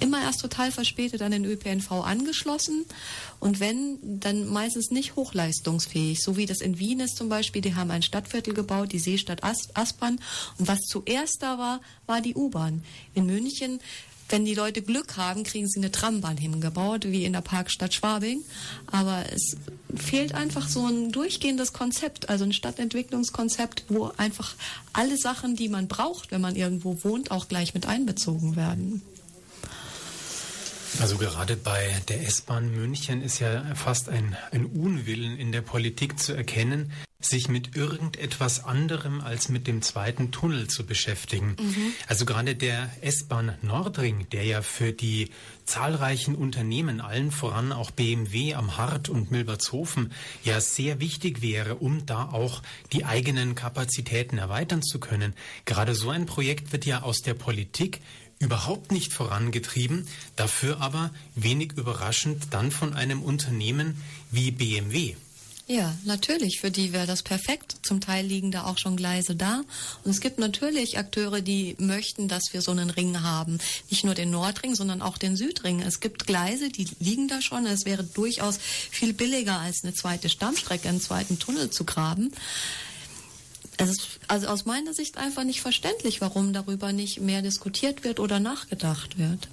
immer 0.00 0.22
erst 0.22 0.40
total 0.40 0.72
verspätet 0.72 1.22
an 1.22 1.32
den 1.32 1.44
ÖPNV 1.44 1.90
angeschlossen 1.92 2.84
und 3.40 3.60
wenn, 3.60 3.98
dann 4.02 4.48
meistens 4.48 4.90
nicht 4.90 5.16
hochleistungsfähig, 5.16 6.22
so 6.22 6.36
wie 6.36 6.46
das 6.46 6.60
in 6.60 6.78
Wien 6.78 7.00
ist 7.00 7.16
zum 7.16 7.28
Beispiel. 7.28 7.62
Die 7.62 7.74
haben 7.74 7.90
ein 7.90 8.02
Stadtviertel 8.02 8.54
gebaut, 8.54 8.92
die 8.92 8.98
Seestadt 8.98 9.42
Aspern 9.42 10.20
und 10.58 10.68
was 10.68 10.80
zuerst 10.80 11.42
da 11.42 11.58
war, 11.58 11.80
war 12.06 12.20
die 12.20 12.34
U-Bahn. 12.34 12.82
In 13.14 13.26
München 13.26 13.80
wenn 14.28 14.44
die 14.44 14.54
Leute 14.54 14.82
Glück 14.82 15.16
haben, 15.16 15.44
kriegen 15.44 15.68
sie 15.68 15.78
eine 15.78 15.92
Trambahn 15.92 16.36
hingebaut, 16.36 17.04
wie 17.06 17.24
in 17.24 17.34
der 17.34 17.40
Parkstadt 17.40 17.94
Schwabing. 17.94 18.42
Aber 18.86 19.24
es 19.32 19.56
fehlt 19.94 20.34
einfach 20.34 20.68
so 20.68 20.86
ein 20.86 21.12
durchgehendes 21.12 21.72
Konzept, 21.72 22.28
also 22.28 22.44
ein 22.44 22.52
Stadtentwicklungskonzept, 22.52 23.84
wo 23.88 24.10
einfach 24.16 24.54
alle 24.92 25.16
Sachen, 25.18 25.56
die 25.56 25.68
man 25.68 25.88
braucht, 25.88 26.30
wenn 26.30 26.40
man 26.40 26.56
irgendwo 26.56 27.04
wohnt, 27.04 27.30
auch 27.30 27.48
gleich 27.48 27.74
mit 27.74 27.86
einbezogen 27.86 28.56
werden. 28.56 29.02
Also 31.00 31.18
gerade 31.18 31.56
bei 31.56 31.94
der 32.08 32.26
S-Bahn 32.26 32.72
München 32.74 33.22
ist 33.22 33.38
ja 33.38 33.74
fast 33.74 34.08
ein, 34.08 34.36
ein 34.52 34.66
Unwillen 34.66 35.38
in 35.38 35.52
der 35.52 35.60
Politik 35.60 36.18
zu 36.18 36.32
erkennen, 36.32 36.92
sich 37.26 37.48
mit 37.48 37.76
irgendetwas 37.76 38.64
anderem 38.64 39.20
als 39.20 39.48
mit 39.48 39.66
dem 39.66 39.82
zweiten 39.82 40.30
Tunnel 40.30 40.68
zu 40.68 40.84
beschäftigen. 40.84 41.56
Mhm. 41.58 41.92
Also 42.06 42.24
gerade 42.26 42.54
der 42.54 42.90
S-Bahn 43.00 43.56
Nordring, 43.62 44.26
der 44.30 44.44
ja 44.44 44.62
für 44.62 44.92
die 44.92 45.30
zahlreichen 45.64 46.34
Unternehmen, 46.34 47.00
allen 47.00 47.30
voran 47.30 47.72
auch 47.72 47.90
BMW 47.90 48.54
am 48.54 48.76
Hart 48.76 49.08
und 49.08 49.30
Milbertshofen, 49.30 50.12
ja 50.44 50.60
sehr 50.60 51.00
wichtig 51.00 51.42
wäre, 51.42 51.76
um 51.76 52.04
da 52.06 52.30
auch 52.30 52.62
die 52.92 53.04
eigenen 53.04 53.54
Kapazitäten 53.54 54.38
erweitern 54.38 54.82
zu 54.82 55.00
können. 55.00 55.34
Gerade 55.64 55.94
so 55.94 56.10
ein 56.10 56.26
Projekt 56.26 56.72
wird 56.72 56.84
ja 56.84 57.02
aus 57.02 57.22
der 57.22 57.34
Politik 57.34 58.00
überhaupt 58.38 58.92
nicht 58.92 59.12
vorangetrieben, 59.12 60.06
dafür 60.36 60.80
aber 60.80 61.10
wenig 61.34 61.72
überraschend 61.72 62.48
dann 62.50 62.70
von 62.70 62.94
einem 62.94 63.22
Unternehmen 63.22 63.96
wie 64.30 64.50
BMW. 64.50 65.14
Ja, 65.66 65.96
natürlich, 66.04 66.60
für 66.60 66.70
die 66.70 66.92
wäre 66.92 67.06
das 67.06 67.22
perfekt. 67.22 67.76
Zum 67.82 68.02
Teil 68.02 68.26
liegen 68.26 68.50
da 68.50 68.64
auch 68.64 68.76
schon 68.76 68.96
Gleise 68.96 69.34
da. 69.34 69.62
Und 70.04 70.10
es 70.10 70.20
gibt 70.20 70.38
natürlich 70.38 70.98
Akteure, 70.98 71.40
die 71.40 71.74
möchten, 71.78 72.28
dass 72.28 72.52
wir 72.52 72.60
so 72.60 72.70
einen 72.70 72.90
Ring 72.90 73.22
haben. 73.22 73.58
Nicht 73.88 74.04
nur 74.04 74.14
den 74.14 74.30
Nordring, 74.30 74.74
sondern 74.74 75.00
auch 75.00 75.16
den 75.16 75.36
Südring. 75.36 75.80
Es 75.80 76.00
gibt 76.00 76.26
Gleise, 76.26 76.68
die 76.68 76.86
liegen 77.00 77.28
da 77.28 77.40
schon. 77.40 77.64
Es 77.64 77.86
wäre 77.86 78.04
durchaus 78.04 78.58
viel 78.58 79.14
billiger, 79.14 79.58
als 79.58 79.84
eine 79.84 79.94
zweite 79.94 80.28
Stammstrecke, 80.28 80.86
einen 80.86 81.00
zweiten 81.00 81.38
Tunnel 81.38 81.70
zu 81.70 81.84
graben 81.84 82.30
es 83.76 83.90
ist 83.90 84.20
also 84.28 84.46
aus 84.46 84.64
meiner 84.64 84.94
Sicht 84.94 85.18
einfach 85.18 85.44
nicht 85.44 85.60
verständlich, 85.60 86.20
warum 86.20 86.52
darüber 86.52 86.92
nicht 86.92 87.20
mehr 87.20 87.42
diskutiert 87.42 88.04
wird 88.04 88.20
oder 88.20 88.40
nachgedacht 88.40 89.18
wird. 89.18 89.48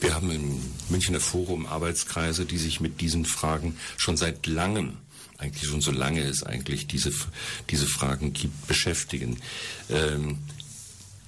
Wir 0.00 0.14
haben 0.14 0.30
im 0.30 0.60
Münchner 0.88 1.20
Forum 1.20 1.66
Arbeitskreise, 1.66 2.46
die 2.46 2.58
sich 2.58 2.80
mit 2.80 3.00
diesen 3.00 3.26
Fragen 3.26 3.76
schon 3.96 4.16
seit 4.16 4.46
langem 4.46 4.96
eigentlich 5.40 5.68
schon 5.68 5.80
so 5.80 5.90
lange 5.90 6.22
es 6.22 6.42
eigentlich 6.42 6.86
diese, 6.86 7.12
diese 7.70 7.86
Fragen 7.86 8.32
gibt, 8.32 8.66
beschäftigen. 8.66 9.38
Ähm, 9.88 10.38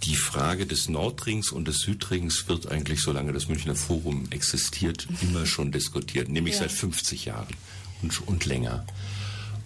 die 0.04 0.16
Frage 0.16 0.66
des 0.66 0.88
Nordrings 0.88 1.52
und 1.52 1.66
des 1.66 1.78
Südrings 1.78 2.48
wird 2.48 2.66
eigentlich, 2.66 3.00
solange 3.00 3.32
das 3.32 3.48
Münchner 3.48 3.76
Forum 3.76 4.26
existiert, 4.30 5.06
immer 5.22 5.46
schon 5.46 5.72
diskutiert, 5.72 6.28
nämlich 6.28 6.54
ja. 6.54 6.60
seit 6.62 6.72
50 6.72 7.24
Jahren 7.26 7.54
und, 8.02 8.26
und 8.26 8.44
länger. 8.44 8.84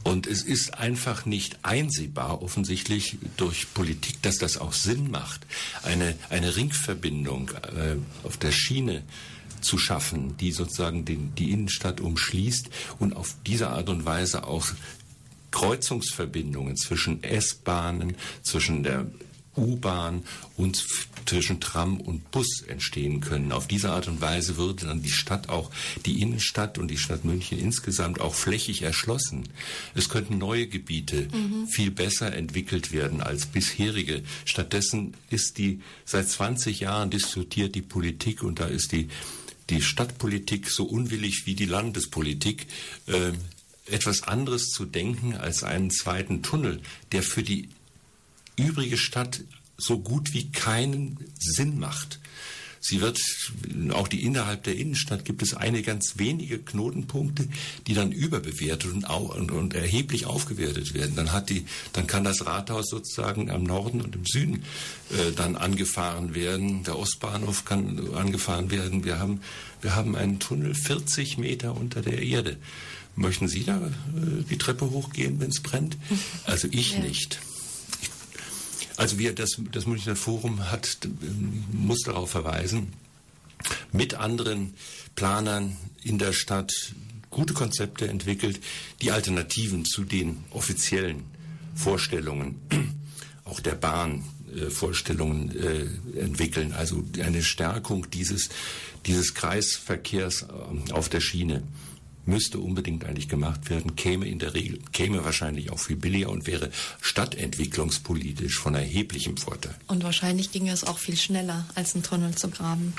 Und 0.07 0.29
es 0.29 0.43
ist 0.45 0.79
einfach 0.79 1.27
nicht 1.27 1.59
einsehbar, 1.65 2.41
offensichtlich 2.41 3.19
durch 3.37 3.75
Politik, 3.75 4.23
dass 4.23 4.39
das 4.39 4.57
auch 4.57 4.73
Sinn 4.73 5.11
macht, 5.11 5.45
eine, 5.83 6.15
eine 6.31 6.55
Ringverbindung 6.55 7.51
äh, 7.51 7.97
auf 8.23 8.37
der 8.37 8.53
Schiene 8.53 9.03
zu 9.63 9.79
schaffen, 9.79 10.37
die 10.37 10.53
sozusagen 10.53 11.05
den, 11.05 11.35
die 11.35 11.51
Innenstadt 11.51 12.01
umschließt 12.01 12.71
und 13.01 13.17
auf 13.17 13.35
diese 13.47 13.71
Art 13.71 13.89
und 13.89 14.05
Weise 14.05 14.45
auch 14.45 14.69
Kreuzungsverbindungen 15.51 16.77
zwischen 16.77 17.25
S-Bahnen, 17.25 18.15
zwischen 18.43 18.85
der 18.85 19.11
U-Bahn 19.57 20.23
und 20.57 20.85
zwischen 21.27 21.61
Tram 21.61 22.01
und 22.01 22.31
Bus 22.31 22.63
entstehen 22.67 23.21
können. 23.21 23.53
Auf 23.53 23.67
diese 23.67 23.91
Art 23.91 24.09
und 24.09 24.21
Weise 24.21 24.57
würde 24.57 24.87
dann 24.87 25.03
die 25.03 25.11
Stadt 25.11 25.49
auch, 25.49 25.71
die 26.05 26.23
Innenstadt 26.23 26.79
und 26.79 26.89
die 26.89 26.99
Stadt 26.99 27.25
München 27.25 27.59
insgesamt 27.59 28.21
auch 28.21 28.35
flächig 28.35 28.83
erschlossen. 28.83 29.49
Es 29.95 30.09
könnten 30.09 30.39
neue 30.39 30.67
Gebiete 30.67 31.29
mhm. 31.33 31.67
viel 31.69 31.91
besser 31.91 32.33
entwickelt 32.35 32.93
werden 32.93 33.21
als 33.21 33.47
bisherige. 33.47 34.23
Stattdessen 34.45 35.15
ist 35.31 35.59
die 35.59 35.81
seit 36.05 36.29
20 36.29 36.81
Jahren 36.81 37.11
diskutiert 37.11 37.75
die 37.75 37.83
Politik 37.83 38.43
und 38.43 38.61
da 38.61 38.67
ist 38.67 38.93
die 38.93 39.09
die 39.71 39.83
Stadtpolitik 39.83 40.71
so 40.71 40.85
unwillig 40.85 41.47
wie 41.47 41.55
die 41.55 41.65
Landespolitik, 41.65 42.67
äh, 43.07 43.33
etwas 43.87 44.23
anderes 44.23 44.71
zu 44.71 44.85
denken 44.85 45.37
als 45.37 45.63
einen 45.63 45.91
zweiten 45.91 46.43
Tunnel, 46.43 46.81
der 47.13 47.23
für 47.23 47.43
die 47.43 47.69
übrige 48.57 48.99
Stadt 48.99 49.43
so 49.77 49.99
gut 49.99 50.33
wie 50.33 50.51
keinen 50.51 51.19
Sinn 51.39 51.79
macht. 51.79 52.19
Sie 52.89 53.01
wird, 53.01 53.21
auch 53.91 54.07
die 54.07 54.23
innerhalb 54.23 54.63
der 54.63 54.77
Innenstadt 54.77 55.25
gibt 55.25 55.43
es 55.43 55.55
eine 55.55 55.83
ganz 55.83 56.19
wenige 56.19 56.59
Knotenpunkte, 56.61 57.49
die 57.89 57.95
dann 57.95 58.13
überbewertet 58.13 58.93
und, 58.93 59.05
und, 59.05 59.51
und, 59.51 59.75
erheblich 59.75 60.27
aufgewertet 60.27 60.95
werden. 60.95 61.17
Dann 61.17 61.33
hat 61.33 61.51
die, 61.51 61.65
dann 61.93 62.07
kann 62.07 62.23
das 62.23 62.47
Rathaus 62.47 62.87
sozusagen 62.89 63.51
am 63.51 63.65
Norden 63.65 64.01
und 64.03 64.15
im 64.15 64.25
Süden 64.25 64.63
äh, 65.11 65.33
dann 65.33 65.57
angefahren 65.57 66.37
werden. 66.37 66.85
Der 66.85 66.97
Ostbahnhof 66.97 67.65
kann 67.65 68.15
angefahren 68.15 68.71
werden. 68.71 69.05
Wir 69.05 69.19
haben, 69.19 69.41
wir 69.81 69.97
haben 69.97 70.15
einen 70.15 70.39
Tunnel 70.39 70.75
40 70.75 71.39
Meter 71.39 71.77
unter 71.77 72.03
der 72.03 72.23
Erde. 72.23 72.57
Möchten 73.17 73.49
Sie 73.49 73.65
da 73.65 73.79
äh, 73.79 74.45
die 74.49 74.59
Treppe 74.59 74.91
hochgehen, 74.91 75.41
wenn 75.41 75.51
es 75.51 75.61
brennt? 75.61 75.97
Also 76.45 76.69
ich 76.71 76.93
ja. 76.93 77.01
nicht. 77.01 77.41
Also 78.97 79.19
wir, 79.19 79.35
das, 79.35 79.61
das 79.73 79.87
Münchner 79.87 80.17
Forum 80.17 80.71
hat, 80.71 80.99
muss 81.73 82.03
darauf 82.03 82.31
verweisen, 82.31 82.93
mit 83.93 84.15
anderen 84.15 84.75
Planern 85.15 85.77
in 86.03 86.19
der 86.19 86.33
Stadt 86.33 86.73
gute 87.31 87.55
Konzepte 87.55 88.09
entwickelt, 88.09 88.61
die 89.03 89.11
Alternativen 89.11 89.85
zu 89.85 90.05
den 90.05 90.45
offiziellen 90.51 91.25
Vorstellungen, 91.75 92.57
auch 93.45 93.61
der 93.61 93.75
Bahn, 93.75 94.25
äh, 94.55 94.71
Vorstellungen 94.71 95.55
äh, 95.57 96.21
entwickeln, 96.21 96.73
also 96.73 97.05
eine 97.23 97.43
Stärkung 97.43 98.09
dieses, 98.11 98.49
dieses 99.05 99.35
Kreisverkehrs 99.35 100.43
äh, 100.43 100.93
auf 100.93 101.09
der 101.09 101.21
Schiene. 101.21 101.63
Müsste 102.27 102.59
unbedingt 102.59 103.05
eigentlich 103.05 103.29
gemacht 103.29 103.71
werden, 103.71 103.97
käme 103.97 104.27
in 104.27 104.39
der 104.39 104.55
Regel, 104.55 104.81
käme 104.93 105.25
wahrscheinlich 105.25 105.71
auch 105.71 105.79
viel 105.79 105.97
billiger 105.97 106.31
und 106.31 106.47
wäre 106.47 106.71
stadtentwicklungspolitisch 107.01 108.59
von 108.59 108.75
erheblichem 108.75 109.37
Vorteil. 109.37 109.75
Und 109.87 110.05
wahrscheinlich 110.05 110.53
ginge 110.53 110.73
es 110.73 110.85
auch 110.85 110.99
viel 110.99 111.17
schneller, 111.17 111.67
als 111.75 111.95
einen 111.95 112.03
Tunnel 112.03 112.35
zu 112.35 112.51
graben. 112.51 112.95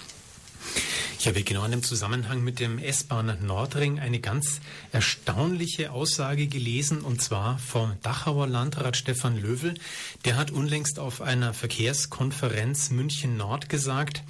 Ich 1.19 1.28
habe 1.28 1.41
genau 1.41 1.65
in 1.65 1.71
dem 1.71 1.84
Zusammenhang 1.84 2.43
mit 2.43 2.59
dem 2.59 2.78
S-Bahn 2.78 3.38
Nordring 3.45 3.99
eine 3.99 4.19
ganz 4.19 4.61
erstaunliche 4.91 5.91
Aussage 5.91 6.47
gelesen, 6.47 7.01
und 7.01 7.21
zwar 7.21 7.57
vom 7.57 7.93
Dachauer 8.03 8.47
Landrat 8.47 8.95
Stefan 8.97 9.36
Löwel. 9.36 9.73
Der 10.25 10.38
hat 10.38 10.51
unlängst 10.51 10.99
auf 10.99 11.21
einer 11.21 11.53
Verkehrskonferenz 11.53 12.91
München 12.91 13.36
Nord 13.36 13.67
gesagt, 13.67 14.23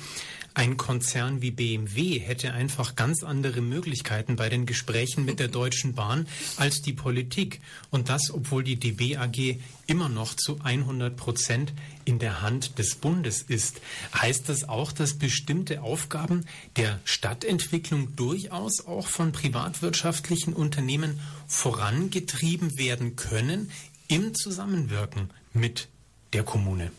ein 0.57 0.75
Konzern 0.75 1.43
wie 1.43 1.51
BMW 1.51 2.17
hätte 2.17 2.51
einfach 2.51 2.95
ganz 2.95 3.21
andere 3.21 3.61
Möglichkeiten 3.61 4.37
bei 4.37 4.49
den 4.49 4.65
Gesprächen 4.65 5.23
mit 5.23 5.39
der 5.39 5.49
Deutschen 5.49 5.93
Bahn 5.93 6.27
als 6.55 6.81
die 6.81 6.93
Politik. 6.93 7.61
Und 7.91 8.09
das, 8.09 8.31
obwohl 8.31 8.63
die 8.63 8.77
DB 8.77 9.17
AG 9.17 9.59
immer 9.85 10.09
noch 10.09 10.33
zu 10.33 10.59
100 10.63 11.15
Prozent 11.15 11.73
in 12.05 12.17
der 12.17 12.41
Hand 12.41 12.79
des 12.79 12.95
Bundes 12.95 13.43
ist. 13.43 13.81
Heißt 14.19 14.49
das 14.49 14.67
auch, 14.67 14.91
dass 14.91 15.19
bestimmte 15.19 15.83
Aufgaben 15.83 16.45
der 16.75 17.01
Stadtentwicklung 17.03 18.15
durchaus 18.15 18.83
auch 18.87 19.05
von 19.05 19.31
privatwirtschaftlichen 19.31 20.53
Unternehmen 20.53 21.19
vorangetrieben 21.45 22.79
werden 22.79 23.15
können 23.15 23.69
im 24.07 24.33
Zusammenwirken 24.33 25.29
mit 25.53 25.87
der 26.33 26.41
Kommune? 26.41 26.91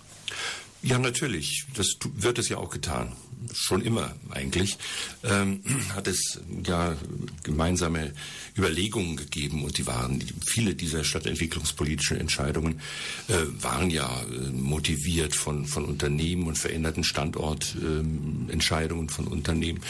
Ja, 0.80 1.00
natürlich. 1.00 1.66
Das 1.74 1.96
wird 2.14 2.38
es 2.38 2.48
ja 2.48 2.58
auch 2.58 2.70
getan 2.70 3.16
schon 3.52 3.82
immer 3.82 4.14
eigentlich, 4.30 4.78
ähm, 5.24 5.62
hat 5.94 6.06
es 6.06 6.40
ja 6.66 6.96
gemeinsame 7.42 8.12
Überlegungen 8.56 9.16
gegeben 9.16 9.64
und 9.64 9.76
die 9.78 9.86
waren, 9.86 10.22
viele 10.46 10.74
dieser 10.74 11.04
stadtentwicklungspolitischen 11.04 12.18
Entscheidungen 12.18 12.80
äh, 13.28 13.34
waren 13.60 13.90
ja 13.90 14.22
äh, 14.22 14.50
motiviert 14.50 15.34
von, 15.34 15.66
von 15.66 15.84
Unternehmen 15.84 16.46
und 16.46 16.56
veränderten 16.58 17.04
Standortentscheidungen 17.04 19.08
äh, 19.08 19.12
von 19.12 19.28
Unternehmen. 19.28 19.80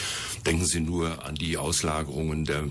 Denken 0.45 0.65
Sie 0.65 0.81
nur 0.81 1.25
an 1.25 1.35
die 1.35 1.57
Auslagerungen 1.57 2.45
der, 2.45 2.63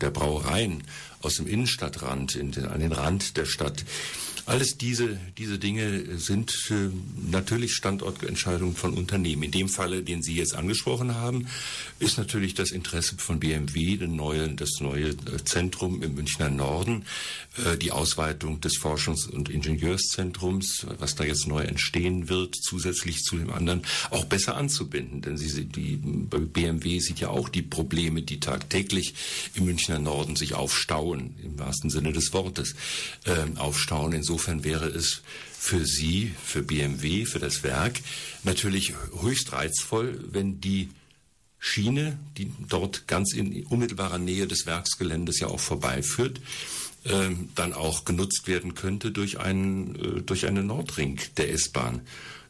der 0.00 0.10
Brauereien 0.10 0.82
aus 1.22 1.36
dem 1.36 1.46
Innenstadtrand 1.46 2.36
in 2.36 2.52
den, 2.52 2.66
an 2.66 2.80
den 2.80 2.92
Rand 2.92 3.36
der 3.36 3.46
Stadt. 3.46 3.84
Alles 4.46 4.78
diese, 4.78 5.18
diese 5.38 5.58
Dinge 5.58 6.18
sind 6.18 6.70
äh, 6.70 6.88
natürlich 7.28 7.74
Standortentscheidungen 7.74 8.76
von 8.76 8.94
Unternehmen. 8.94 9.42
In 9.42 9.50
dem 9.50 9.68
Falle, 9.68 10.04
den 10.04 10.22
Sie 10.22 10.36
jetzt 10.36 10.54
angesprochen 10.54 11.16
haben, 11.16 11.48
ist 11.98 12.16
natürlich 12.16 12.54
das 12.54 12.70
Interesse 12.70 13.16
von 13.18 13.40
BMW, 13.40 13.96
den 13.96 14.14
neue, 14.14 14.48
das 14.50 14.78
neue 14.78 15.08
äh, 15.08 15.44
Zentrum 15.44 16.00
im 16.00 16.14
Münchner 16.14 16.48
Norden, 16.48 17.06
äh, 17.64 17.76
die 17.76 17.90
Ausweitung 17.90 18.60
des 18.60 18.78
Forschungs- 18.78 19.28
und 19.28 19.48
Ingenieurszentrums, 19.48 20.86
was 21.00 21.16
da 21.16 21.24
jetzt 21.24 21.48
neu 21.48 21.62
entstehen 21.62 22.28
wird, 22.28 22.54
zusätzlich 22.54 23.22
zu 23.22 23.38
dem 23.38 23.52
anderen, 23.52 23.82
auch 24.10 24.26
besser 24.26 24.56
anzubinden. 24.56 25.22
Denn 25.22 25.36
Sie, 25.36 25.64
die 25.64 25.96
BMW 25.96 27.00
sieht 27.00 27.18
ja 27.18 27.30
auch 27.30 27.48
die 27.48 27.62
Probleme, 27.62 28.22
die 28.22 28.38
tagtäglich 28.38 29.14
im 29.54 29.64
Münchner 29.64 29.98
Norden 29.98 30.36
sich 30.36 30.54
aufstauen, 30.54 31.34
im 31.42 31.58
wahrsten 31.58 31.90
Sinne 31.90 32.12
des 32.12 32.32
Wortes, 32.32 32.76
äh, 33.24 33.58
aufstauen. 33.58 34.12
Insofern 34.12 34.35
Insofern 34.36 34.64
wäre 34.64 34.86
es 34.88 35.22
für 35.58 35.86
Sie, 35.86 36.34
für 36.44 36.62
BMW, 36.62 37.24
für 37.24 37.38
das 37.38 37.62
Werk 37.62 38.00
natürlich 38.44 38.92
höchst 39.22 39.54
reizvoll, 39.54 40.22
wenn 40.30 40.60
die 40.60 40.90
Schiene, 41.58 42.18
die 42.36 42.52
dort 42.68 43.08
ganz 43.08 43.32
in 43.32 43.64
unmittelbarer 43.64 44.18
Nähe 44.18 44.46
des 44.46 44.66
Werksgeländes 44.66 45.40
ja 45.40 45.46
auch 45.46 45.58
vorbeiführt, 45.58 46.42
ähm, 47.06 47.48
dann 47.54 47.72
auch 47.72 48.04
genutzt 48.04 48.46
werden 48.46 48.74
könnte 48.74 49.10
durch 49.10 49.38
einen, 49.40 50.18
äh, 50.18 50.20
durch 50.20 50.44
einen 50.44 50.66
Nordring 50.66 51.18
der 51.38 51.50
S-Bahn 51.54 52.02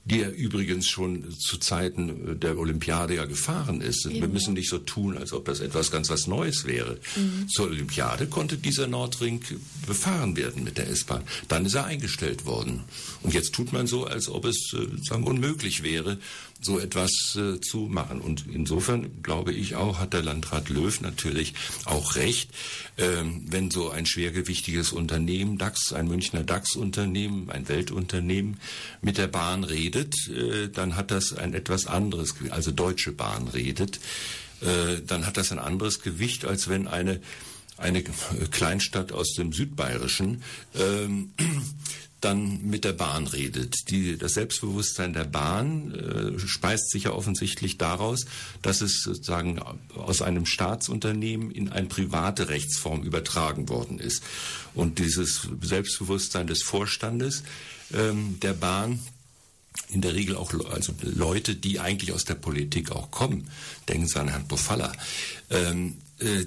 die 0.07 0.23
er 0.23 0.33
übrigens 0.33 0.89
schon 0.89 1.37
zu 1.37 1.59
Zeiten 1.59 2.39
der 2.39 2.57
Olympiade 2.59 3.17
ja 3.17 3.25
gefahren 3.25 3.81
ist. 3.81 4.07
Eben. 4.07 4.21
Wir 4.21 4.29
müssen 4.29 4.55
nicht 4.55 4.71
so 4.71 4.79
tun, 4.79 5.19
als 5.19 5.33
ob 5.33 5.45
das 5.47 5.59
etwas 5.59 5.91
ganz 5.91 6.09
was 6.09 6.29
Neues 6.29 6.65
wäre. 6.65 6.99
Mhm. 7.17 7.49
Zur 7.49 7.67
Olympiade 7.67 8.29
konnte 8.29 8.57
dieser 8.57 8.87
Nordring 8.87 9.41
befahren 9.87 10.37
werden 10.37 10.63
mit 10.63 10.79
der 10.79 10.89
S-Bahn. 10.89 11.25
Dann 11.49 11.67
ist 11.67 11.75
er 11.75 11.87
eingestellt 11.87 12.47
worden. 12.47 12.85
Und 13.23 13.35
jetzt 13.35 13.53
tut 13.53 13.73
man 13.73 13.89
so, 13.89 14.07
als 14.07 14.29
ob 14.29 14.45
es 14.45 14.73
äh, 14.75 14.87
sagen, 15.03 15.25
unmöglich 15.25 15.83
wäre, 15.83 16.19
so 16.61 16.79
etwas 16.79 17.37
äh, 17.37 17.61
zu 17.61 17.81
machen. 17.81 18.21
Und 18.21 18.45
insofern 18.53 19.23
glaube 19.23 19.53
ich 19.53 19.77
auch, 19.77 19.99
hat 19.99 20.13
der 20.13 20.23
Landrat 20.23 20.69
Löw 20.69 21.01
natürlich 21.01 21.55
auch 21.85 22.15
recht, 22.15 22.51
ähm, 22.97 23.45
wenn 23.47 23.71
so 23.71 23.91
ein 23.91 24.07
schwergewichtiges 24.07 24.93
Unternehmen, 24.93 25.59
DAX, 25.59 25.93
ein 25.93 26.09
Münchner 26.09 26.45
DAX-Unternehmen, 26.45 27.51
ein 27.51 27.69
Weltunternehmen 27.69 28.59
mit 29.03 29.19
der 29.19 29.27
Bahn 29.27 29.65
redet, 29.65 29.96
äh, 30.05 30.69
dann 30.69 30.97
hat 30.97 31.11
das 31.11 31.33
ein 31.33 31.55
etwas 31.55 31.87
anderes, 31.87 32.35
also 32.51 32.71
Deutsche 32.71 33.13
Bahn 33.13 33.49
redet, 33.49 34.01
äh, 34.61 35.01
dann 35.07 35.27
hat 35.27 35.37
das 35.37 35.53
ein 35.53 35.59
anderes 35.59 36.01
Gewicht, 36.01 36.45
als 36.45 36.69
wenn 36.69 36.89
eine 36.89 37.21
eine 37.77 38.03
Kleinstadt 38.51 39.13
aus 39.13 39.35
dem 39.35 39.53
Südbayerischen 39.53 40.43
ähm, 40.75 41.33
dann 42.21 42.63
mit 42.63 42.85
der 42.85 42.95
Bahn 42.95 43.27
redet. 43.27 43.91
Die, 43.91 44.17
das 44.17 44.35
Selbstbewusstsein 44.35 45.13
der 45.13 45.25
Bahn 45.25 45.95
äh, 45.95 46.39
speist 46.39 46.91
sich 46.91 47.05
ja 47.05 47.13
offensichtlich 47.13 47.77
daraus, 47.77 48.25
dass 48.63 48.81
es 48.81 49.03
sozusagen 49.03 49.61
aus 49.95 50.23
einem 50.23 50.47
Staatsunternehmen 50.47 51.51
in 51.51 51.69
eine 51.69 51.89
private 51.89 52.49
Rechtsform 52.49 53.03
übertragen 53.03 53.69
worden 53.69 53.99
ist. 53.99 54.23
Und 54.75 54.99
dieses 54.99 55.47
Selbstbewusstsein 55.61 56.47
des 56.47 56.63
Vorstandes 56.63 57.43
ähm, 57.93 58.41
der 58.41 58.55
Bahn 58.55 58.99
in 59.89 60.01
der 60.01 60.15
Regel 60.15 60.37
auch 60.37 60.53
also 60.71 60.95
Leute, 61.03 61.55
die 61.55 61.81
eigentlich 61.81 62.13
aus 62.13 62.25
der 62.25 62.35
Politik 62.35 62.91
auch 62.91 63.11
kommen. 63.11 63.49
Denken 63.89 64.09
Sie 64.09 64.19
an 64.19 64.29
Herrn 64.29 64.49
Pofalla. 64.49 64.93
Ähm, 65.51 65.99
äh, 66.19 66.47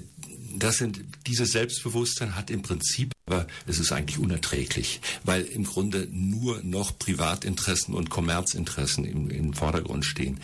das 0.56 0.76
sind, 0.76 1.00
dieses 1.26 1.52
Selbstbewusstsein 1.52 2.34
hat 2.36 2.50
im 2.50 2.62
Prinzip, 2.62 3.12
aber 3.30 3.46
es 3.66 3.78
ist 3.78 3.92
eigentlich 3.92 4.18
unerträglich, 4.18 5.00
weil 5.22 5.42
im 5.42 5.64
Grunde 5.64 6.08
nur 6.10 6.62
noch 6.62 6.98
Privatinteressen 6.98 7.94
und 7.94 8.10
Kommerzinteressen 8.10 9.04
im, 9.04 9.30
im 9.30 9.54
Vordergrund 9.54 10.04
stehen. 10.04 10.40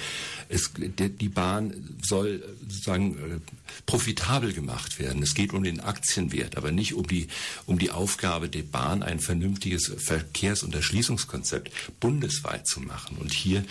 Es, 0.48 0.70
die 0.76 1.28
Bahn 1.28 1.98
soll 2.00 2.44
sozusagen 2.68 3.16
äh, 3.16 3.40
profitabel 3.86 4.52
gemacht 4.52 5.00
werden. 5.00 5.22
Es 5.22 5.34
geht 5.34 5.52
um 5.52 5.64
den 5.64 5.80
Aktienwert, 5.80 6.56
aber 6.56 6.70
nicht 6.70 6.94
um 6.94 7.06
die, 7.06 7.26
um 7.66 7.78
die 7.78 7.90
Aufgabe 7.90 8.48
der 8.48 8.62
Bahn, 8.62 9.02
ein 9.02 9.18
vernünftiges 9.18 9.92
Verkehrs- 9.98 10.62
und 10.62 10.74
Erschließungskonzept 10.74 11.98
bundesweit 11.98 12.68
zu 12.68 12.80
machen. 12.80 13.16
Und 13.18 13.32
hier 13.32 13.64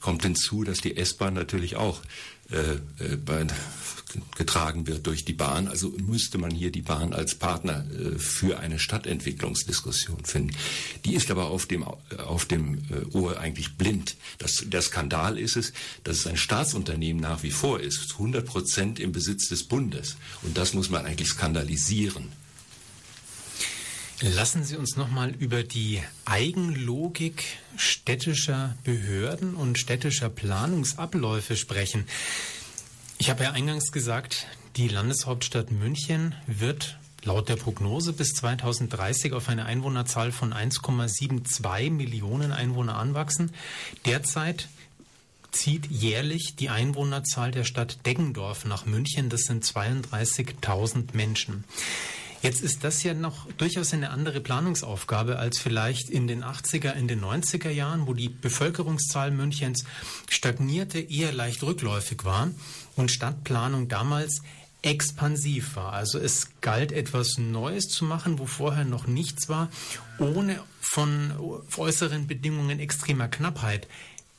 kommt 0.00 0.22
hinzu, 0.22 0.62
dass 0.62 0.80
die 0.80 0.96
S-Bahn 0.96 1.34
natürlich 1.34 1.74
auch 1.74 2.00
äh, 2.50 2.74
äh, 3.04 3.16
getragen 4.36 4.86
wird 4.86 5.06
durch 5.06 5.24
die 5.24 5.32
Bahn. 5.32 5.68
Also 5.68 5.92
müsste 5.98 6.38
man 6.38 6.50
hier 6.50 6.70
die 6.70 6.82
Bahn 6.82 7.12
als 7.12 7.34
Partner 7.34 7.84
äh, 7.90 8.18
für 8.18 8.58
eine 8.60 8.78
Stadtentwicklungsdiskussion 8.78 10.24
finden. 10.24 10.56
Die 11.04 11.14
ist 11.14 11.30
aber 11.30 11.46
auf 11.46 11.66
dem, 11.66 11.84
auf 11.84 12.44
dem 12.44 12.82
Ohr 13.12 13.38
eigentlich 13.38 13.76
blind. 13.76 14.16
Das, 14.38 14.64
der 14.66 14.82
Skandal 14.82 15.38
ist 15.38 15.56
es, 15.56 15.72
dass 16.04 16.18
es 16.18 16.26
ein 16.26 16.36
Staatsunternehmen 16.36 17.20
nach 17.20 17.42
wie 17.42 17.50
vor 17.50 17.80
ist, 17.80 18.12
100 18.12 18.44
Prozent 18.44 19.00
im 19.00 19.12
Besitz 19.12 19.48
des 19.48 19.64
Bundes. 19.64 20.16
Und 20.42 20.56
das 20.56 20.74
muss 20.74 20.90
man 20.90 21.04
eigentlich 21.04 21.28
skandalisieren. 21.28 22.32
Lassen 24.22 24.64
Sie 24.64 24.76
uns 24.76 24.96
nochmal 24.96 25.34
über 25.38 25.62
die 25.62 26.02
Eigenlogik 26.24 27.44
städtischer 27.76 28.74
Behörden 28.82 29.54
und 29.54 29.78
städtischer 29.78 30.30
Planungsabläufe 30.30 31.54
sprechen. 31.54 32.06
Ich 33.18 33.30
habe 33.30 33.44
ja 33.44 33.52
eingangs 33.52 33.92
gesagt, 33.92 34.46
die 34.76 34.88
Landeshauptstadt 34.88 35.70
München 35.70 36.34
wird 36.46 36.98
laut 37.24 37.48
der 37.48 37.56
Prognose 37.56 38.12
bis 38.12 38.34
2030 38.34 39.32
auf 39.32 39.48
eine 39.48 39.64
Einwohnerzahl 39.64 40.32
von 40.32 40.52
1,72 40.52 41.90
Millionen 41.90 42.52
Einwohner 42.52 42.96
anwachsen. 42.96 43.52
Derzeit 44.04 44.68
zieht 45.50 45.86
jährlich 45.86 46.56
die 46.56 46.68
Einwohnerzahl 46.68 47.50
der 47.50 47.64
Stadt 47.64 48.04
Deggendorf 48.04 48.66
nach 48.66 48.84
München. 48.84 49.30
Das 49.30 49.42
sind 49.42 49.64
32.000 49.64 51.14
Menschen. 51.16 51.64
Jetzt 52.42 52.60
ist 52.60 52.84
das 52.84 53.02
ja 53.02 53.14
noch 53.14 53.50
durchaus 53.52 53.94
eine 53.94 54.10
andere 54.10 54.40
Planungsaufgabe 54.40 55.38
als 55.38 55.58
vielleicht 55.58 56.10
in 56.10 56.28
den 56.28 56.44
80er, 56.44 56.92
in 56.92 57.08
den 57.08 57.24
90er 57.24 57.70
Jahren, 57.70 58.06
wo 58.06 58.12
die 58.12 58.28
Bevölkerungszahl 58.28 59.30
Münchens 59.30 59.84
stagnierte, 60.28 61.00
eher 61.00 61.32
leicht 61.32 61.62
rückläufig 61.62 62.24
war 62.24 62.50
und 62.96 63.10
Stadtplanung 63.10 63.88
damals 63.88 64.42
expansiv 64.82 65.76
war. 65.76 65.92
Also 65.92 66.18
es 66.18 66.48
galt 66.60 66.92
etwas 66.92 67.38
Neues 67.38 67.88
zu 67.88 68.04
machen, 68.04 68.38
wo 68.38 68.46
vorher 68.46 68.84
noch 68.84 69.06
nichts 69.06 69.48
war, 69.48 69.68
ohne 70.18 70.60
von 70.80 71.32
äußeren 71.76 72.26
Bedingungen 72.26 72.78
extremer 72.78 73.28
Knappheit 73.28 73.88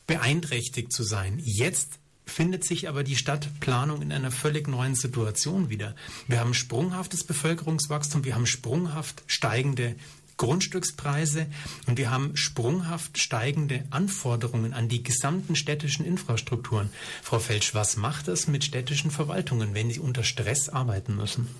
beeinträchtigt 0.05 0.93
zu 0.93 1.03
sein. 1.03 1.39
Jetzt 1.43 1.99
findet 2.25 2.63
sich 2.63 2.89
aber 2.89 3.03
die 3.03 3.15
Stadtplanung 3.15 4.01
in 4.01 4.11
einer 4.11 4.31
völlig 4.31 4.67
neuen 4.67 4.95
Situation 4.95 5.69
wieder. 5.69 5.95
Wir 6.27 6.39
haben 6.39 6.53
sprunghaftes 6.53 7.23
Bevölkerungswachstum, 7.23 8.25
wir 8.25 8.35
haben 8.35 8.45
sprunghaft 8.45 9.23
steigende 9.27 9.95
Grundstückspreise 10.37 11.47
und 11.87 11.97
wir 11.97 12.11
haben 12.11 12.37
sprunghaft 12.37 13.17
steigende 13.17 13.83
Anforderungen 13.89 14.73
an 14.73 14.87
die 14.87 15.03
gesamten 15.03 15.55
städtischen 15.55 16.05
Infrastrukturen. 16.05 16.89
Frau 17.23 17.39
Felsch, 17.39 17.73
was 17.73 17.97
macht 17.97 18.27
das 18.27 18.47
mit 18.47 18.63
städtischen 18.63 19.11
Verwaltungen, 19.11 19.73
wenn 19.73 19.91
sie 19.91 19.99
unter 19.99 20.23
Stress 20.23 20.69
arbeiten 20.69 21.15
müssen? 21.15 21.47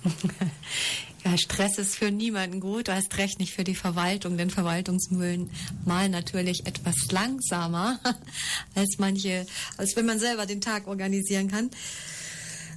Ja, 1.24 1.36
Stress 1.36 1.78
ist 1.78 1.96
für 1.96 2.12
niemanden 2.12 2.60
gut, 2.60 2.86
du 2.86 2.94
hast 2.94 3.18
recht 3.18 3.40
nicht 3.40 3.52
für 3.52 3.64
die 3.64 3.74
Verwaltung, 3.74 4.38
denn 4.38 4.50
Verwaltungsmühlen 4.50 5.50
malen 5.84 6.12
natürlich 6.12 6.64
etwas 6.64 7.10
langsamer 7.10 7.98
als 8.76 8.98
manche, 8.98 9.44
als 9.76 9.96
wenn 9.96 10.06
man 10.06 10.20
selber 10.20 10.46
den 10.46 10.60
Tag 10.60 10.86
organisieren 10.86 11.48
kann. 11.48 11.70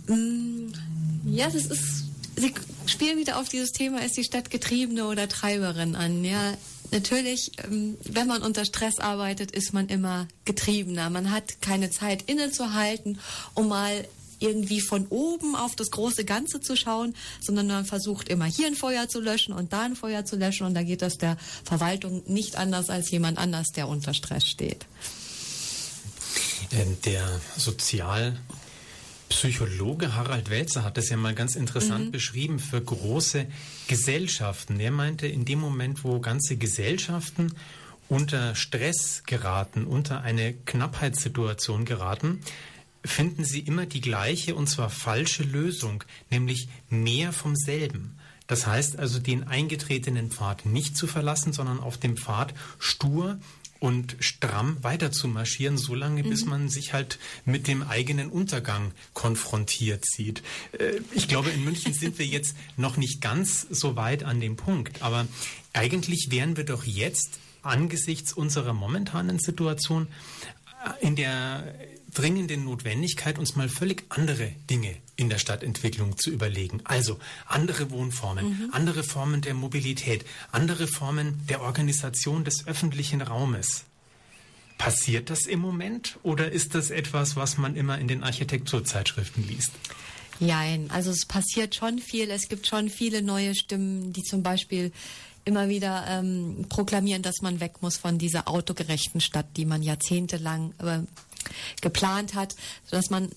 Mm, 0.07 0.73
ja, 1.25 1.45
das 1.49 1.65
ist 1.65 2.10
Sie 2.35 2.53
spielen 2.85 3.17
wieder 3.17 3.39
auf 3.39 3.49
dieses 3.49 3.71
Thema, 3.71 4.03
ist 4.03 4.17
die 4.17 4.23
Stadt 4.23 4.49
Getriebene 4.49 5.05
oder 5.05 5.27
Treiberin 5.27 5.95
an. 5.95 6.23
Ja, 6.23 6.53
natürlich, 6.91 7.51
ähm, 7.63 7.97
wenn 8.03 8.27
man 8.27 8.41
unter 8.41 8.65
Stress 8.65 8.99
arbeitet, 8.99 9.51
ist 9.51 9.73
man 9.73 9.87
immer 9.87 10.27
getriebener. 10.45 11.09
Man 11.09 11.31
hat 11.31 11.61
keine 11.61 11.89
Zeit 11.89 12.23
innezuhalten, 12.23 13.19
um 13.53 13.67
mal 13.67 14.07
irgendwie 14.39 14.81
von 14.81 15.05
oben 15.07 15.55
auf 15.55 15.75
das 15.75 15.91
große 15.91 16.25
Ganze 16.25 16.59
zu 16.61 16.75
schauen, 16.75 17.15
sondern 17.39 17.67
man 17.67 17.85
versucht 17.85 18.27
immer 18.27 18.45
hier 18.45 18.67
ein 18.67 18.75
Feuer 18.75 19.07
zu 19.07 19.21
löschen 19.21 19.53
und 19.53 19.71
da 19.71 19.83
ein 19.83 19.95
Feuer 19.95 20.25
zu 20.25 20.35
löschen 20.35 20.65
und 20.65 20.73
da 20.73 20.83
geht 20.83 21.03
das 21.03 21.17
der 21.17 21.37
Verwaltung 21.63 22.23
nicht 22.25 22.55
anders 22.55 22.89
als 22.89 23.11
jemand 23.11 23.37
anders, 23.37 23.67
der 23.71 23.87
unter 23.87 24.13
Stress 24.13 24.47
steht. 24.47 24.85
Ähm, 26.71 26.97
der 27.05 27.39
Sozial- 27.57 28.39
Psychologe 29.31 30.15
Harald 30.15 30.49
Welzer 30.49 30.83
hat 30.83 30.97
das 30.97 31.09
ja 31.09 31.15
mal 31.15 31.33
ganz 31.33 31.55
interessant 31.55 32.07
mhm. 32.07 32.11
beschrieben 32.11 32.59
für 32.59 32.81
große 32.81 33.47
Gesellschaften. 33.87 34.79
Er 34.79 34.91
meinte, 34.91 35.25
in 35.25 35.45
dem 35.45 35.59
Moment, 35.59 36.03
wo 36.03 36.19
ganze 36.19 36.57
Gesellschaften 36.57 37.53
unter 38.09 38.55
Stress 38.55 39.23
geraten, 39.25 39.85
unter 39.85 40.21
eine 40.21 40.53
Knappheitssituation 40.53 41.85
geraten, 41.85 42.41
finden 43.05 43.45
sie 43.45 43.61
immer 43.61 43.85
die 43.85 44.01
gleiche 44.01 44.53
und 44.53 44.67
zwar 44.67 44.89
falsche 44.89 45.43
Lösung, 45.43 46.03
nämlich 46.29 46.67
mehr 46.89 47.31
vom 47.31 47.55
selben. 47.55 48.17
Das 48.47 48.67
heißt 48.67 48.99
also, 48.99 49.19
den 49.19 49.47
eingetretenen 49.47 50.29
Pfad 50.29 50.65
nicht 50.65 50.97
zu 50.97 51.07
verlassen, 51.07 51.53
sondern 51.53 51.79
auf 51.79 51.97
dem 51.97 52.17
Pfad 52.17 52.53
stur 52.79 53.39
und 53.81 54.15
stramm 54.19 54.77
weiter 54.83 55.11
zu 55.11 55.27
marschieren, 55.27 55.75
solange 55.75 56.23
mhm. 56.23 56.29
bis 56.29 56.45
man 56.45 56.69
sich 56.69 56.93
halt 56.93 57.17
mit 57.45 57.67
dem 57.67 57.81
eigenen 57.81 58.29
Untergang 58.29 58.91
konfrontiert 59.13 60.05
sieht. 60.05 60.43
Äh, 60.77 61.01
ich 61.13 61.27
glaube, 61.27 61.49
in 61.49 61.65
München 61.65 61.91
sind 61.91 62.19
wir 62.19 62.27
jetzt 62.27 62.55
noch 62.77 62.95
nicht 62.95 63.21
ganz 63.21 63.65
so 63.69 63.95
weit 63.95 64.23
an 64.23 64.39
dem 64.39 64.55
Punkt, 64.55 65.01
aber 65.01 65.27
eigentlich 65.73 66.27
wären 66.29 66.57
wir 66.57 66.63
doch 66.63 66.83
jetzt 66.83 67.39
angesichts 67.63 68.33
unserer 68.33 68.73
momentanen 68.73 69.39
Situation 69.39 70.07
äh, 70.85 71.05
in 71.05 71.15
der 71.15 71.73
dringenden 72.13 72.65
Notwendigkeit, 72.65 73.39
uns 73.39 73.55
mal 73.55 73.69
völlig 73.69 74.03
andere 74.09 74.51
Dinge 74.69 74.95
in 75.15 75.29
der 75.29 75.37
Stadtentwicklung 75.37 76.17
zu 76.17 76.29
überlegen. 76.29 76.81
Also 76.83 77.19
andere 77.47 77.91
Wohnformen, 77.91 78.49
mhm. 78.49 78.69
andere 78.71 79.03
Formen 79.03 79.41
der 79.41 79.53
Mobilität, 79.53 80.25
andere 80.51 80.87
Formen 80.87 81.45
der 81.47 81.61
Organisation 81.61 82.43
des 82.43 82.67
öffentlichen 82.67 83.21
Raumes. 83.21 83.85
Passiert 84.77 85.29
das 85.29 85.45
im 85.45 85.59
Moment 85.59 86.17
oder 86.23 86.51
ist 86.51 86.73
das 86.73 86.89
etwas, 86.89 87.35
was 87.35 87.57
man 87.57 87.75
immer 87.75 87.99
in 87.99 88.07
den 88.07 88.23
Architekturzeitschriften 88.23 89.47
liest? 89.47 89.71
Nein, 90.39 90.89
also 90.89 91.11
es 91.11 91.27
passiert 91.27 91.75
schon 91.75 91.99
viel. 91.99 92.31
Es 92.31 92.49
gibt 92.49 92.65
schon 92.65 92.89
viele 92.89 93.21
neue 93.21 93.53
Stimmen, 93.53 94.11
die 94.11 94.23
zum 94.23 94.41
Beispiel 94.41 94.91
immer 95.45 95.69
wieder 95.69 96.05
ähm, 96.07 96.65
proklamieren, 96.67 97.21
dass 97.21 97.41
man 97.41 97.59
weg 97.59 97.81
muss 97.81 97.97
von 97.97 98.17
dieser 98.17 98.47
autogerechten 98.47 99.21
Stadt, 99.21 99.45
die 99.55 99.65
man 99.65 99.83
jahrzehntelang 99.83 100.73
äh, 100.79 100.99
geplant 101.81 102.33
hat, 102.35 102.55
sodass 102.85 103.09
man 103.09 103.29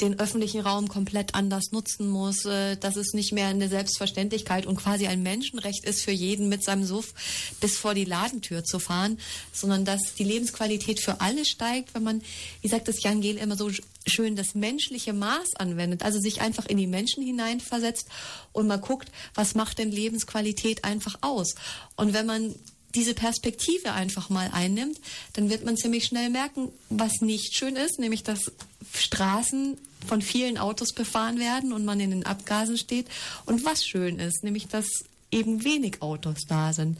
den 0.00 0.18
öffentlichen 0.18 0.60
Raum 0.60 0.88
komplett 0.88 1.34
anders 1.34 1.72
nutzen 1.72 2.08
muss, 2.08 2.44
äh, 2.44 2.76
dass 2.76 2.96
es 2.96 3.12
nicht 3.12 3.32
mehr 3.32 3.48
eine 3.48 3.68
Selbstverständlichkeit 3.68 4.66
und 4.66 4.76
quasi 4.76 5.06
ein 5.06 5.22
Menschenrecht 5.22 5.84
ist, 5.84 6.02
für 6.02 6.10
jeden 6.10 6.48
mit 6.48 6.64
seinem 6.64 6.84
Suff 6.84 7.14
bis 7.60 7.76
vor 7.76 7.94
die 7.94 8.04
Ladentür 8.04 8.64
zu 8.64 8.78
fahren, 8.78 9.18
sondern 9.52 9.84
dass 9.84 10.14
die 10.14 10.24
Lebensqualität 10.24 11.00
für 11.00 11.20
alle 11.20 11.44
steigt, 11.44 11.94
wenn 11.94 12.02
man, 12.02 12.22
wie 12.60 12.68
sagt 12.68 12.88
das 12.88 13.02
Jan 13.02 13.20
Gehl 13.20 13.36
immer 13.36 13.56
so 13.56 13.70
schön, 14.06 14.36
das 14.36 14.54
menschliche 14.54 15.12
Maß 15.12 15.56
anwendet, 15.56 16.02
also 16.02 16.18
sich 16.18 16.40
einfach 16.40 16.66
in 16.66 16.76
die 16.76 16.86
Menschen 16.86 17.22
hineinversetzt 17.22 18.08
und 18.52 18.66
mal 18.66 18.78
guckt, 18.78 19.10
was 19.34 19.54
macht 19.54 19.78
denn 19.78 19.90
Lebensqualität 19.90 20.84
einfach 20.84 21.18
aus. 21.20 21.54
Und 21.96 22.12
wenn 22.12 22.26
man 22.26 22.54
diese 22.94 23.14
Perspektive 23.14 23.92
einfach 23.92 24.28
mal 24.28 24.50
einnimmt, 24.52 24.98
dann 25.34 25.50
wird 25.50 25.64
man 25.64 25.76
ziemlich 25.76 26.04
schnell 26.04 26.30
merken, 26.30 26.70
was 26.90 27.20
nicht 27.20 27.54
schön 27.54 27.76
ist, 27.76 27.98
nämlich 27.98 28.22
dass 28.22 28.52
Straßen 28.94 29.78
von 30.06 30.22
vielen 30.22 30.58
Autos 30.58 30.92
befahren 30.92 31.38
werden 31.38 31.72
und 31.72 31.84
man 31.84 32.00
in 32.00 32.10
den 32.10 32.26
Abgasen 32.26 32.76
steht 32.76 33.06
und 33.46 33.64
was 33.64 33.86
schön 33.86 34.18
ist, 34.18 34.44
nämlich 34.44 34.68
dass 34.68 34.86
eben 35.30 35.64
wenig 35.64 36.02
Autos 36.02 36.44
da 36.46 36.72
sind. 36.72 36.98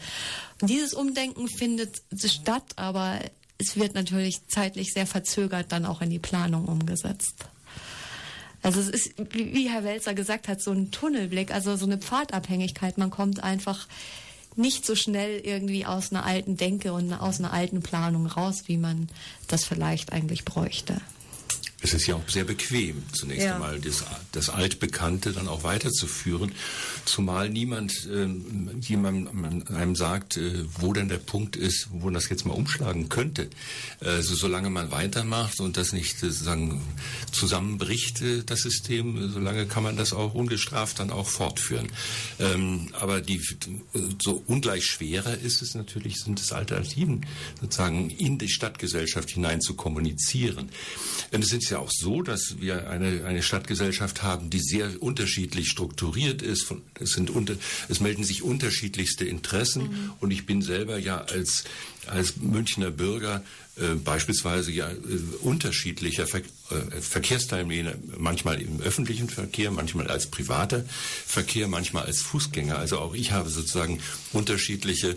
Und 0.60 0.68
dieses 0.68 0.94
Umdenken 0.94 1.48
findet 1.48 2.02
statt, 2.24 2.64
aber 2.76 3.20
es 3.58 3.76
wird 3.76 3.94
natürlich 3.94 4.40
zeitlich 4.48 4.92
sehr 4.92 5.06
verzögert 5.06 5.70
dann 5.70 5.86
auch 5.86 6.00
in 6.00 6.10
die 6.10 6.18
Planung 6.18 6.66
umgesetzt. 6.66 7.44
Also 8.62 8.80
es 8.80 8.88
ist, 8.88 9.14
wie 9.32 9.68
Herr 9.68 9.84
Welzer 9.84 10.14
gesagt 10.14 10.48
hat, 10.48 10.62
so 10.62 10.70
ein 10.70 10.90
Tunnelblick, 10.92 11.52
also 11.52 11.76
so 11.76 11.84
eine 11.84 11.98
Pfadabhängigkeit. 11.98 12.96
Man 12.96 13.10
kommt 13.10 13.42
einfach 13.42 13.88
nicht 14.56 14.84
so 14.84 14.94
schnell 14.94 15.40
irgendwie 15.40 15.86
aus 15.86 16.12
einer 16.12 16.24
alten 16.24 16.56
Denke 16.56 16.92
und 16.92 17.12
aus 17.12 17.38
einer 17.38 17.52
alten 17.52 17.82
Planung 17.82 18.26
raus, 18.26 18.64
wie 18.66 18.78
man 18.78 19.08
das 19.48 19.64
vielleicht 19.64 20.12
eigentlich 20.12 20.44
bräuchte. 20.44 21.00
Es 21.82 21.94
ist 21.94 22.06
ja 22.06 22.14
auch 22.14 22.28
sehr 22.28 22.44
bequem, 22.44 23.02
zunächst 23.12 23.44
ja. 23.44 23.54
einmal 23.54 23.80
das, 23.80 24.04
das 24.30 24.50
Altbekannte 24.50 25.32
dann 25.32 25.48
auch 25.48 25.64
weiterzuführen, 25.64 26.52
zumal 27.04 27.50
niemand 27.50 28.06
äh, 28.06 28.28
jemand 28.80 29.70
einem 29.70 29.96
sagt, 29.96 30.36
äh, 30.36 30.64
wo 30.78 30.92
denn 30.92 31.08
der 31.08 31.18
Punkt 31.18 31.56
ist, 31.56 31.88
wo 31.90 32.06
man 32.06 32.14
das 32.14 32.28
jetzt 32.28 32.46
mal 32.46 32.54
umschlagen 32.54 33.08
könnte. 33.08 33.50
Also 34.00 34.34
solange 34.34 34.70
man 34.70 34.90
weitermacht 34.90 35.60
und 35.60 35.76
das 35.76 35.92
nicht 35.92 36.18
sozusagen 36.18 36.80
zusammenbricht, 37.32 38.22
äh, 38.22 38.42
das 38.44 38.60
System, 38.60 39.30
solange 39.32 39.66
kann 39.66 39.82
man 39.82 39.96
das 39.96 40.12
auch 40.12 40.34
ungestraft 40.34 41.00
dann 41.00 41.10
auch 41.10 41.28
fortführen. 41.28 41.88
Ähm, 42.38 42.88
aber 42.92 43.20
die 43.20 43.40
so 44.22 44.42
ungleich 44.46 44.84
schwerer 44.84 45.36
ist 45.38 45.62
es 45.62 45.74
natürlich, 45.74 46.20
sind 46.20 46.40
es 46.40 46.52
Alternativen 46.52 47.26
sozusagen 47.60 48.10
in 48.10 48.38
die 48.38 48.48
Stadtgesellschaft 48.48 49.30
hinein 49.30 49.60
zu 49.60 49.74
kommunizieren. 49.74 50.68
Denn 51.32 51.42
es 51.42 51.48
sind 51.48 51.62
ja 51.72 51.78
auch 51.78 51.90
so, 51.90 52.22
dass 52.22 52.60
wir 52.60 52.88
eine, 52.88 53.24
eine 53.24 53.42
Stadtgesellschaft 53.42 54.22
haben, 54.22 54.50
die 54.50 54.60
sehr 54.60 55.02
unterschiedlich 55.02 55.68
strukturiert 55.68 56.42
ist. 56.42 56.72
Es, 57.00 57.12
sind 57.12 57.30
unter, 57.30 57.54
es 57.88 58.00
melden 58.00 58.24
sich 58.24 58.42
unterschiedlichste 58.42 59.24
Interessen 59.24 59.82
mhm. 59.82 60.12
und 60.20 60.30
ich 60.30 60.46
bin 60.46 60.62
selber 60.62 60.98
ja 60.98 61.22
als, 61.22 61.64
als 62.06 62.36
Münchner 62.36 62.90
Bürger 62.90 63.42
äh, 63.76 63.94
beispielsweise 63.94 64.70
ja 64.70 64.90
äh, 64.90 64.96
unterschiedlicher 65.40 66.26
Ver 66.26 66.40
äh, 66.40 67.00
Verkehrsteilnehmer, 67.00 67.94
manchmal 68.18 68.60
im 68.60 68.80
öffentlichen 68.82 69.30
Verkehr, 69.30 69.70
manchmal 69.70 70.08
als 70.08 70.26
privater 70.26 70.84
Verkehr, 71.26 71.68
manchmal 71.68 72.04
als 72.04 72.20
Fußgänger. 72.20 72.78
Also 72.78 72.98
auch 72.98 73.14
ich 73.14 73.32
habe 73.32 73.48
sozusagen 73.48 74.00
unterschiedliche 74.32 75.16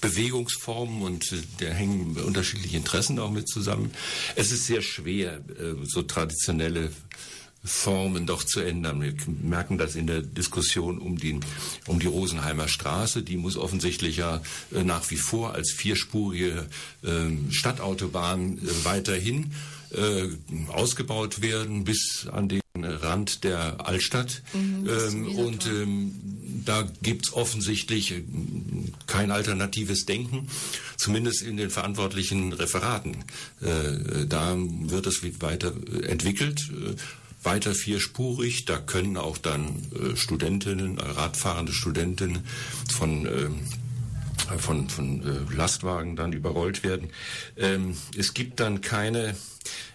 Bewegungsformen 0.00 1.02
und 1.02 1.32
äh, 1.32 1.42
da 1.58 1.66
hängen 1.66 2.16
unterschiedliche 2.16 2.76
Interessen 2.76 3.18
auch 3.18 3.30
mit 3.30 3.48
zusammen. 3.48 3.92
Es 4.36 4.52
ist 4.52 4.66
sehr 4.66 4.82
schwer, 4.82 5.36
äh, 5.36 5.74
so 5.84 6.02
traditionelle 6.02 6.90
Formen 7.62 8.26
doch 8.26 8.42
zu 8.42 8.60
ändern. 8.60 9.02
Wir 9.02 9.12
merken 9.26 9.76
das 9.76 9.94
in 9.94 10.06
der 10.06 10.22
Diskussion 10.22 10.98
um 10.98 11.18
die, 11.18 11.38
um 11.86 12.00
die 12.00 12.06
Rosenheimer 12.06 12.68
Straße. 12.68 13.22
Die 13.22 13.36
muss 13.36 13.58
offensichtlich 13.58 14.16
ja 14.16 14.40
äh, 14.74 14.82
nach 14.82 15.10
wie 15.10 15.16
vor 15.16 15.52
als 15.52 15.72
vierspurige 15.72 16.66
ähm, 17.04 17.48
Stadtautobahn 17.50 18.58
weiterhin 18.84 19.52
ausgebaut 20.68 21.42
werden 21.42 21.84
bis 21.84 22.26
an 22.30 22.48
den 22.48 22.60
Rand 22.76 23.44
der 23.44 23.86
Altstadt. 23.86 24.42
Mhm, 24.52 24.88
ähm, 24.88 25.38
und 25.38 25.66
ähm, 25.66 26.14
da 26.64 26.88
gibt's 27.02 27.32
offensichtlich 27.32 28.12
äh, 28.12 28.22
kein 29.06 29.30
alternatives 29.30 30.04
Denken, 30.06 30.48
zumindest 30.96 31.42
in 31.42 31.56
den 31.56 31.70
verantwortlichen 31.70 32.52
Referaten. 32.52 33.24
Äh, 33.60 34.26
da 34.26 34.56
wird 34.56 35.06
es 35.06 35.22
weiter 35.40 35.72
entwickelt. 36.06 36.70
Äh, 36.70 36.94
weiter 37.42 37.74
vierspurig, 37.74 38.66
da 38.66 38.76
können 38.76 39.16
auch 39.16 39.38
dann 39.38 39.86
äh, 39.94 40.14
Studentinnen, 40.14 40.98
äh, 40.98 41.02
radfahrende 41.02 41.72
Studentinnen 41.72 42.40
von 42.92 43.26
ähm, 43.26 43.60
von, 44.58 44.88
von 44.88 45.22
äh, 45.22 45.54
Lastwagen 45.54 46.16
dann 46.16 46.32
überrollt 46.32 46.82
werden. 46.82 47.10
Ähm, 47.56 47.96
es 48.16 48.34
gibt 48.34 48.58
dann 48.58 48.80
keine 48.80 49.36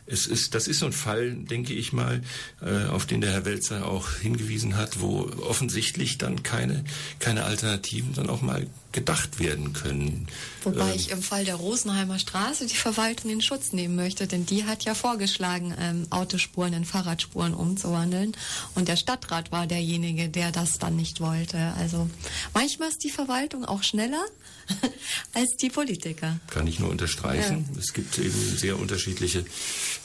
es 0.08 0.28
ist, 0.28 0.54
das 0.54 0.68
ist 0.68 0.80
so 0.80 0.86
ein 0.86 0.94
Fall, 0.94 1.34
denke 1.34 1.74
ich 1.74 1.92
mal, 1.92 2.22
äh, 2.62 2.86
auf 2.86 3.06
den 3.06 3.22
der 3.22 3.32
Herr 3.32 3.46
Welzer 3.46 3.88
auch 3.88 4.12
hingewiesen 4.12 4.78
hat, 4.78 5.00
wo 5.00 5.32
offensichtlich 5.42 6.20
dann 6.20 6.44
keine, 6.44 6.84
keine 7.20 7.44
Alternativen 7.46 8.14
dann 8.14 8.30
auch 8.30 8.42
mal 8.42 8.68
gedacht 8.92 9.40
werden 9.40 9.74
können. 9.74 10.28
Wobei 10.64 10.92
ähm, 10.92 10.96
ich 10.96 11.10
im 11.10 11.24
Fall 11.24 11.44
der 11.44 11.56
Rosenheimer 11.56 12.20
Straße 12.20 12.68
die 12.68 12.76
Verwaltung 12.76 13.32
in 13.32 13.42
Schutz 13.42 13.74
nehmen 13.74 13.96
möchte, 13.96 14.28
denn 14.28 14.46
die 14.46 14.66
hat 14.66 14.84
ja 14.86 14.94
vorgeschlagen, 14.94 15.74
ähm, 15.80 16.08
Autospuren 16.12 16.74
in 16.74 16.86
Fahrradspuren 16.86 17.56
umzuwandeln. 17.56 18.38
Und 18.76 18.88
der 18.88 18.98
Stadtrat 18.98 19.52
war 19.52 19.66
derjenige, 19.66 20.30
der 20.30 20.52
das 20.52 20.78
dann 20.78 20.96
nicht 20.96 21.20
wollte. 21.20 21.74
Also 21.80 22.08
manchmal 22.54 22.90
ist 22.90 23.04
die 23.04 23.10
Verwaltung 23.10 23.66
auch 23.66 23.82
schneller 23.82 24.24
als 25.34 25.56
die 25.58 25.70
Politiker. 25.70 26.40
Kann 26.50 26.68
ich 26.68 26.80
nur 26.80 26.90
unterstreichen. 26.90 27.66
Ja. 27.74 27.80
Es 27.80 27.94
gibt 27.94 28.18
eben 28.18 28.58
sehr 28.58 28.80
unterschiedliche 28.80 29.46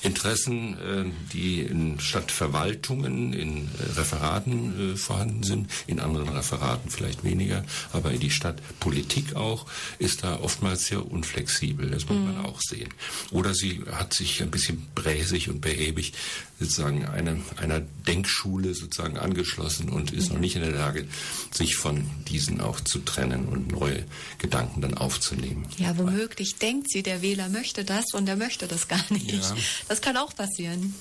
Interessen, 0.03 0.77
äh, 0.79 1.05
die 1.33 1.61
in 1.61 2.01
Stadtverwaltungen, 2.01 3.33
in 3.33 3.67
äh, 3.67 3.99
Referaten 3.99 4.95
äh, 4.95 4.97
vorhanden 4.97 5.43
sind, 5.43 5.71
in 5.87 6.01
anderen 6.01 6.29
Referaten 6.29 6.91
vielleicht 6.91 7.25
weniger, 7.25 7.65
aber 7.93 8.13
in 8.13 8.21
die 8.21 8.31
Stadtpolitik 8.31 9.37
auch 9.37 9.67
ist 9.99 10.25
da 10.25 10.41
oftmals 10.41 10.87
sehr 10.87 11.11
unflexibel. 11.11 11.91
Das 11.91 12.09
muss 12.09 12.19
mhm. 12.19 12.25
man 12.25 12.45
auch 12.45 12.61
sehen. 12.61 12.89
Oder 13.31 13.55
sie 13.55 13.83
hat 13.91 14.15
sich 14.15 14.43
ein 14.43 14.51
bisschen 14.51 14.87
bräsig 14.95 15.49
und 15.49 15.61
behäbig 15.61 16.13
sozusagen 16.59 17.07
eine, 17.07 17.41
einer 17.57 17.81
Denkschule 17.81 18.75
sozusagen 18.75 19.17
angeschlossen 19.17 19.89
und 19.89 20.13
ist 20.13 20.29
mhm. 20.29 20.35
noch 20.35 20.41
nicht 20.41 20.57
in 20.57 20.63
der 20.63 20.73
Lage, 20.73 21.07
sich 21.51 21.77
von 21.77 22.05
diesen 22.29 22.61
auch 22.61 22.81
zu 22.81 22.99
trennen 22.99 23.47
und 23.47 23.73
neue 23.73 24.05
Gedanken 24.39 24.50
dann 24.51 24.95
aufzunehmen. 24.95 25.67
Ja, 25.79 25.97
womöglich 25.97 26.57
denkt 26.57 26.91
sie, 26.91 27.03
der 27.03 27.23
Wähler 27.23 27.49
möchte 27.49 27.85
das 27.85 28.13
und 28.13 28.29
er 28.29 28.37
möchte 28.37 28.67
das 28.67 28.89
gar 28.89 29.05
nicht. 29.11 29.31
Ja. 29.33 29.57
Das 29.89 30.01
kann 30.01 30.17
auch 30.17 30.35
passieren. 30.35 30.95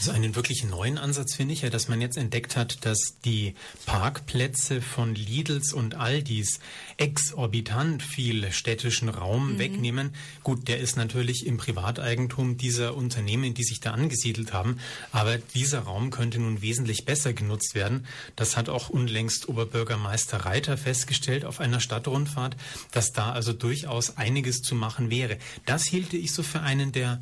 So 0.00 0.10
einen 0.10 0.34
wirklich 0.34 0.64
neuen 0.64 0.98
Ansatz 0.98 1.34
finde 1.34 1.54
ich 1.54 1.62
ja, 1.62 1.70
dass 1.70 1.88
man 1.88 2.00
jetzt 2.00 2.16
entdeckt 2.16 2.56
hat, 2.56 2.84
dass 2.84 2.98
die 3.24 3.54
Parkplätze 3.86 4.80
von 4.80 5.14
Lidls 5.14 5.72
und 5.72 5.94
Aldis 5.94 6.60
exorbitant 6.96 8.02
viel 8.02 8.50
städtischen 8.52 9.08
Raum 9.08 9.54
mhm. 9.54 9.58
wegnehmen. 9.58 10.14
Gut, 10.42 10.68
der 10.68 10.78
ist 10.78 10.96
natürlich 10.96 11.46
im 11.46 11.56
Privateigentum 11.56 12.56
dieser 12.56 12.96
Unternehmen, 12.96 13.54
die 13.54 13.64
sich 13.64 13.80
da 13.80 13.92
angesiedelt 13.92 14.52
haben, 14.52 14.78
aber 15.12 15.38
dieser 15.38 15.80
Raum 15.80 16.10
könnte 16.10 16.38
nun 16.38 16.62
wesentlich 16.62 17.04
besser 17.04 17.32
genutzt 17.32 17.74
werden. 17.74 18.06
Das 18.36 18.56
hat 18.56 18.68
auch 18.68 18.88
unlängst 18.88 19.48
Oberbürgermeister 19.48 20.38
Reiter 20.38 20.76
festgestellt 20.76 21.44
auf 21.44 21.60
einer 21.60 21.80
Stadtrundfahrt, 21.80 22.56
dass 22.94 23.12
da 23.12 23.32
also 23.32 23.52
durchaus 23.52 24.16
einiges 24.16 24.62
zu 24.62 24.74
machen 24.76 25.10
wäre. 25.10 25.38
Das 25.66 25.84
hielte 25.84 26.16
ich 26.16 26.32
so 26.32 26.42
für 26.44 26.60
einen 26.60 26.92
der 26.92 27.20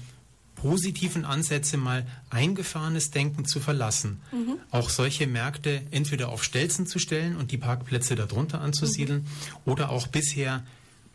positiven 0.55 1.25
Ansätze 1.25 1.77
mal 1.77 2.07
eingefahrenes 2.31 3.11
Denken 3.11 3.47
zu 3.47 3.59
verlassen. 3.59 4.21
Mhm. 4.31 4.59
Auch 4.71 4.91
solche 4.91 5.27
Märkte 5.27 5.83
entweder 5.91 6.29
auf 6.29 6.45
Stelzen 6.45 6.87
zu 6.87 6.99
stellen 6.99 7.37
und 7.37 7.51
die 7.51 7.59
Parkplätze 7.59 8.15
darunter 8.15 8.61
anzusiedeln 8.61 9.23
mhm. 9.23 9.73
oder 9.73 9.91
auch 9.91 10.07
bisher 10.07 10.63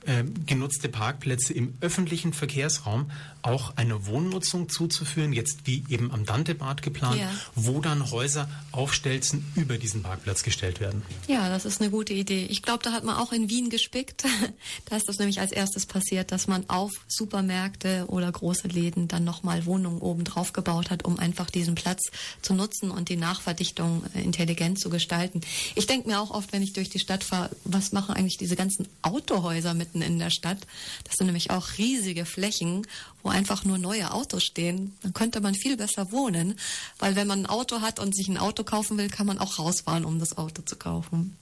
äh, 0.05 0.23
genutzte 0.45 0.89
Parkplätze 0.89 1.53
im 1.53 1.75
öffentlichen 1.79 2.33
Verkehrsraum 2.33 3.11
auch 3.47 3.75
eine 3.75 4.05
Wohnnutzung 4.05 4.69
zuzuführen, 4.69 5.33
jetzt 5.33 5.65
wie 5.65 5.83
eben 5.89 6.11
am 6.11 6.25
Dantebad 6.25 6.81
geplant, 6.81 7.19
ja. 7.19 7.31
wo 7.55 7.81
dann 7.81 8.11
Häuser 8.11 8.49
auf 8.71 8.93
Stelzen 8.93 9.45
über 9.55 9.77
diesen 9.77 10.03
Parkplatz 10.03 10.43
gestellt 10.43 10.79
werden. 10.79 11.01
Ja, 11.27 11.49
das 11.49 11.65
ist 11.65 11.81
eine 11.81 11.89
gute 11.89 12.13
Idee. 12.13 12.45
Ich 12.45 12.61
glaube, 12.61 12.83
da 12.83 12.91
hat 12.91 13.03
man 13.03 13.15
auch 13.15 13.31
in 13.31 13.49
Wien 13.49 13.69
gespickt. 13.69 14.23
da 14.85 14.95
ist 14.95 15.09
das 15.09 15.17
nämlich 15.17 15.39
als 15.39 15.51
erstes 15.51 15.85
passiert, 15.85 16.31
dass 16.31 16.47
man 16.47 16.69
auf 16.69 16.91
Supermärkte 17.07 18.05
oder 18.07 18.31
große 18.31 18.67
Läden 18.67 19.07
dann 19.07 19.23
nochmal 19.23 19.65
Wohnungen 19.65 19.99
oben 19.99 20.23
drauf 20.23 20.53
gebaut 20.53 20.91
hat, 20.91 21.05
um 21.05 21.17
einfach 21.17 21.49
diesen 21.49 21.75
Platz 21.75 22.03
zu 22.41 22.53
nutzen 22.53 22.91
und 22.91 23.09
die 23.09 23.17
Nachverdichtung 23.17 24.03
äh, 24.13 24.21
intelligent 24.21 24.79
zu 24.79 24.89
gestalten. 24.89 25.41
Ich 25.75 25.87
denke 25.87 26.07
mir 26.07 26.21
auch 26.21 26.31
oft, 26.31 26.53
wenn 26.53 26.61
ich 26.61 26.73
durch 26.73 26.89
die 26.89 26.99
Stadt 26.99 27.23
fahre, 27.23 27.49
was 27.63 27.91
machen 27.91 28.15
eigentlich 28.15 28.37
diese 28.37 28.55
ganzen 28.55 28.87
Autohäuser 29.01 29.73
mitten 29.73 29.87
mitten 29.87 30.01
in 30.01 30.19
der 30.19 30.29
Stadt. 30.29 30.59
Das 31.03 31.15
sind 31.15 31.27
nämlich 31.27 31.51
auch 31.51 31.77
riesige 31.77 32.25
Flächen, 32.25 32.85
wo 33.23 33.29
einfach 33.29 33.65
nur 33.65 33.77
neue 33.77 34.11
Autos 34.11 34.43
stehen. 34.43 34.95
Dann 35.01 35.13
könnte 35.13 35.41
man 35.41 35.55
viel 35.55 35.77
besser 35.77 36.11
wohnen, 36.11 36.57
weil 36.99 37.15
wenn 37.15 37.27
man 37.27 37.41
ein 37.41 37.45
Auto 37.45 37.81
hat 37.81 37.99
und 37.99 38.15
sich 38.15 38.27
ein 38.27 38.37
Auto 38.37 38.63
kaufen 38.63 38.97
will, 38.97 39.09
kann 39.09 39.27
man 39.27 39.39
auch 39.39 39.59
rausfahren, 39.59 40.05
um 40.05 40.19
das 40.19 40.37
Auto 40.37 40.61
zu 40.61 40.75
kaufen. 40.75 41.35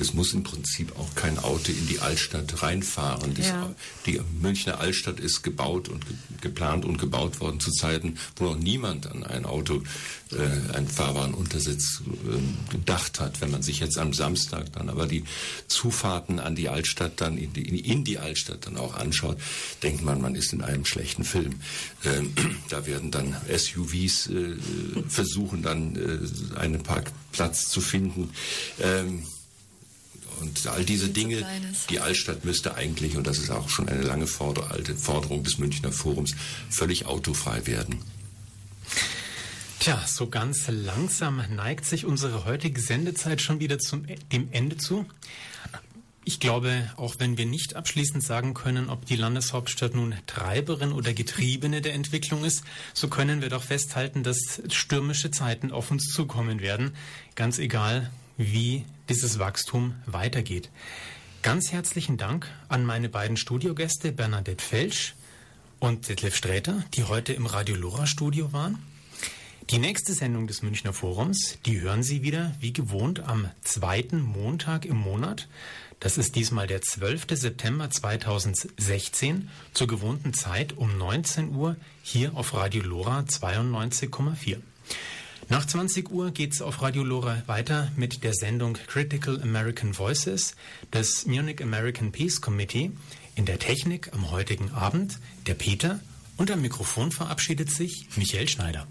Es 0.00 0.14
muss 0.14 0.32
im 0.32 0.42
Prinzip 0.42 0.98
auch 0.98 1.14
kein 1.14 1.38
Auto 1.38 1.70
in 1.70 1.86
die 1.86 2.00
Altstadt 2.00 2.62
reinfahren. 2.62 3.34
Das, 3.34 3.48
ja. 3.48 3.74
Die 4.06 4.20
Münchner 4.40 4.80
Altstadt 4.80 5.20
ist 5.20 5.42
gebaut 5.42 5.88
und 5.88 6.06
ge 6.06 6.16
geplant 6.40 6.84
und 6.84 6.98
gebaut 6.98 7.40
worden 7.40 7.60
zu 7.60 7.70
Zeiten, 7.70 8.18
wo 8.36 8.46
noch 8.46 8.56
niemand 8.56 9.06
an 9.06 9.22
ein 9.22 9.44
Auto, 9.44 9.82
äh, 10.32 10.74
einen 10.74 10.88
fahrbaren 10.88 11.34
Untersitz 11.34 12.02
äh, 12.02 12.72
gedacht 12.72 13.20
hat. 13.20 13.40
Wenn 13.40 13.52
man 13.52 13.62
sich 13.62 13.78
jetzt 13.78 13.96
am 13.96 14.12
Samstag 14.12 14.72
dann 14.72 14.88
aber 14.88 15.06
die 15.06 15.24
Zufahrten 15.68 16.40
an 16.40 16.56
die 16.56 16.68
Altstadt 16.68 17.20
dann 17.20 17.38
in 17.38 17.52
die, 17.52 17.78
in 17.78 18.02
die 18.02 18.18
Altstadt 18.18 18.66
dann 18.66 18.76
auch 18.76 18.96
anschaut, 18.96 19.38
denkt 19.82 20.02
man, 20.02 20.20
man 20.20 20.34
ist 20.34 20.52
in 20.52 20.62
einem 20.62 20.84
schlechten 20.84 21.22
Film. 21.22 21.60
Ähm, 22.04 22.32
da 22.70 22.86
werden 22.86 23.10
dann 23.10 23.36
SUVs 23.48 24.28
äh, 24.28 24.56
versuchen 25.08 25.62
dann 25.62 25.96
äh, 25.96 26.58
einen 26.58 26.82
Parkplatz 26.82 27.68
zu 27.68 27.80
finden. 27.80 28.30
Ähm, 28.80 29.24
und 30.42 30.66
all 30.66 30.84
diese 30.84 31.08
Dinge, 31.08 31.38
so 31.38 31.46
die 31.88 32.00
Altstadt 32.00 32.44
müsste 32.44 32.74
eigentlich, 32.74 33.16
und 33.16 33.26
das 33.26 33.38
ist 33.38 33.50
auch 33.50 33.68
schon 33.68 33.88
eine 33.88 34.02
lange 34.02 34.26
Forderung 34.26 35.42
des 35.44 35.58
Münchner 35.58 35.92
Forums, 35.92 36.34
völlig 36.68 37.06
autofrei 37.06 37.66
werden. 37.66 38.00
Tja, 39.78 40.00
so 40.06 40.28
ganz 40.28 40.68
langsam 40.68 41.42
neigt 41.56 41.84
sich 41.84 42.04
unsere 42.04 42.44
heutige 42.44 42.80
Sendezeit 42.80 43.42
schon 43.42 43.58
wieder 43.58 43.78
zum, 43.80 44.06
dem 44.30 44.48
Ende 44.52 44.76
zu. 44.76 45.06
Ich 46.24 46.38
glaube, 46.38 46.88
auch 46.96 47.16
wenn 47.18 47.36
wir 47.36 47.46
nicht 47.46 47.74
abschließend 47.74 48.22
sagen 48.22 48.54
können, 48.54 48.88
ob 48.90 49.06
die 49.06 49.16
Landeshauptstadt 49.16 49.96
nun 49.96 50.14
Treiberin 50.28 50.92
oder 50.92 51.12
Getriebene 51.12 51.80
der 51.80 51.94
Entwicklung 51.94 52.44
ist, 52.44 52.62
so 52.94 53.08
können 53.08 53.42
wir 53.42 53.48
doch 53.48 53.64
festhalten, 53.64 54.22
dass 54.22 54.62
stürmische 54.68 55.32
Zeiten 55.32 55.72
auf 55.72 55.90
uns 55.90 56.04
zukommen 56.12 56.60
werden. 56.60 56.94
Ganz 57.34 57.58
egal, 57.58 58.12
wie 58.36 58.84
dieses 59.08 59.38
Wachstum 59.38 59.94
weitergeht. 60.06 60.70
Ganz 61.42 61.72
herzlichen 61.72 62.16
Dank 62.16 62.48
an 62.68 62.84
meine 62.84 63.08
beiden 63.08 63.36
Studiogäste 63.36 64.12
Bernadette 64.12 64.64
Felsch 64.64 65.14
und 65.80 66.08
Detlef 66.08 66.36
Sträter, 66.36 66.84
die 66.94 67.04
heute 67.04 67.32
im 67.32 67.46
Radio 67.46 67.74
Lora 67.74 68.06
Studio 68.06 68.52
waren. 68.52 68.78
Die 69.70 69.78
nächste 69.78 70.12
Sendung 70.12 70.46
des 70.46 70.62
Münchner 70.62 70.92
Forums, 70.92 71.58
die 71.66 71.80
hören 71.80 72.02
Sie 72.02 72.22
wieder 72.22 72.54
wie 72.60 72.72
gewohnt 72.72 73.20
am 73.20 73.50
zweiten 73.62 74.20
Montag 74.20 74.84
im 74.84 74.96
Monat. 74.96 75.48
Das 75.98 76.18
ist 76.18 76.36
diesmal 76.36 76.66
der 76.66 76.82
12. 76.82 77.26
September 77.30 77.88
2016 77.88 79.48
zur 79.72 79.86
gewohnten 79.86 80.34
Zeit 80.34 80.76
um 80.76 80.98
19 80.98 81.54
Uhr 81.54 81.76
hier 82.02 82.36
auf 82.36 82.54
Radio 82.54 82.82
Lora 82.82 83.20
92,4. 83.20 84.58
Nach 85.48 85.66
20 85.66 86.10
Uhr 86.10 86.30
geht 86.30 86.52
es 86.54 86.62
auf 86.62 86.82
Radio 86.82 87.02
Lora 87.02 87.42
weiter 87.46 87.90
mit 87.96 88.24
der 88.24 88.32
Sendung 88.32 88.74
Critical 88.86 89.40
American 89.42 89.92
Voices 89.92 90.54
des 90.92 91.26
Munich 91.26 91.62
American 91.62 92.12
Peace 92.12 92.40
Committee. 92.40 92.92
In 93.34 93.44
der 93.44 93.58
Technik 93.58 94.12
am 94.12 94.30
heutigen 94.30 94.70
Abend 94.70 95.18
der 95.46 95.54
Peter 95.54 96.00
und 96.36 96.50
am 96.50 96.62
Mikrofon 96.62 97.10
verabschiedet 97.10 97.70
sich 97.70 98.06
Michael 98.16 98.48
Schneider. 98.48 98.86